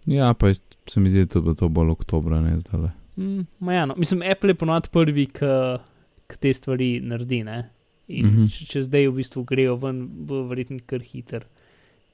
Ja, 0.07 0.35
pa 0.35 0.53
jaz- 0.53 0.63
se 0.87 1.01
mi 1.01 1.11
zdi, 1.11 1.27
da 1.27 1.41
bo 1.41 1.55
to 1.55 1.69
bolj 1.69 1.91
oktobra, 1.91 2.41
ne 2.41 2.59
zdaj. 2.61 2.91
Mm, 3.17 3.47
ja, 3.71 3.87
no. 3.87 3.95
Mislim, 3.97 4.23
Apple 4.23 4.51
je 4.51 4.55
ponovadi 4.55 4.89
prvi, 4.93 5.27
ki 5.27 6.39
te 6.41 6.53
stvari 6.55 7.01
naredi. 7.01 7.43
Ne? 7.45 7.71
In 8.09 8.27
mm. 8.27 8.37
-hmm. 8.37 8.59
če, 8.59 8.67
če 8.67 8.83
zdaj 8.83 9.09
v 9.09 9.15
bistvu 9.17 9.43
grejo 9.45 9.77
ven, 9.77 10.07
bo 10.27 10.43
verjetno 10.47 10.79
kar 10.87 11.01
hiter 11.01 11.45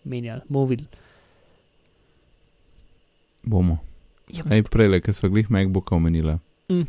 menjal, 0.05 0.41
mobil. 0.49 0.87
Bomo. 3.43 3.79
Ja. 4.33 4.45
Ej, 4.51 4.65
prej, 4.71 5.01
ki 5.05 5.13
so 5.13 5.29
glih 5.29 5.51
MacBooka 5.51 5.97
omenila. 5.97 6.39
Mm. 6.71 6.87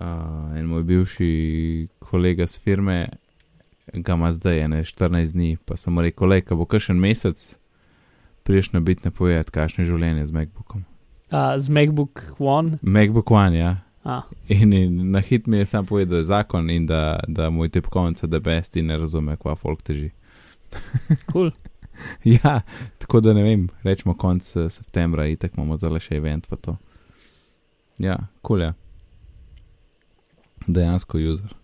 Uh, 0.00 0.54
en 0.56 0.68
moj 0.70 0.84
bivši 0.86 1.88
kolega 1.98 2.46
z 2.46 2.60
firme 2.62 3.08
ga 3.94 4.14
ima 4.14 4.32
zdaj 4.32 4.60
ene 4.60 4.84
14 4.84 5.32
dni, 5.32 5.56
pa 5.64 5.76
sem 5.76 5.92
mu 5.92 6.02
rekel, 6.02 6.28
le, 6.28 6.40
ko 6.46 6.56
bo 6.56 6.64
kakšen 6.64 6.98
mesec, 7.00 7.58
priješ 8.46 8.72
na 8.72 8.80
bitne 8.80 9.10
povedati, 9.10 9.50
kakšno 9.50 9.84
je 9.84 9.90
življenje 9.90 10.26
z 10.26 10.36
MacBookom. 10.36 10.84
A, 11.30 11.58
z 11.58 11.68
MacBook 11.68 12.22
One. 12.38 12.78
MacBook 12.82 13.30
One, 13.30 13.58
ja. 13.58 13.76
A, 14.04 14.22
In, 14.48 14.72
in 14.72 15.10
na 15.12 15.20
hit 15.20 15.46
mi 15.46 15.58
je 15.58 15.66
sam 15.66 15.86
povedal, 15.86 16.10
da 16.10 16.16
je 16.16 16.24
zakon 16.30 16.70
in 16.70 16.86
da, 16.86 17.20
da 17.28 17.50
moj 17.50 17.68
tipkovnica 17.68 18.26
da 18.26 18.40
best 18.40 18.76
in 18.76 18.86
ne 18.86 18.96
razume, 18.98 19.36
kva 19.36 19.54
folk 19.54 19.82
teži. 19.82 20.10
cool. 21.32 21.50
ja, 22.36 22.60
tako 22.98 23.20
da 23.20 23.34
ne 23.36 23.42
vem, 23.46 23.68
rečemo 23.82 24.16
konc 24.18 24.56
eh, 24.56 24.68
septembra, 24.70 25.26
itek 25.26 25.56
imamo 25.56 25.78
zdaj 25.80 26.06
še 26.08 26.20
event 26.20 26.48
pa 26.50 26.56
to. 26.56 26.76
Ja, 28.00 28.16
kul 28.40 28.60
cool, 28.60 28.68
je. 28.68 28.74
Dejansko 30.66 31.18
user. 31.18 31.56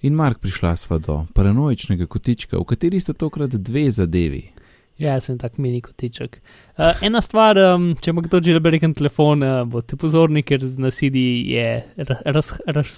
In 0.00 0.14
Mark, 0.16 0.38
prišla 0.40 0.72
sva 0.80 0.96
do 0.96 1.26
paranoičnega 1.36 2.06
kotička, 2.08 2.56
v 2.56 2.64
kateri 2.64 3.00
sta 3.02 3.12
tokrat 3.12 3.52
dve 3.52 3.90
zadevi. 3.92 4.46
Ja, 5.00 5.18
sem 5.20 5.38
tak 5.40 5.58
mini 5.60 5.80
kotiček. 5.84 6.38
Uh, 6.76 6.92
ena 7.04 7.20
stvar, 7.24 7.56
um, 7.60 7.90
če 8.00 8.12
ima 8.12 8.24
kdo 8.24 8.40
jailbreaken 8.44 8.94
telefon, 8.96 9.44
uh, 9.44 9.62
bodite 9.68 9.96
pozorni, 10.00 10.42
ker 10.44 10.64
z 10.64 10.80
nasidi 10.80 11.24
je 11.52 11.68
raz, 12.24 12.52
raz, 12.68 12.92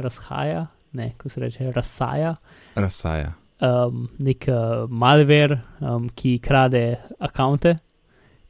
razhaja, 0.00 0.66
ne, 0.96 1.10
ko 1.20 1.32
se 1.32 1.40
reče, 1.40 1.72
razsaja. 1.76 2.34
Razsaja. 2.76 3.34
Um, 3.60 4.08
nek 4.18 4.46
uh, 4.48 4.86
malware, 4.88 5.60
um, 5.84 6.08
ki 6.16 6.38
krade 6.40 6.96
akonte. 7.20 7.76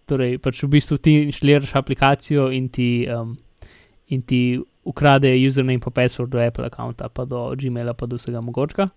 Torej, 0.06 0.38
pač 0.42 0.62
v 0.62 0.70
bistvu 0.76 0.98
ti 1.02 1.16
inštaliraš 1.26 1.74
aplikacijo 1.78 2.46
in 2.54 2.68
ti, 2.70 3.08
um, 3.10 3.34
in 4.06 4.22
ti 4.22 4.60
ukrade 4.86 5.32
username 5.34 5.74
in 5.74 5.80
password 5.80 6.30
do 6.30 6.38
Apple 6.38 6.66
akonta, 6.66 7.08
pa 7.08 7.24
do 7.24 7.50
Gmaila, 7.58 7.94
pa 7.94 8.06
do 8.06 8.16
vsega 8.16 8.40
mogočega. 8.40 8.90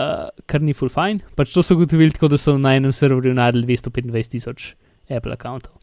Uh, 0.00 0.32
kar 0.48 0.64
ni 0.64 0.72
full 0.72 0.88
fine. 0.88 1.20
Pač 1.36 1.52
to 1.52 1.62
so 1.62 1.76
ugotovili 1.76 2.16
tako, 2.16 2.32
da 2.32 2.38
so 2.40 2.56
na 2.56 2.72
enem 2.78 2.92
serverju 2.92 3.36
najdel 3.36 3.68
225 3.68 4.32
tisoč 4.32 4.74
Apple 5.10 5.36
akantov. 5.36 5.76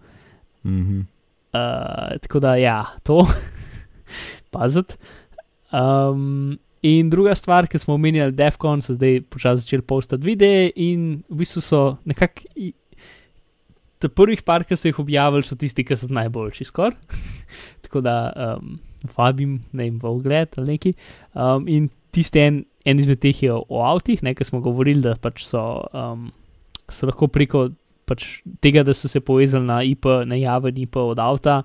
Mm 0.64 0.86
-hmm. 0.86 1.02
uh, 1.54 2.18
tako 2.22 2.40
da, 2.40 2.56
ja, 2.56 2.86
to, 3.04 3.28
pazit. 4.54 4.98
Um, 5.72 6.58
in 6.88 7.12
druga 7.12 7.36
stvar, 7.36 7.68
ki 7.68 7.80
smo 7.82 7.96
omenjali, 7.98 8.36
DEFCON, 8.38 8.82
so 8.86 8.96
zdaj 8.96 9.22
počasi 9.32 9.66
začeli 9.66 9.86
postati 9.88 10.26
videe 10.26 10.72
in 10.76 11.24
v 11.28 11.44
bistvu 11.44 11.64
so 11.66 11.86
nekako. 12.08 12.48
Te 13.98 14.12
prvih 14.14 14.44
par, 14.46 14.62
ki 14.62 14.78
so 14.78 14.92
jih 14.92 15.00
objavili, 15.02 15.42
so 15.42 15.56
tisti, 15.58 15.82
ki 15.82 15.96
so 15.98 16.06
najboljši 16.14 16.68
skoraj. 16.70 16.94
tako 17.88 18.04
da 18.06 18.18
um, 18.36 18.76
vabim, 19.16 19.56
ne 19.72 19.88
vem, 19.88 19.96
v 19.98 20.12
ogled 20.12 20.54
ali 20.58 20.76
neki. 20.76 20.94
Um, 21.34 21.66
in 21.66 21.88
tisti 22.14 22.44
en, 22.44 22.60
en 22.86 23.02
izmed 23.02 23.24
teh 23.24 23.42
je 23.44 23.54
o 23.54 23.82
avtih, 23.86 24.22
nekaj 24.26 24.52
smo 24.52 24.62
govorili, 24.62 25.02
da 25.02 25.16
pač 25.18 25.42
so, 25.48 25.64
um, 25.98 26.30
so 26.94 27.10
lahko 27.10 27.30
preko 27.32 27.68
pač 28.08 28.28
tega, 28.64 28.86
da 28.88 28.96
so 28.96 29.10
se 29.12 29.20
povezali 29.20 29.68
na 29.68 29.82
IP, 29.84 30.08
na 30.30 30.38
javen 30.40 30.78
IP 30.86 31.00
od 31.02 31.20
avta, 31.20 31.62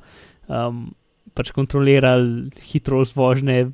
um, 0.49 0.89
pač 1.37 1.51
kontrolirali 1.57 2.51
hitrost 2.69 3.17
vožnje, 3.17 3.71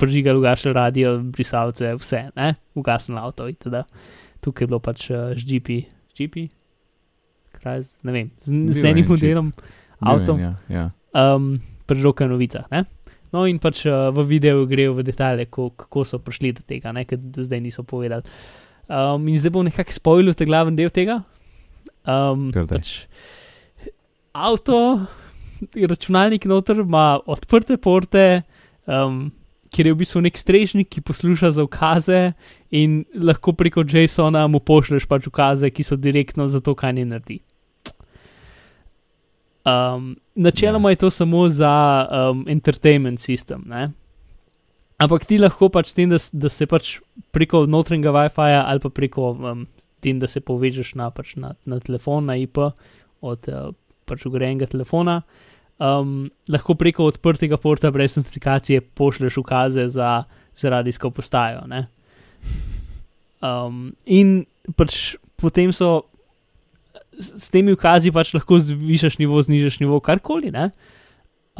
prižigali, 0.00 0.40
ugašali 0.40 0.76
radio, 0.76 1.16
brisavce, 1.24 1.94
vse, 2.00 2.22
ne, 2.36 2.54
ugasnili 2.76 3.20
avto 3.20 3.48
in 3.48 3.58
teda. 3.60 3.84
Tukaj 4.40 4.64
je 4.64 4.70
bilo 4.70 4.80
pač 4.80 5.10
uh, 5.12 5.32
žgipi, 5.36 5.82
žgipi, 6.16 6.46
kraj, 7.56 7.84
ne 8.08 8.14
vem, 8.14 8.30
z, 8.40 8.56
z 8.72 8.86
enim 8.88 9.08
modelom 9.08 9.52
avto. 10.00 10.36
Ja, 10.40 10.54
ja. 10.72 10.86
Um, 11.12 11.58
Prežoka 11.90 12.28
novica, 12.30 12.64
ne? 12.70 12.86
No, 13.30 13.44
in 13.46 13.60
pač 13.62 13.84
uh, 13.86 14.10
v 14.14 14.24
videu 14.26 14.64
grejo 14.66 14.96
v 14.98 15.04
detalje, 15.06 15.46
ko, 15.50 15.70
kako 15.76 16.02
so 16.06 16.18
prišli 16.22 16.54
do 16.58 16.64
tega, 16.66 16.92
ker 17.06 17.18
do 17.20 17.44
zdaj 17.46 17.62
niso 17.62 17.84
povedali. 17.86 18.26
Um, 18.90 19.28
in 19.30 19.38
zdaj 19.38 19.54
bom 19.54 19.66
nekako 19.66 19.94
spoilil 19.94 20.34
te 20.34 20.48
glaven 20.48 20.74
del 20.78 20.90
tega. 20.90 21.20
Um, 22.08 22.48
pač, 22.50 23.06
avto, 24.34 25.06
računalnik 25.92 26.44
noter 26.44 26.82
ima 26.84 27.20
odprte 27.26 27.76
porte, 27.76 28.42
um, 28.86 29.30
kjer 29.70 29.86
je 29.86 29.94
v 29.94 30.00
bistvu 30.02 30.24
nek 30.24 30.38
strežnik, 30.38 30.88
ki 30.90 31.04
posluša 31.06 31.52
za 31.54 31.64
ukaze, 31.64 32.32
in 32.70 33.04
lahko 33.14 33.54
preko 33.54 33.84
JSON-a 33.86 34.46
mu 34.50 34.60
pošlješ 34.60 35.06
pač 35.06 35.30
ukaze, 35.30 35.70
ki 35.70 35.86
so 35.86 35.96
direktno 35.96 36.48
za 36.48 36.60
to, 36.60 36.74
kaj 36.74 36.96
ne 36.98 37.06
naredi. 37.12 37.40
Um, 39.60 40.16
načeloma 40.34 40.88
ja. 40.88 40.92
je 40.92 40.96
to 40.96 41.10
samo 41.10 41.48
za 41.48 41.72
um, 42.10 42.44
entertainment 42.48 43.20
sistem. 43.20 43.62
Ne? 43.66 43.90
Ampak 44.98 45.24
ti 45.28 45.38
lahko 45.38 45.68
pač 45.68 45.92
s 45.92 45.96
tem, 45.96 46.10
da, 46.10 46.18
da 46.32 46.48
se 46.48 46.66
pač 46.66 46.98
preko 47.32 47.66
notranjega 47.68 48.12
WiFi-ja 48.16 48.64
ali 48.66 48.80
pa 48.80 48.90
preko 48.92 49.30
um, 49.36 49.66
tem, 50.00 50.18
da 50.18 50.26
se 50.26 50.40
povežeš 50.40 50.94
na, 50.96 51.10
pač 51.12 51.36
na, 51.36 51.54
na 51.68 51.78
telefon, 51.80 52.26
na 52.26 52.36
IP 52.40 52.58
od 53.20 53.48
uh, 53.52 53.70
pač 54.10 54.26
ugrajenega 54.26 54.68
telefona, 54.70 55.20
um, 55.78 56.28
lahko 56.50 56.76
preko 56.78 57.06
odprtega 57.10 57.58
porta 57.60 57.90
brez 57.94 58.18
notifikacije 58.18 58.82
pošlješ 58.98 59.40
ukaze 59.40 59.88
za, 59.88 60.12
za 60.56 60.74
radijsko 60.76 61.10
postajo. 61.14 61.64
Um, 63.40 63.92
in 64.04 64.44
pač 64.76 65.16
potem 65.40 65.72
so 65.72 66.02
s 67.20 67.50
temi 67.52 67.72
ukazi 67.76 68.12
pač 68.12 68.32
lahko 68.36 68.58
zvišaš 68.60 69.18
nivo, 69.20 69.40
znižaš 69.42 69.80
nivo, 69.82 70.00
karkoli. 70.04 70.52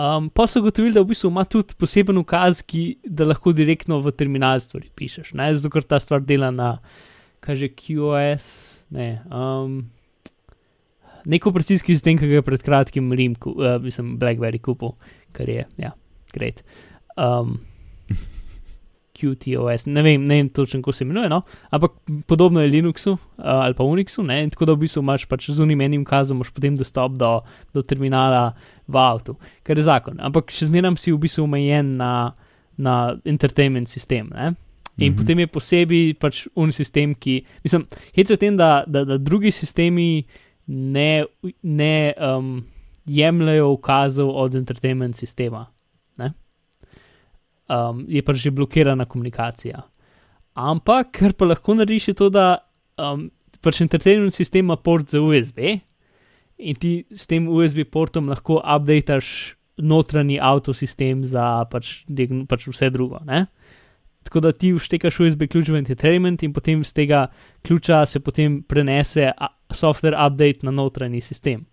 Um, 0.00 0.30
pa 0.32 0.46
so 0.48 0.62
gotovili, 0.64 0.94
da 0.96 1.02
v 1.02 1.12
bistvu 1.12 1.28
ima 1.28 1.44
tudi 1.44 1.76
poseben 1.76 2.20
ukaz, 2.20 2.62
ki 2.64 3.00
da 3.04 3.26
lahko 3.28 3.52
direktno 3.52 4.00
v 4.00 4.12
terminal 4.16 4.60
stvari 4.62 4.88
pišeš. 4.96 5.34
Ne? 5.36 5.50
Zato, 5.54 5.72
ker 5.72 5.84
ta 5.84 6.00
stvar 6.00 6.24
dela 6.24 6.52
na, 6.54 6.78
kaže 7.44 7.68
QoS, 7.68 8.46
ne. 8.94 9.20
Um, 9.28 9.90
Nek 11.24 11.46
operacijski 11.46 11.96
sistem, 11.96 12.18
ki 12.18 12.28
ga 12.28 12.40
je 12.40 12.46
pred 12.46 12.62
kratkim 12.62 13.12
Rim, 13.12 13.34
uh, 13.44 13.76
mislim, 13.82 14.14
Blackberry 14.20 14.60
kupil, 14.62 14.94
kar 15.36 15.48
je, 15.48 15.66
ja, 15.80 15.92
great. 16.32 16.62
Um, 17.16 17.58
QTOS, 19.20 19.84
ne 19.86 20.02
vem, 20.02 20.24
ne 20.24 20.40
vem 20.40 20.48
točno, 20.48 20.80
kako 20.80 20.92
se 20.96 21.04
imenuje, 21.04 21.28
no? 21.28 21.42
ampak 21.70 21.92
podobno 22.26 22.62
je 22.62 22.70
Linuxu 22.70 23.12
uh, 23.12 23.18
ali 23.36 23.74
pa 23.74 23.84
Unixu, 23.84 24.22
ne? 24.22 24.48
tako 24.50 24.70
da 24.70 24.72
v 24.72 24.86
bistvu 24.86 25.02
imaš 25.02 25.26
pač 25.28 25.50
z 25.50 25.60
unim 25.60 25.80
enim 25.80 26.04
kazom, 26.04 26.38
imaš 26.38 26.54
potem 26.56 26.76
dostop 26.76 27.18
do, 27.18 27.40
do 27.74 27.82
terminala 27.82 28.54
v 28.88 28.96
avtu, 28.96 29.36
kar 29.62 29.76
je 29.76 29.84
zakon. 29.84 30.16
Ampak 30.20 30.54
še 30.54 30.70
zmeraj 30.70 30.96
si 31.02 31.12
v 31.12 31.20
bistvu 31.20 31.44
omejen 31.44 31.96
na, 32.00 32.32
na 32.78 32.96
entertainment 33.28 33.88
sistem. 33.92 34.32
Ne? 34.32 34.54
In 35.00 35.12
mm 35.12 35.14
-hmm. 35.14 35.18
potem 35.18 35.38
je 35.38 35.46
posebej 35.46 36.14
pač 36.14 36.46
un 36.54 36.72
sistem, 36.72 37.14
ki, 37.14 37.44
mislim, 37.64 37.86
hecam 38.14 38.36
tem, 38.36 38.56
da, 38.56 38.84
da, 38.86 39.04
da 39.04 39.18
drugi 39.18 39.50
sistemi 39.50 40.24
ne, 40.70 41.24
ne 41.62 42.14
um, 42.14 42.54
jemljajo 43.06 43.72
ukazov 43.74 44.30
od 44.30 44.54
entertainment 44.54 45.16
sistema 45.16 45.66
um, 47.70 48.04
je 48.08 48.22
pa 48.22 48.34
že 48.34 48.50
blokirana 48.50 49.04
komunikacija. 49.04 49.82
Ampak, 50.54 51.14
kar 51.14 51.32
pa 51.32 51.46
lahko 51.46 51.74
narediš, 51.78 52.08
je 52.08 52.14
to, 52.18 52.28
da 52.30 52.58
um, 52.98 53.30
pač 53.62 53.80
entertainment 53.80 54.34
sistem 54.34 54.66
ima 54.66 54.76
port 54.76 55.08
za 55.08 55.22
USB 55.22 55.80
in 56.60 56.76
ti 56.76 57.04
s 57.08 57.26
tem 57.26 57.48
USB 57.48 57.86
portom 57.88 58.28
lahko 58.28 58.58
updateš 58.60 59.56
notranji 59.80 60.36
avtosistem 60.42 61.24
za 61.24 61.64
pač, 61.70 62.02
pač 62.48 62.66
vse 62.68 62.90
drugo. 62.92 63.22
Ne? 63.24 63.46
Tako 64.26 64.42
da 64.44 64.52
ti 64.52 64.74
vštekaš 64.76 65.20
USB 65.24 65.46
ključ 65.48 65.70
v 65.72 65.80
entertainment 65.80 66.42
in 66.44 66.52
potem 66.52 66.84
z 66.84 66.92
tega 66.92 67.28
ključa 67.64 68.04
se 68.06 68.20
potem 68.20 68.60
prenese 68.62 69.30
software 69.76 70.18
update 70.18 70.66
na 70.66 70.74
notranji 70.74 71.20
sistem 71.24 71.66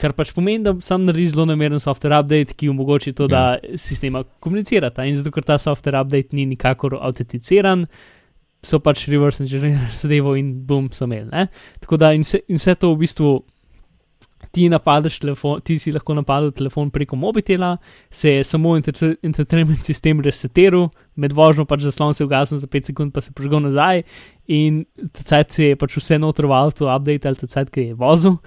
kar 0.00 0.14
pač 0.16 0.32
pomeni, 0.36 0.62
da 0.64 0.74
sam 0.84 1.04
naredi 1.04 1.30
zelo 1.34 1.46
nameren 1.48 1.80
software 1.82 2.20
update, 2.22 2.56
ki 2.58 2.70
omogoča 2.72 3.12
to, 3.16 3.28
da 3.30 3.42
ja. 3.56 3.78
sistema 3.80 4.22
komunicirata. 4.44 5.06
In 5.08 5.18
zato, 5.18 5.32
ker 5.34 5.46
ta 5.46 5.58
software 5.60 6.00
update 6.00 6.36
ni 6.36 6.46
nikakor 6.48 6.96
autenticiran, 7.00 7.86
so 8.64 8.80
pač 8.84 9.06
reverse 9.10 9.42
engineering 9.44 9.78
zadevo 10.00 10.36
in 10.38 10.52
boom, 10.66 10.90
so 10.96 11.08
imeli. 11.08 11.28
Ne? 11.32 11.48
Tako 11.84 12.00
da 12.00 12.14
in, 12.16 12.24
se, 12.26 12.42
in 12.48 12.60
vse 12.60 12.76
to 12.80 12.94
v 12.94 13.04
bistvu. 13.04 13.38
Ti 14.50 14.66
napadeš 14.66 15.20
telefon, 15.22 15.60
ti 15.62 15.76
si 15.78 15.92
lahko 15.94 16.14
napadel 16.18 16.50
telefon 16.50 16.88
preko 16.90 17.14
mobitela, 17.16 17.76
se 18.10 18.32
je 18.32 18.44
samo 18.44 18.72
entertainment 18.76 19.86
sistem 19.86 20.20
resetiral, 20.26 20.88
med 21.14 21.34
vožnjo 21.36 21.68
pač 21.70 21.84
zaslon 21.86 22.14
se 22.14 22.24
je 22.24 22.26
ugasnil 22.26 22.58
za 22.58 22.66
5 22.66 22.90
sekund, 22.90 23.12
pa 23.14 23.22
se 23.22 23.30
prižgal 23.36 23.62
nazaj 23.62 24.02
in 24.50 24.84
tacajt 25.14 25.54
se 25.54 25.68
je 25.68 25.76
pač 25.78 25.94
vse 26.00 26.18
notro 26.18 26.50
v 26.50 26.56
avtu, 26.58 26.88
update 26.90 27.30
ali 27.30 27.38
tacajt, 27.44 27.70
ki 27.70 27.84
je 27.92 27.98
vozil. 28.00 28.40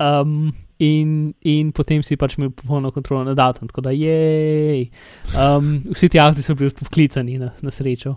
Um, 0.00 0.54
in, 0.78 1.34
in 1.44 1.72
potem 1.76 2.02
si 2.04 2.16
pač 2.20 2.36
imel 2.36 2.50
popolno 2.56 2.92
kontrolo 2.92 3.24
nad 3.24 3.38
avtom, 3.40 3.68
tako 3.68 3.84
da 3.88 3.92
je. 3.96 4.88
Um, 5.36 5.78
vsi 5.92 6.08
ti 6.12 6.20
avtomobili 6.20 6.48
so 6.48 6.56
bili 6.56 6.76
poklicani 6.80 7.38
na, 7.40 7.52
na 7.60 7.72
srečo. 7.72 8.16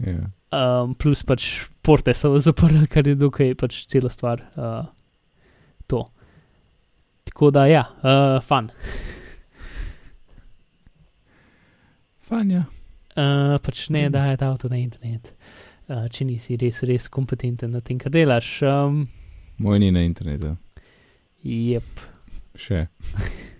Yeah. 0.00 0.28
Um, 0.52 0.94
plus 0.94 1.24
pač 1.26 1.66
porte 1.84 2.14
so 2.16 2.36
zaprli, 2.40 2.86
kar 2.92 3.08
je 3.08 3.16
dokaj 3.18 3.56
pač 3.60 3.84
celo 3.90 4.12
stvar. 4.12 4.44
Uh, 4.56 4.84
to. 5.90 6.06
Tako 7.26 7.50
da 7.50 7.66
ja, 7.66 7.84
uh, 8.02 8.38
fan. 8.44 8.70
Fan, 12.26 12.50
ja. 12.50 12.64
Uh, 13.16 13.56
pač 13.62 13.86
ne, 13.94 14.06
da 14.10 14.26
je 14.30 14.38
ta 14.40 14.50
avto 14.52 14.70
na 14.70 14.78
internet. 14.78 15.32
Uh, 15.86 16.06
če 16.12 16.26
nisi 16.28 16.58
res, 16.60 16.82
res 16.86 17.08
kompetenten 17.12 17.74
na 17.74 17.82
tem, 17.84 17.98
kar 17.98 18.14
delaš. 18.14 18.60
Um, 18.66 19.06
Moj 19.62 19.80
ni 19.82 19.90
na 19.94 20.04
internetu. 20.06 20.56
Jep. 21.42 22.06
Še. 22.58 22.86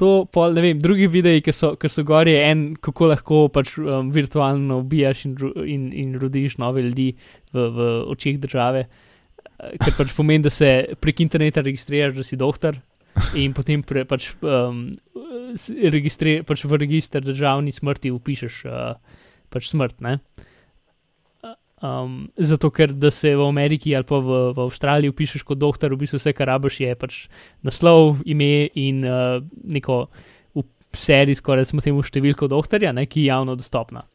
To, 0.00 0.24
pol, 0.32 0.54
ne 0.56 0.62
vem, 0.64 0.78
drugi 0.80 1.04
videi, 1.12 1.42
ki 1.44 1.52
so, 1.52 1.74
ki 1.76 1.88
so 1.92 2.00
gori, 2.08 2.32
je 2.32 2.44
en, 2.48 2.60
kako 2.80 3.10
lahko 3.10 3.40
pač 3.52 3.74
um, 3.76 4.06
virtualno 4.08 4.78
ubijaš 4.80 5.26
in, 5.28 5.34
in, 5.60 5.82
in 5.92 6.14
rodiš 6.16 6.54
nove 6.56 6.86
ljudi 6.86 7.10
v, 7.52 7.66
v 7.76 7.88
očeh 8.08 8.38
države. 8.40 8.86
Eh, 8.86 9.09
Ker 9.80 9.96
pač 9.96 10.14
pomeni, 10.16 10.44
da 10.46 10.52
se 10.52 10.70
prek 11.00 11.20
interneta 11.24 11.64
registriraš, 11.64 12.14
da 12.16 12.24
si 12.26 12.38
doktor 12.40 12.78
in 13.36 13.52
potem 13.52 13.82
pre, 13.84 14.06
pač, 14.08 14.30
um, 14.46 14.86
registri, 15.92 16.40
pač 16.46 16.64
v 16.64 16.78
registr 16.80 17.24
državni 17.24 17.74
smrti 17.74 18.12
upišeš 18.14 18.62
uh, 18.70 19.18
pač 19.52 19.68
smrt. 19.68 19.98
Ne? 20.04 20.18
Um, 21.80 22.28
zato, 22.36 22.68
ker 22.68 22.92
da 22.92 23.08
se 23.12 23.32
v 23.36 23.44
Ameriki 23.48 23.94
ali 23.96 24.04
pa 24.04 24.18
v, 24.20 24.40
v 24.52 24.64
Avstraliji 24.66 25.12
upišeš 25.12 25.44
kot 25.48 25.60
doktor, 25.60 25.94
v 25.94 26.02
bistvu 26.04 26.20
vse, 26.20 26.34
kar 26.36 26.52
rabiš, 26.52 26.80
je 26.84 26.96
pač 27.00 27.22
naslov, 27.64 28.20
ime 28.28 28.68
in 28.76 29.00
uh, 29.04 29.40
neko 29.64 30.04
skoraj 30.90 31.64
smo 31.70 31.80
temu 31.80 32.02
številko 32.02 32.48
doktorja, 32.50 32.92
ne, 32.92 33.06
ki 33.06 33.22
je 33.22 33.30
javno 33.30 33.56
dostopna. 33.56 34.09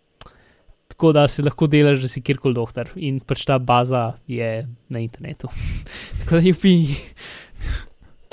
Tako 0.87 1.11
da 1.11 1.25
se 1.27 1.43
lahko 1.43 1.67
delaš, 1.67 2.03
da 2.05 2.07
si 2.11 2.21
kjerkoli 2.21 2.55
doktor 2.55 2.91
in 2.95 3.19
pač 3.19 3.43
ta 3.47 3.57
baza 3.59 4.13
je 4.27 4.67
na 4.89 5.01
internetu. 5.01 5.49
tako 6.19 6.37
da 6.37 6.43
je 6.45 6.53
pi. 6.53 6.75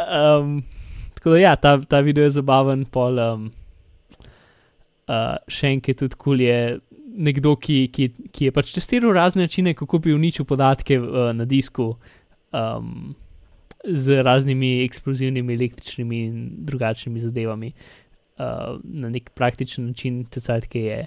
Um, 0.03 0.63
tako 1.15 1.35
da 1.35 1.43
ja, 1.43 1.57
ta, 1.57 1.79
ta 1.81 2.01
video 2.01 2.25
je 2.25 2.37
zabaven, 2.39 2.85
pol. 2.85 3.19
Um, 3.19 3.51
uh, 5.09 5.37
še 5.51 5.73
enkrat 5.77 6.01
tudi 6.03 6.19
kul 6.19 6.37
cool 6.37 6.45
je 6.45 6.59
nekdo, 7.13 7.57
ki, 7.61 7.87
ki, 7.93 8.09
ki 8.33 8.49
je 8.49 8.55
pač 8.55 8.73
testiral 8.75 9.13
razne 9.17 9.47
načine, 9.47 9.75
kako 9.77 10.01
bi 10.05 10.15
uničil 10.17 10.47
podatke 10.49 10.99
uh, 11.01 11.33
na 11.37 11.45
disku 11.49 11.93
um, 12.53 13.13
z 13.85 14.23
raznimi 14.23 14.83
eksplozivnimi 14.85 15.55
električnimi 15.55 16.23
in 16.29 16.39
drugačnimi 16.69 17.21
zadevami 17.21 17.73
uh, 17.73 18.79
na 18.83 19.11
nek 19.13 19.33
praktičen 19.37 19.91
način, 19.91 20.23
tecajt, 20.31 20.69
ki 20.73 20.87
je, 20.87 20.99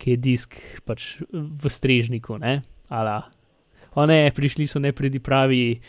ki 0.00 0.16
je 0.16 0.20
disk 0.20 0.56
pač 0.88 1.18
v 1.30 1.70
strežniku, 1.70 2.38
ne, 2.40 2.62
ala. 2.88 3.20
O 3.98 4.06
ne, 4.06 4.30
prišli 4.30 4.68
so 4.70 4.80
nepredipravi, 4.80 5.80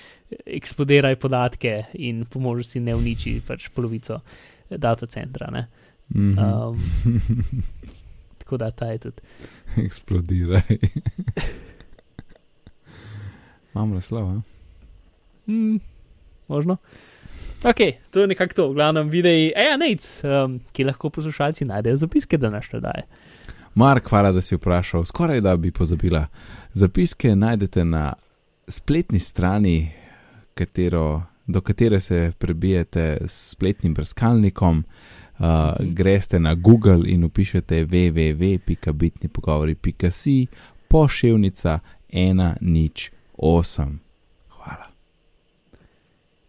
eksplodiraj 0.57 1.16
podatke 1.22 1.86
in 2.01 2.26
po 2.26 2.41
možnosti 2.41 2.82
ne 2.82 2.95
uniči 2.97 3.38
pač 3.45 3.70
polovico 3.76 4.22
data 4.70 5.07
centra. 5.07 5.51
Ne. 5.53 5.68
Mhm. 6.16 6.39
Um, 6.39 6.78
tako 8.41 8.57
da 8.57 8.72
ta 8.72 8.91
je 8.91 8.97
tudi. 9.07 9.22
Eksplodiraj. 9.86 10.78
Imam 13.72 13.93
naslov, 13.95 14.28
a? 14.28 14.41
Mm, 15.47 15.80
možno. 16.47 16.78
Ok, 17.64 17.78
to 18.12 18.20
je 18.22 18.28
nekako 18.28 18.53
to, 18.53 18.70
v 18.70 18.74
glavnem 18.74 19.09
videi, 19.09 19.51
eja, 19.55 19.78
nec, 19.80 20.03
um, 20.26 20.57
ki 20.74 20.84
lahko 20.84 21.09
poslušalci 21.14 21.66
najdejo 21.70 22.01
zapiske 22.03 22.38
današnje 22.38 22.80
daje. 22.84 23.05
Mark, 23.76 24.09
hvala, 24.09 24.32
da 24.32 24.41
si 24.41 24.55
vprašal. 24.55 25.05
Skoraj 25.05 25.41
da 25.41 25.57
bi 25.57 25.72
pozabila. 25.72 26.28
Zapiske 26.74 27.36
najdete 27.36 27.86
na 27.86 28.13
spletni 28.67 29.19
strani, 29.19 29.91
katero, 30.53 31.24
do 31.47 31.61
katere 31.61 31.99
se 31.99 32.32
prebijete 32.38 33.17
s 33.26 33.51
spletnim 33.51 33.93
brskalnikom. 33.93 34.84
Uh, 35.39 35.45
greste 35.80 36.39
na 36.39 36.55
Google 36.55 37.03
in 37.05 37.24
upišete 37.24 37.86
www.bitnipogovori.si 37.86 40.47
poševnica 40.88 41.80
108. 42.09 43.97
Hvala. 44.49 44.86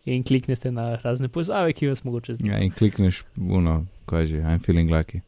In 0.04 0.22
kliknete 0.22 0.70
na 0.70 0.96
razne 0.96 1.28
povezave, 1.28 1.72
ki 1.72 1.88
vas 1.88 2.04
mogoče 2.04 2.34
znimajo. 2.34 2.58
Ja, 2.58 2.64
in 2.64 2.72
klikneš, 2.72 3.24
uno, 3.36 3.86
kaj 4.06 4.26
že, 4.26 4.36
I'm 4.36 4.64
feeling 4.64 4.90
lucky. 4.90 5.20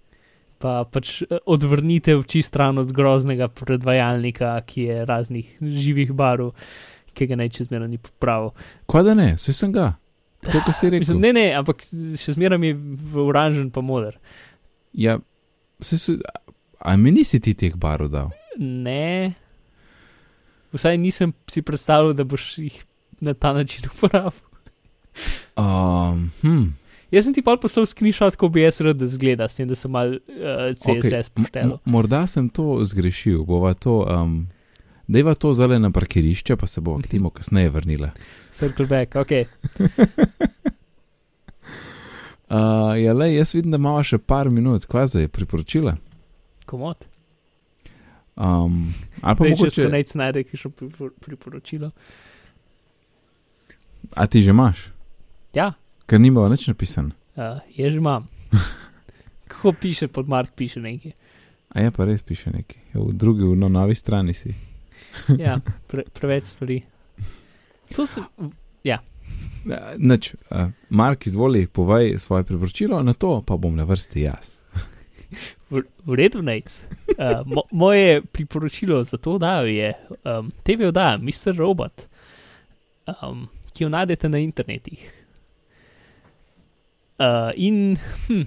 Pa 0.64 0.78
pač 0.88 1.18
eh, 1.26 1.36
odvrnite 1.44 2.16
oči 2.16 2.40
stran 2.42 2.80
od 2.80 2.92
groznega 2.96 3.50
predvajalnika, 3.52 4.56
ki 4.64 4.88
je 4.88 5.04
raznih 5.04 5.50
živih 5.60 6.14
barv, 6.16 6.54
ki 7.12 7.28
ga 7.28 7.36
naj 7.36 7.52
čezmerno 7.58 7.90
ni 7.90 8.00
popravil. 8.00 8.54
Kaj 8.88 9.04
da 9.10 9.18
ne, 9.18 9.28
vse 9.36 9.52
sem 9.52 9.74
ga. 9.74 9.92
Kar 10.44 10.72
si 10.72 10.88
rekel. 10.92 11.04
Mislim, 11.04 11.20
ne, 11.20 11.34
ne, 11.36 11.46
ampak 11.58 11.84
še 11.84 12.36
zmeraj 12.38 12.64
je 12.64 12.74
v 12.76 13.28
oranžen 13.28 13.68
pa 13.74 13.84
moder. 13.84 14.16
Ja, 14.96 15.18
vse 15.82 16.00
se, 16.00 16.16
a 16.80 16.96
mi 16.96 17.12
nisi 17.12 17.42
ti 17.44 17.54
teh 17.58 17.76
barov 17.76 18.12
dal? 18.12 18.32
Ne. 18.58 19.34
Vsaj 20.74 20.98
nisem 20.98 21.32
si 21.50 21.62
predstavljal, 21.62 22.16
da 22.16 22.24
boš 22.26 22.56
jih 22.58 22.80
na 23.20 23.34
ta 23.34 23.52
način 23.52 23.86
uporabil. 23.92 24.40
Um, 25.56 26.30
hm. 26.40 26.64
Jaz 27.14 27.28
sem 27.28 27.34
ti 27.36 27.44
pa 27.46 27.54
poslal 27.60 27.86
screenshot, 27.86 28.34
ko 28.40 28.48
bi 28.50 28.64
jaz 28.64 28.80
rad, 28.82 28.98
da 28.98 29.06
zgleda, 29.06 29.46
s 29.46 29.60
tem, 29.60 29.68
da 29.70 29.76
sem 29.78 29.92
mal 29.94 30.16
uh, 30.16 30.72
CSS 30.74 31.30
M- 31.30 31.34
poštel. 31.36 31.76
Morda 31.86 32.24
sem 32.26 32.48
to 32.50 32.80
zgrešil, 32.82 33.44
bova 33.46 33.70
to, 33.78 34.00
um, 34.02 34.48
dejva 35.06 35.36
to 35.38 35.52
zale 35.54 35.78
na 35.78 35.92
parkirišče, 35.94 36.56
pa 36.58 36.66
se 36.66 36.82
bo 36.82 36.96
k 36.98 37.12
temu 37.12 37.30
kasneje 37.30 37.70
vrnila. 37.70 38.10
Circle 38.50 38.88
back, 38.90 39.14
ok. 39.16 39.32
Uh, 42.44 42.92
ja, 43.00 43.12
le, 43.12 43.34
jaz 43.34 43.54
vidim, 43.54 43.72
da 43.72 43.78
imamo 43.80 44.02
še 44.04 44.18
par 44.20 44.50
minut, 44.52 44.84
kaj 44.86 45.06
zdaj 45.14 45.28
priporočila. 45.32 45.94
Komod. 46.68 47.06
Um, 48.36 48.92
ali 49.22 49.38
pa 49.38 49.46
če 49.46 49.54
mogoče, 49.54 49.72
se 49.78 49.86
nec 49.90 50.12
najde, 50.20 50.42
ki 50.44 50.60
še 50.60 50.70
priporočilo. 51.24 51.88
a 54.14 54.26
ti 54.26 54.42
že 54.42 54.52
imaš, 54.52 54.90
Ja, 55.56 55.72
ker 56.06 56.20
nima 56.20 56.48
nič 56.48 56.68
napisan. 56.68 57.12
uh, 57.36 57.60
je 57.74 57.90
že 57.90 57.96
imam. 57.96 58.28
Kako 59.50 59.72
piše 59.72 60.08
pod 60.08 60.28
Mark, 60.28 60.50
piše 60.56 60.80
nekaj. 60.80 61.12
A 61.74 61.80
je 61.80 61.90
pa 61.90 62.04
res 62.04 62.22
piše 62.22 62.50
nekaj, 62.50 62.78
Ja, 62.94 63.00
v 63.00 63.12
drugi, 63.12 63.44
na 63.56 63.68
novi 63.68 63.94
strani 63.94 64.34
si. 64.34 64.54
Ja, 65.38 65.60
pre, 65.86 66.02
preveč 66.12 66.44
stvari. 66.44 66.82
To 67.94 68.06
se, 68.06 68.20
Uh, 69.64 69.96
Nič, 69.96 70.34
uh, 70.52 70.68
Mark, 70.92 71.26
izvoli, 71.26 71.64
povej 71.66 72.18
svoje 72.20 72.44
priporočilo, 72.44 73.00
na 73.02 73.16
to 73.16 73.40
pa 73.40 73.56
bom 73.56 73.72
na 73.72 73.88
vrsti 73.88 74.20
jaz. 74.28 74.60
v, 75.72 75.88
v 76.04 76.10
redu, 76.12 76.44
nec. 76.44 76.68
Uh, 77.16 77.40
mo, 77.48 77.64
moje 77.72 78.20
priporočilo 78.20 79.00
za 79.04 79.16
to 79.16 79.40
oddajo 79.40 79.64
je 79.64 79.96
um, 80.20 80.52
TV 80.62 80.92
oddaja 80.92 81.16
Mr. 81.16 81.56
Robot, 81.56 82.04
um, 83.08 83.48
ki 83.72 83.84
jo 83.84 83.88
najdete 83.88 84.28
na 84.28 84.38
internetih. 84.44 85.00
Uh, 87.14 87.52
in 87.54 87.96
hm, 88.26 88.42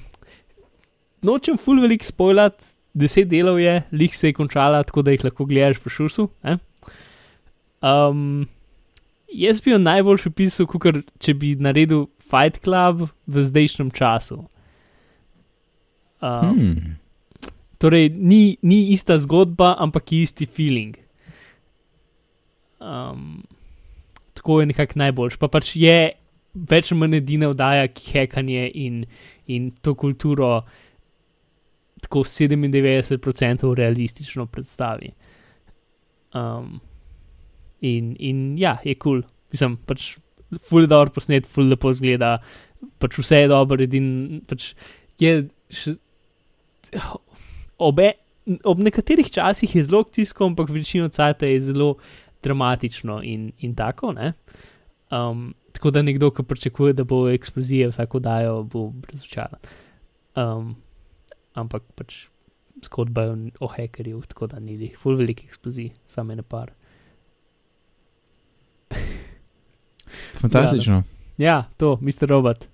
nočem 1.24 1.58
full 1.58 1.80
velik 1.82 2.04
spoilat, 2.04 2.58
deset 2.98 3.30
delov 3.32 3.60
je, 3.62 3.84
lik 3.92 4.14
se 4.14 4.28
je 4.28 4.36
končala, 4.36 4.84
tako 4.84 5.02
da 5.06 5.14
jih 5.14 5.24
lahko 5.24 5.46
gledaš 5.48 5.80
v 5.86 5.94
šusu. 5.94 6.28
eh. 6.44 6.58
Um, 7.82 8.48
jaz 9.30 9.62
bi 9.62 9.72
jo 9.72 9.78
najbolj 9.78 10.28
opisal, 10.28 10.68
kot 10.68 11.04
če 11.20 11.34
bi 11.38 11.56
naredil 11.56 12.08
Fight 12.20 12.60
Club 12.64 13.08
v 13.28 13.44
zdajšnjem 13.44 13.92
času. 13.92 14.44
Um, 16.22 16.56
Hmm. 16.58 16.96
Torej, 17.78 18.10
ni, 18.10 18.58
ni 18.66 18.90
ista 18.90 19.20
zgodba, 19.22 19.76
ampak 19.78 20.12
je 20.12 20.22
isti 20.26 20.46
feeling. 20.50 20.98
Um, 22.82 23.44
tako 24.34 24.60
je 24.60 24.66
nekako 24.66 24.98
najboljš. 24.98 25.38
Pa 25.38 25.48
pač 25.48 25.76
je 25.78 26.18
več 26.70 26.92
ali 26.92 27.00
manj 27.02 27.20
edina 27.22 27.52
vdaja, 27.52 27.88
ki 27.94 28.12
hekanje 28.16 28.68
in, 28.74 29.02
in 29.48 29.72
to 29.82 29.94
kulturo 29.96 30.62
tako 32.02 32.24
97% 32.28 33.74
realistično 33.78 34.46
predstavi. 34.46 35.12
Um, 36.38 36.80
in, 37.82 38.16
in 38.20 38.46
ja, 38.60 38.78
je 38.84 38.96
kul. 38.96 39.22
Cool. 39.22 39.34
Mislim, 39.52 39.78
pač 39.88 40.18
ful 40.68 40.84
je 40.84 40.92
dobro 40.92 41.14
posnet, 41.16 41.48
ful 41.48 41.70
lepo 41.72 41.92
zgleda, 41.96 42.38
pač 43.02 43.18
vse 43.20 43.44
je 43.44 43.52
dobro, 43.52 43.80
edin 43.84 44.42
pač 44.48 44.74
je 45.22 45.48
še 45.72 45.96
obe, 47.84 48.12
ob 48.68 48.82
nekaterih 48.84 49.30
časih 49.32 49.76
je 49.76 49.84
zelo 49.88 50.04
akcijsko, 50.06 50.52
ampak 50.52 50.72
večino 50.72 51.10
cajta 51.12 51.50
je 51.50 51.62
zelo 51.70 51.96
dramatično 52.44 53.22
in, 53.24 53.52
in 53.60 53.76
tako. 53.76 54.14
Um, 55.12 55.54
tako 55.78 55.92
da 55.92 56.02
nekdo, 56.02 56.32
ki 56.34 56.44
pričakuje, 56.44 56.94
da 56.94 57.04
bo 57.04 57.30
eksplozije 57.30 57.88
vsako 57.92 58.20
dajo, 58.20 58.64
bo 58.64 58.94
razočaran. 59.12 59.60
Um, 60.36 60.76
ampak 61.54 61.84
pač 61.96 62.16
zgodba 62.84 63.22
je 63.22 63.52
o 63.60 63.68
hekerju, 63.68 64.22
tako 64.28 64.48
da 64.48 64.60
ni 64.60 64.74
jih 64.74 64.96
ful 64.98 65.16
velik 65.18 65.44
eksplozij, 65.44 65.92
samo 66.06 66.34
ene 66.34 66.42
par. 66.42 66.72
Fantastično. 70.42 71.04
Ja, 71.38 71.70
to, 71.78 72.00
Mr. 72.02 72.26
Robot. 72.30 72.66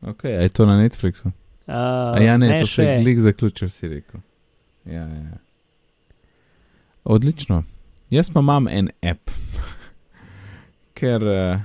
Ok, 0.00 0.24
je 0.24 0.48
to 0.48 0.66
na 0.66 0.78
Netflixu? 0.80 1.28
Uh, 1.28 1.34
A 2.16 2.20
ja, 2.20 2.36
ne, 2.36 2.58
to 2.58 2.66
se 2.66 2.82
je 2.84 3.02
glik 3.02 3.18
zaključil, 3.20 3.68
si 3.68 3.88
rekel. 3.88 4.20
Ja, 4.84 5.02
ja. 5.02 5.36
Odlično. 7.04 7.62
Jaz 8.10 8.30
pa 8.32 8.40
imam 8.40 8.68
en 8.68 8.88
app, 9.02 9.30
ker 10.98 11.22
uh, 11.22 11.60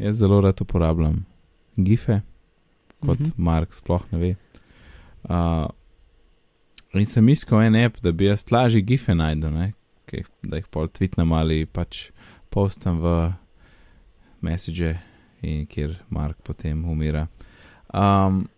jaz 0.00 0.16
zelo 0.16 0.40
rad 0.40 0.60
uporabljam 0.60 1.24
gife, 1.76 2.20
kot 3.00 3.18
Mhm. 3.18 3.22
mm 3.22 3.30
-hmm. 3.30 3.44
Mark 3.44 3.74
sploh 3.74 4.02
ne 4.12 4.18
ve. 4.18 4.36
Uh, 5.28 5.68
in 6.94 7.06
sem 7.06 7.28
iskal 7.28 7.62
en 7.62 7.74
app, 7.74 8.00
da 8.00 8.12
bi 8.12 8.24
jaz 8.24 8.44
lažje 8.50 8.80
gife 8.80 9.14
najdel, 9.14 9.52
ne? 9.52 9.72
Kaj, 10.06 10.22
da 10.42 10.56
jih 10.56 10.66
pol 10.70 10.88
tweetnem 10.88 11.32
ali 11.32 11.66
pač 11.66 12.10
postam 12.50 13.00
v 13.00 13.32
message 14.40 14.98
in 15.42 15.66
kjer 15.66 15.98
Mark 16.08 16.42
potem 16.42 16.84
umira. 16.84 17.28
Um, 17.94 18.48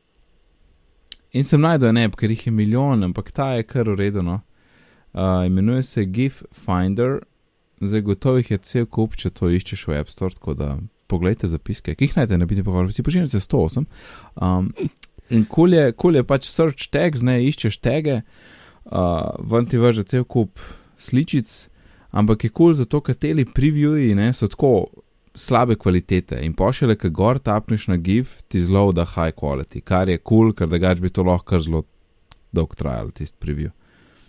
in 1.32 1.44
sem 1.44 1.60
najdel 1.60 1.88
en 1.88 1.96
app, 1.96 2.16
ker 2.16 2.30
jih 2.30 2.46
je 2.46 2.52
milijon, 2.52 3.02
ampak 3.04 3.30
ta 3.30 3.52
je 3.54 3.62
kar 3.62 3.88
uredeno. 3.88 4.40
Uh, 5.12 5.46
imenuje 5.46 5.82
se 5.82 6.04
GIF 6.04 6.42
Finder, 6.52 7.20
zdaj 7.80 8.00
gotovo 8.00 8.36
jih 8.36 8.50
je 8.50 8.58
cel 8.58 8.86
kup, 8.86 9.16
če 9.16 9.30
to 9.30 9.50
iščeš 9.52 9.86
v 9.88 9.98
App 10.00 10.08
Store, 10.08 10.34
tako 10.34 10.54
da 10.54 10.78
pogledajte 11.12 11.50
zapiske, 11.52 11.96
ki 11.96 12.08
jih 12.08 12.16
najdete 12.18 12.40
na 12.40 12.48
biti 12.48 12.64
pogovor, 12.66 12.92
si 12.92 13.04
počnete 13.04 13.40
108. 13.42 13.86
Um, 14.40 14.72
in 15.32 15.44
kul 15.48 15.76
je, 15.76 15.92
kul 15.92 16.18
je 16.18 16.24
pač 16.26 16.48
search 16.50 16.90
tags, 16.94 17.24
ne 17.26 17.38
iščeš 17.44 17.78
tege, 17.84 18.22
uh, 18.88 19.28
ven 19.52 19.68
ti 19.68 19.80
vrže 19.80 20.06
cel 20.08 20.24
kup 20.24 20.60
sličic, 21.00 21.52
ampak 22.12 22.48
je 22.48 22.52
kul 22.52 22.74
zato, 22.78 23.00
ker 23.04 23.16
teli 23.18 23.46
previewji 23.48 24.16
ne, 24.18 24.32
so 24.36 24.48
tako 24.50 24.74
slabe 25.34 25.76
kvalitete 25.80 26.36
in 26.44 26.52
pošele, 26.56 26.96
ki 27.00 27.10
gor 27.14 27.40
tapneš 27.40 27.88
na 27.88 27.96
GIF, 27.96 28.42
ti 28.52 28.60
zelo 28.64 28.92
da 28.92 29.06
high 29.08 29.32
quality, 29.32 29.80
kar 29.80 30.08
je 30.08 30.18
kul, 30.18 30.50
cool, 30.50 30.52
ker 30.56 30.68
da 30.68 30.80
gač 30.82 31.00
bi 31.00 31.10
to 31.10 31.24
lahko 31.24 31.60
zelo 31.60 31.86
dolg 32.52 32.76
trajal, 32.76 33.10
tisti 33.16 33.36
preview. 33.40 33.72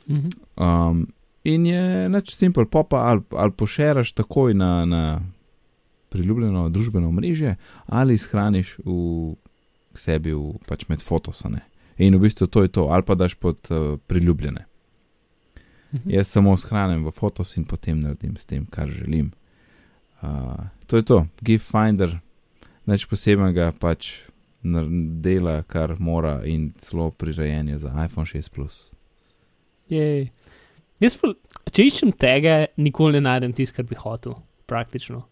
Mhm. 0.08 0.30
Um, 0.56 1.08
in 1.44 1.66
je 1.68 2.10
neč 2.10 2.36
simpel, 2.36 2.66
popa 2.66 3.04
ali, 3.12 3.22
ali 3.32 3.52
pošeraš 3.52 4.14
takoj 4.16 4.54
na, 4.56 4.86
na 4.86 5.04
priljubljeno 6.14 6.68
družbeno 6.70 7.12
mreže, 7.12 7.56
ali 7.86 8.18
shraniš 8.18 8.76
v 8.86 9.34
sebi, 9.98 10.34
v, 10.34 10.58
pač 10.70 10.86
med 10.90 11.02
fotosane. 11.02 11.64
In 12.02 12.18
v 12.18 12.26
bistvu 12.26 12.48
to 12.50 12.64
je 12.66 12.72
to, 12.74 12.88
ali 12.94 13.06
pa 13.06 13.18
daš 13.18 13.36
pod 13.36 13.60
uh, 13.70 13.98
priljubljene. 14.08 14.66
Mhm. 15.94 16.10
Jaz 16.10 16.28
samo 16.34 16.58
shranim 16.58 17.06
v 17.06 17.14
fotos 17.14 17.58
in 17.58 17.66
potem 17.70 18.02
naredim 18.02 18.38
s 18.38 18.46
tem, 18.50 18.66
kar 18.66 18.90
želim. 18.90 19.32
Uh, 20.22 20.70
to 20.88 20.98
je 20.98 21.06
to, 21.06 21.26
GIF 21.42 21.66
Finder, 21.70 22.18
neč 22.86 23.06
posebnega 23.06 23.72
pač 23.80 24.30
dela, 25.22 25.62
kar 25.68 25.96
mora 26.00 26.42
in 26.48 26.72
celo 26.80 27.12
prirejenje 27.12 27.78
za 27.78 27.92
iPhone 28.06 28.26
6 28.26 28.50
Plus. 28.50 28.92
Jej. 29.92 30.32
Jaz, 31.04 31.18
če 31.72 31.84
iščem 31.84 32.14
tega, 32.16 32.66
nikoli 32.80 33.20
ne 33.20 33.28
najdem 33.28 33.54
tisto, 33.54 33.76
kar 33.76 33.86
bi 33.90 34.00
hotel, 34.00 34.38
praktično. 34.66 35.26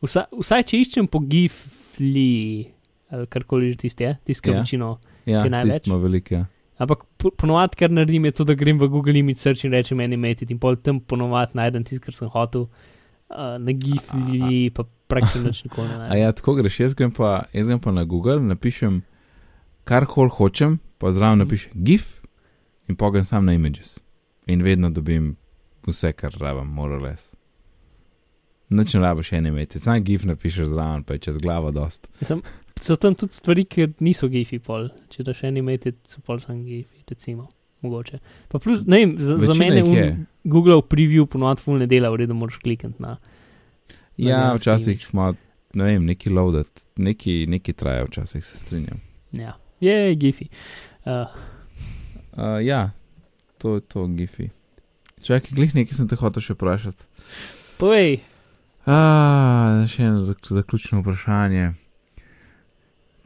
Vsa, 0.00 0.24
vsaj, 0.32 0.62
če 0.64 0.76
iščem 0.78 1.06
po 1.06 1.20
gifli, 1.20 2.70
ali 3.10 3.26
karkoli 3.26 3.70
že 3.70 3.76
tisti, 3.78 4.04
ki 4.24 4.50
Ja. 4.50 4.54
ja. 4.54 4.60
večino. 4.60 4.98
Ja, 5.26 5.42
Ki 5.42 5.50
največ? 5.50 5.82
tisto 5.82 5.98
veliko. 5.98 6.34
Ja. 6.34 6.46
Ampak 6.78 7.04
po- 7.18 7.30
ponovadi, 7.30 7.76
kar 7.76 7.90
naredim, 7.90 8.24
je 8.24 8.32
to, 8.32 8.44
da 8.44 8.54
grem 8.54 8.78
v 8.78 8.88
Google 8.88 9.12
Image 9.14 9.36
Search 9.36 9.64
in 9.64 9.72
rečem 9.72 10.00
animated 10.00 10.50
in 10.50 10.58
pol 10.58 10.76
tam 10.76 11.00
ponovadi 11.00 11.52
najdem 11.54 11.84
tisto, 11.84 12.00
kar 12.00 12.14
sem 12.14 12.28
hotel. 12.28 12.68
Uh, 13.28 13.58
na 13.58 13.70
gifli, 13.72 14.70
pa 14.70 14.82
praktično 15.06 15.42
nič 15.44 15.62
nikoli 15.62 15.86
ne 15.86 15.94
A 15.94 15.98
najdem. 16.00 16.18
ja, 16.18 16.32
tako 16.32 16.54
greš, 16.54 16.80
jaz 16.80 16.94
grem 16.94 17.12
pa, 17.12 17.44
jaz 17.52 17.66
grem 17.66 17.78
pa 17.78 17.92
na 17.92 18.02
Google, 18.04 18.40
napišem 18.40 19.02
kar 19.84 20.06
kol 20.06 20.28
hočem, 20.28 20.80
pa 20.98 21.12
zraven 21.12 21.38
Mhm. 21.38 21.44
napišem 21.44 21.72
GIF 21.76 22.22
in 22.88 22.96
pogledam 22.96 23.24
sam 23.24 23.44
na 23.44 23.52
images. 23.52 24.00
In 24.46 24.62
vedno 24.62 24.90
dobim 24.90 25.36
vse, 25.86 26.12
kar 26.12 26.32
rabim, 26.32 26.66
morales. 26.66 27.34
Noč 28.70 28.94
ne 28.94 29.00
rabiš 29.00 29.32
ene 29.32 29.48
imeti, 29.48 29.78
sam 29.78 29.98
GIF 30.00 30.24
napišeš 30.24 30.68
zraven, 30.68 31.02
pa 31.02 31.14
je 31.14 31.18
čez 31.20 31.38
glavo 31.38 31.70
dost. 31.70 32.06
Sem, 32.22 32.42
so 32.76 32.94
tam 32.96 33.14
tudi 33.14 33.34
stvari, 33.34 33.64
ki 33.64 33.88
niso 34.00 34.28
gifi 34.28 34.58
pol. 34.58 34.88
Če 35.08 35.24
daš 35.24 35.42
animated, 35.44 35.96
so 36.04 36.20
pol 36.20 36.38
sam 36.38 36.62
gifi, 36.64 37.02
recimo. 37.08 37.48
Mogoče. 37.80 38.18
Pa 38.48 38.58
plus, 38.58 38.84
ne 38.86 38.98
vem, 38.98 39.14
za, 39.18 39.34
za 39.34 39.46
Večina 39.46 39.58
mene 39.58 39.76
jih 39.76 39.84
un- 39.86 39.96
je. 39.96 40.08
Google 40.44 40.82
preview 40.82 41.26
ponovadi 41.26 41.60
full 41.60 41.78
ne 41.78 41.86
dela, 41.86 42.10
v 42.10 42.22
redu 42.22 42.34
moraš 42.34 42.58
klikniti 42.58 43.02
na. 43.02 43.16
Ja, 44.16 44.36
dejanski 44.36 44.60
včasih 44.60 45.06
ima, 45.12 45.30
ne 45.74 45.84
vem, 45.86 46.04
neki 46.04 46.30
loadet, 46.30 46.86
neki, 46.96 47.46
neki 47.48 47.72
traja, 47.72 48.04
včasih 48.04 48.44
se 48.44 48.56
strinjam. 48.56 49.00
Ja, 49.32 49.56
je 49.80 50.14
gifi. 50.14 50.48
Uh, 51.04 51.26
Uh, 52.30 52.60
ja, 52.62 52.90
to 53.58 53.74
je 53.74 53.80
to, 53.82 54.06
GIFi. 54.08 54.50
Čakaj, 55.22 55.50
glih 55.50 55.74
nekaj 55.74 55.92
sem 55.92 56.08
te 56.08 56.14
hotel 56.16 56.40
še 56.40 56.54
vprašati. 56.54 57.02
povej, 57.76 58.20
A, 58.90 59.84
še 59.86 60.02
eno 60.02 60.18
zak 60.24 60.38
zaključno 60.50 61.00
vprašanje. 61.00 61.72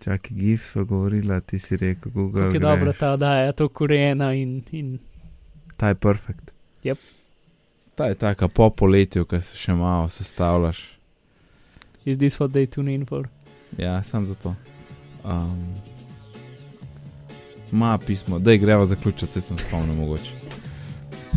Čakaj, 0.04 0.36
GIF 0.36 0.66
so 0.68 0.84
govorila, 0.84 1.40
ti 1.40 1.58
si 1.58 1.76
rekel, 1.80 2.12
Google. 2.12 2.42
kako 2.42 2.54
je 2.54 2.60
dobra 2.60 2.92
ta 2.92 3.12
oddaja, 3.16 3.52
to 3.52 3.68
korejena 3.68 4.34
in, 4.36 4.62
in 4.72 4.98
Ta 5.76 5.88
je 5.88 5.94
perfekt. 5.94 6.52
Yep. 6.84 6.98
Ta 7.94 8.06
je 8.06 8.14
taka 8.14 8.48
po 8.48 8.70
poletju, 8.70 9.24
ki 9.24 9.40
se 9.40 9.56
še 9.56 9.74
malo 9.74 10.08
sestavljaš. 10.08 10.98
is 12.04 12.18
this 12.18 12.38
what 12.40 12.52
they 12.52 12.66
tune 12.66 12.94
in 12.94 13.06
for? 13.06 13.28
Ja, 13.78 14.02
sam 14.02 14.26
zato. 14.26 14.54
Um, 15.24 15.74
ma 17.72 17.98
pismo, 17.98 18.38
da 18.38 18.52
je 18.52 18.58
greva 18.58 18.86
zaključiti, 18.86 19.32
se 19.32 19.40
sem 19.40 19.58
spomnil 19.58 19.94
mogoče. 19.94 20.43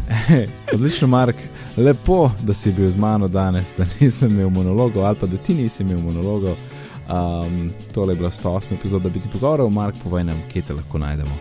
Odlično, 0.74 1.08
Mark, 1.08 1.36
lepo, 1.78 2.32
da 2.44 2.54
si 2.54 2.72
bil 2.72 2.90
z 2.90 2.98
mano 2.98 3.28
danes, 3.28 3.74
da 3.78 3.86
nisem 4.00 4.32
imel 4.32 4.50
monologov 4.50 5.06
ali 5.06 5.18
pa 5.20 5.28
da 5.28 5.38
ti 5.38 5.54
nisi 5.54 5.84
imel 5.84 6.00
monologov. 6.00 6.56
Um, 7.10 7.70
tole 7.94 8.14
je 8.14 8.18
bila 8.18 8.32
108 8.32 8.74
epizoda 8.74 9.10
Biti 9.10 9.30
pogovorov, 9.34 9.70
Mark, 9.70 9.96
povej 10.04 10.24
nam, 10.24 10.42
kje 10.54 10.62
te 10.62 10.74
lahko 10.74 10.98
najdemo. 10.98 11.38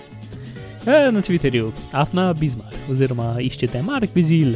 E, 0.86 1.12
na 1.12 1.20
Twitterju, 1.20 1.72
Afna 1.92 2.32
Bizmar, 2.32 2.74
oziroma 2.90 3.34
iščete 3.40 3.82
Mark 3.82 4.14
Bizil, 4.14 4.54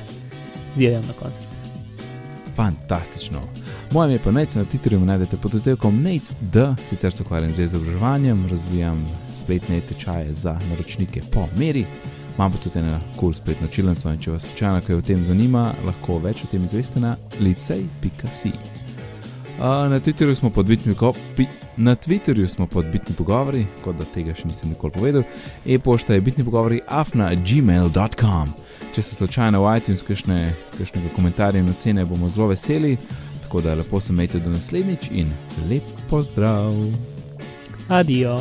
z 0.77 0.81
jejem 0.81 1.03
na 1.07 1.13
koncu. 1.13 1.41
Fantastično. 2.57 3.41
Moje 3.91 4.11
ime 4.11 4.19
pa 4.25 4.31
Nec, 4.31 4.55
na 4.55 4.65
Twitterju 4.65 5.01
me 5.01 5.07
najdete 5.07 5.37
pod 5.37 5.55
oddelkom 5.55 6.03
Nec, 6.03 6.33
da 6.41 6.77
sicer 6.85 7.13
se 7.13 7.23
ukvarjam 7.23 7.57
z 7.57 7.67
izobraževanjem, 7.67 8.47
razvijam 8.51 9.03
spletne 9.35 9.81
tečaje 9.81 10.33
za 10.33 10.59
naročnike 10.71 11.23
po 11.33 11.49
meri. 11.59 11.85
Imam 12.41 12.53
pa 12.53 12.59
tudi 12.59 12.79
eno 12.79 12.99
cool 13.21 13.33
spletno 13.33 13.67
čilnico 13.69 14.09
in 14.09 14.21
če 14.21 14.31
vas 14.33 14.47
slučajno 14.49 14.81
kaj 14.87 14.97
o 14.97 15.03
tem 15.05 15.25
zanima, 15.27 15.75
lahko 15.85 16.15
več 16.25 16.39
o 16.41 16.47
tem 16.49 16.63
izveste 16.65 17.01
na 17.01 17.11
licej.si. 17.41 18.53
Uh, 19.59 19.91
na 19.93 19.99
Twitterju 20.01 20.35
smo 20.35 20.49
pod 20.51 20.65
bitni 20.67 20.95
pogovori, 20.95 21.47
na 21.77 21.93
Twitterju 21.97 22.49
smo 22.49 22.67
pod 22.67 22.87
bitni 22.93 23.13
pogovori, 23.15 23.67
kot 23.85 23.99
da 24.01 24.07
tega 24.15 24.33
še 24.33 24.49
nisem 24.49 24.73
nikoli 24.73 24.95
povedal. 24.95 25.27
E-pošta 25.67 26.17
je 26.17 26.23
bitni 26.25 26.47
pogovori 26.47 26.81
afna 26.89 27.29
gmail.com. 27.35 28.55
Če 28.95 29.05
so 29.05 29.19
slučajno 29.19 29.61
v 29.61 29.75
iTunes 29.77 30.05
kakšne, 30.09 30.39
kakšnega 30.79 31.13
komentarja 31.19 31.61
in 31.61 31.69
ocene, 31.75 32.07
bomo 32.09 32.33
zelo 32.33 32.49
veseli. 32.55 32.95
Tako 33.43 33.61
da 33.69 33.77
lepo 33.83 34.01
se 34.01 34.17
imejte 34.17 34.41
do 34.41 34.55
naslednjič 34.55 35.11
in 35.13 35.29
lep 35.69 35.93
pozdrav. 36.09 36.73
Adijo. 38.01 38.39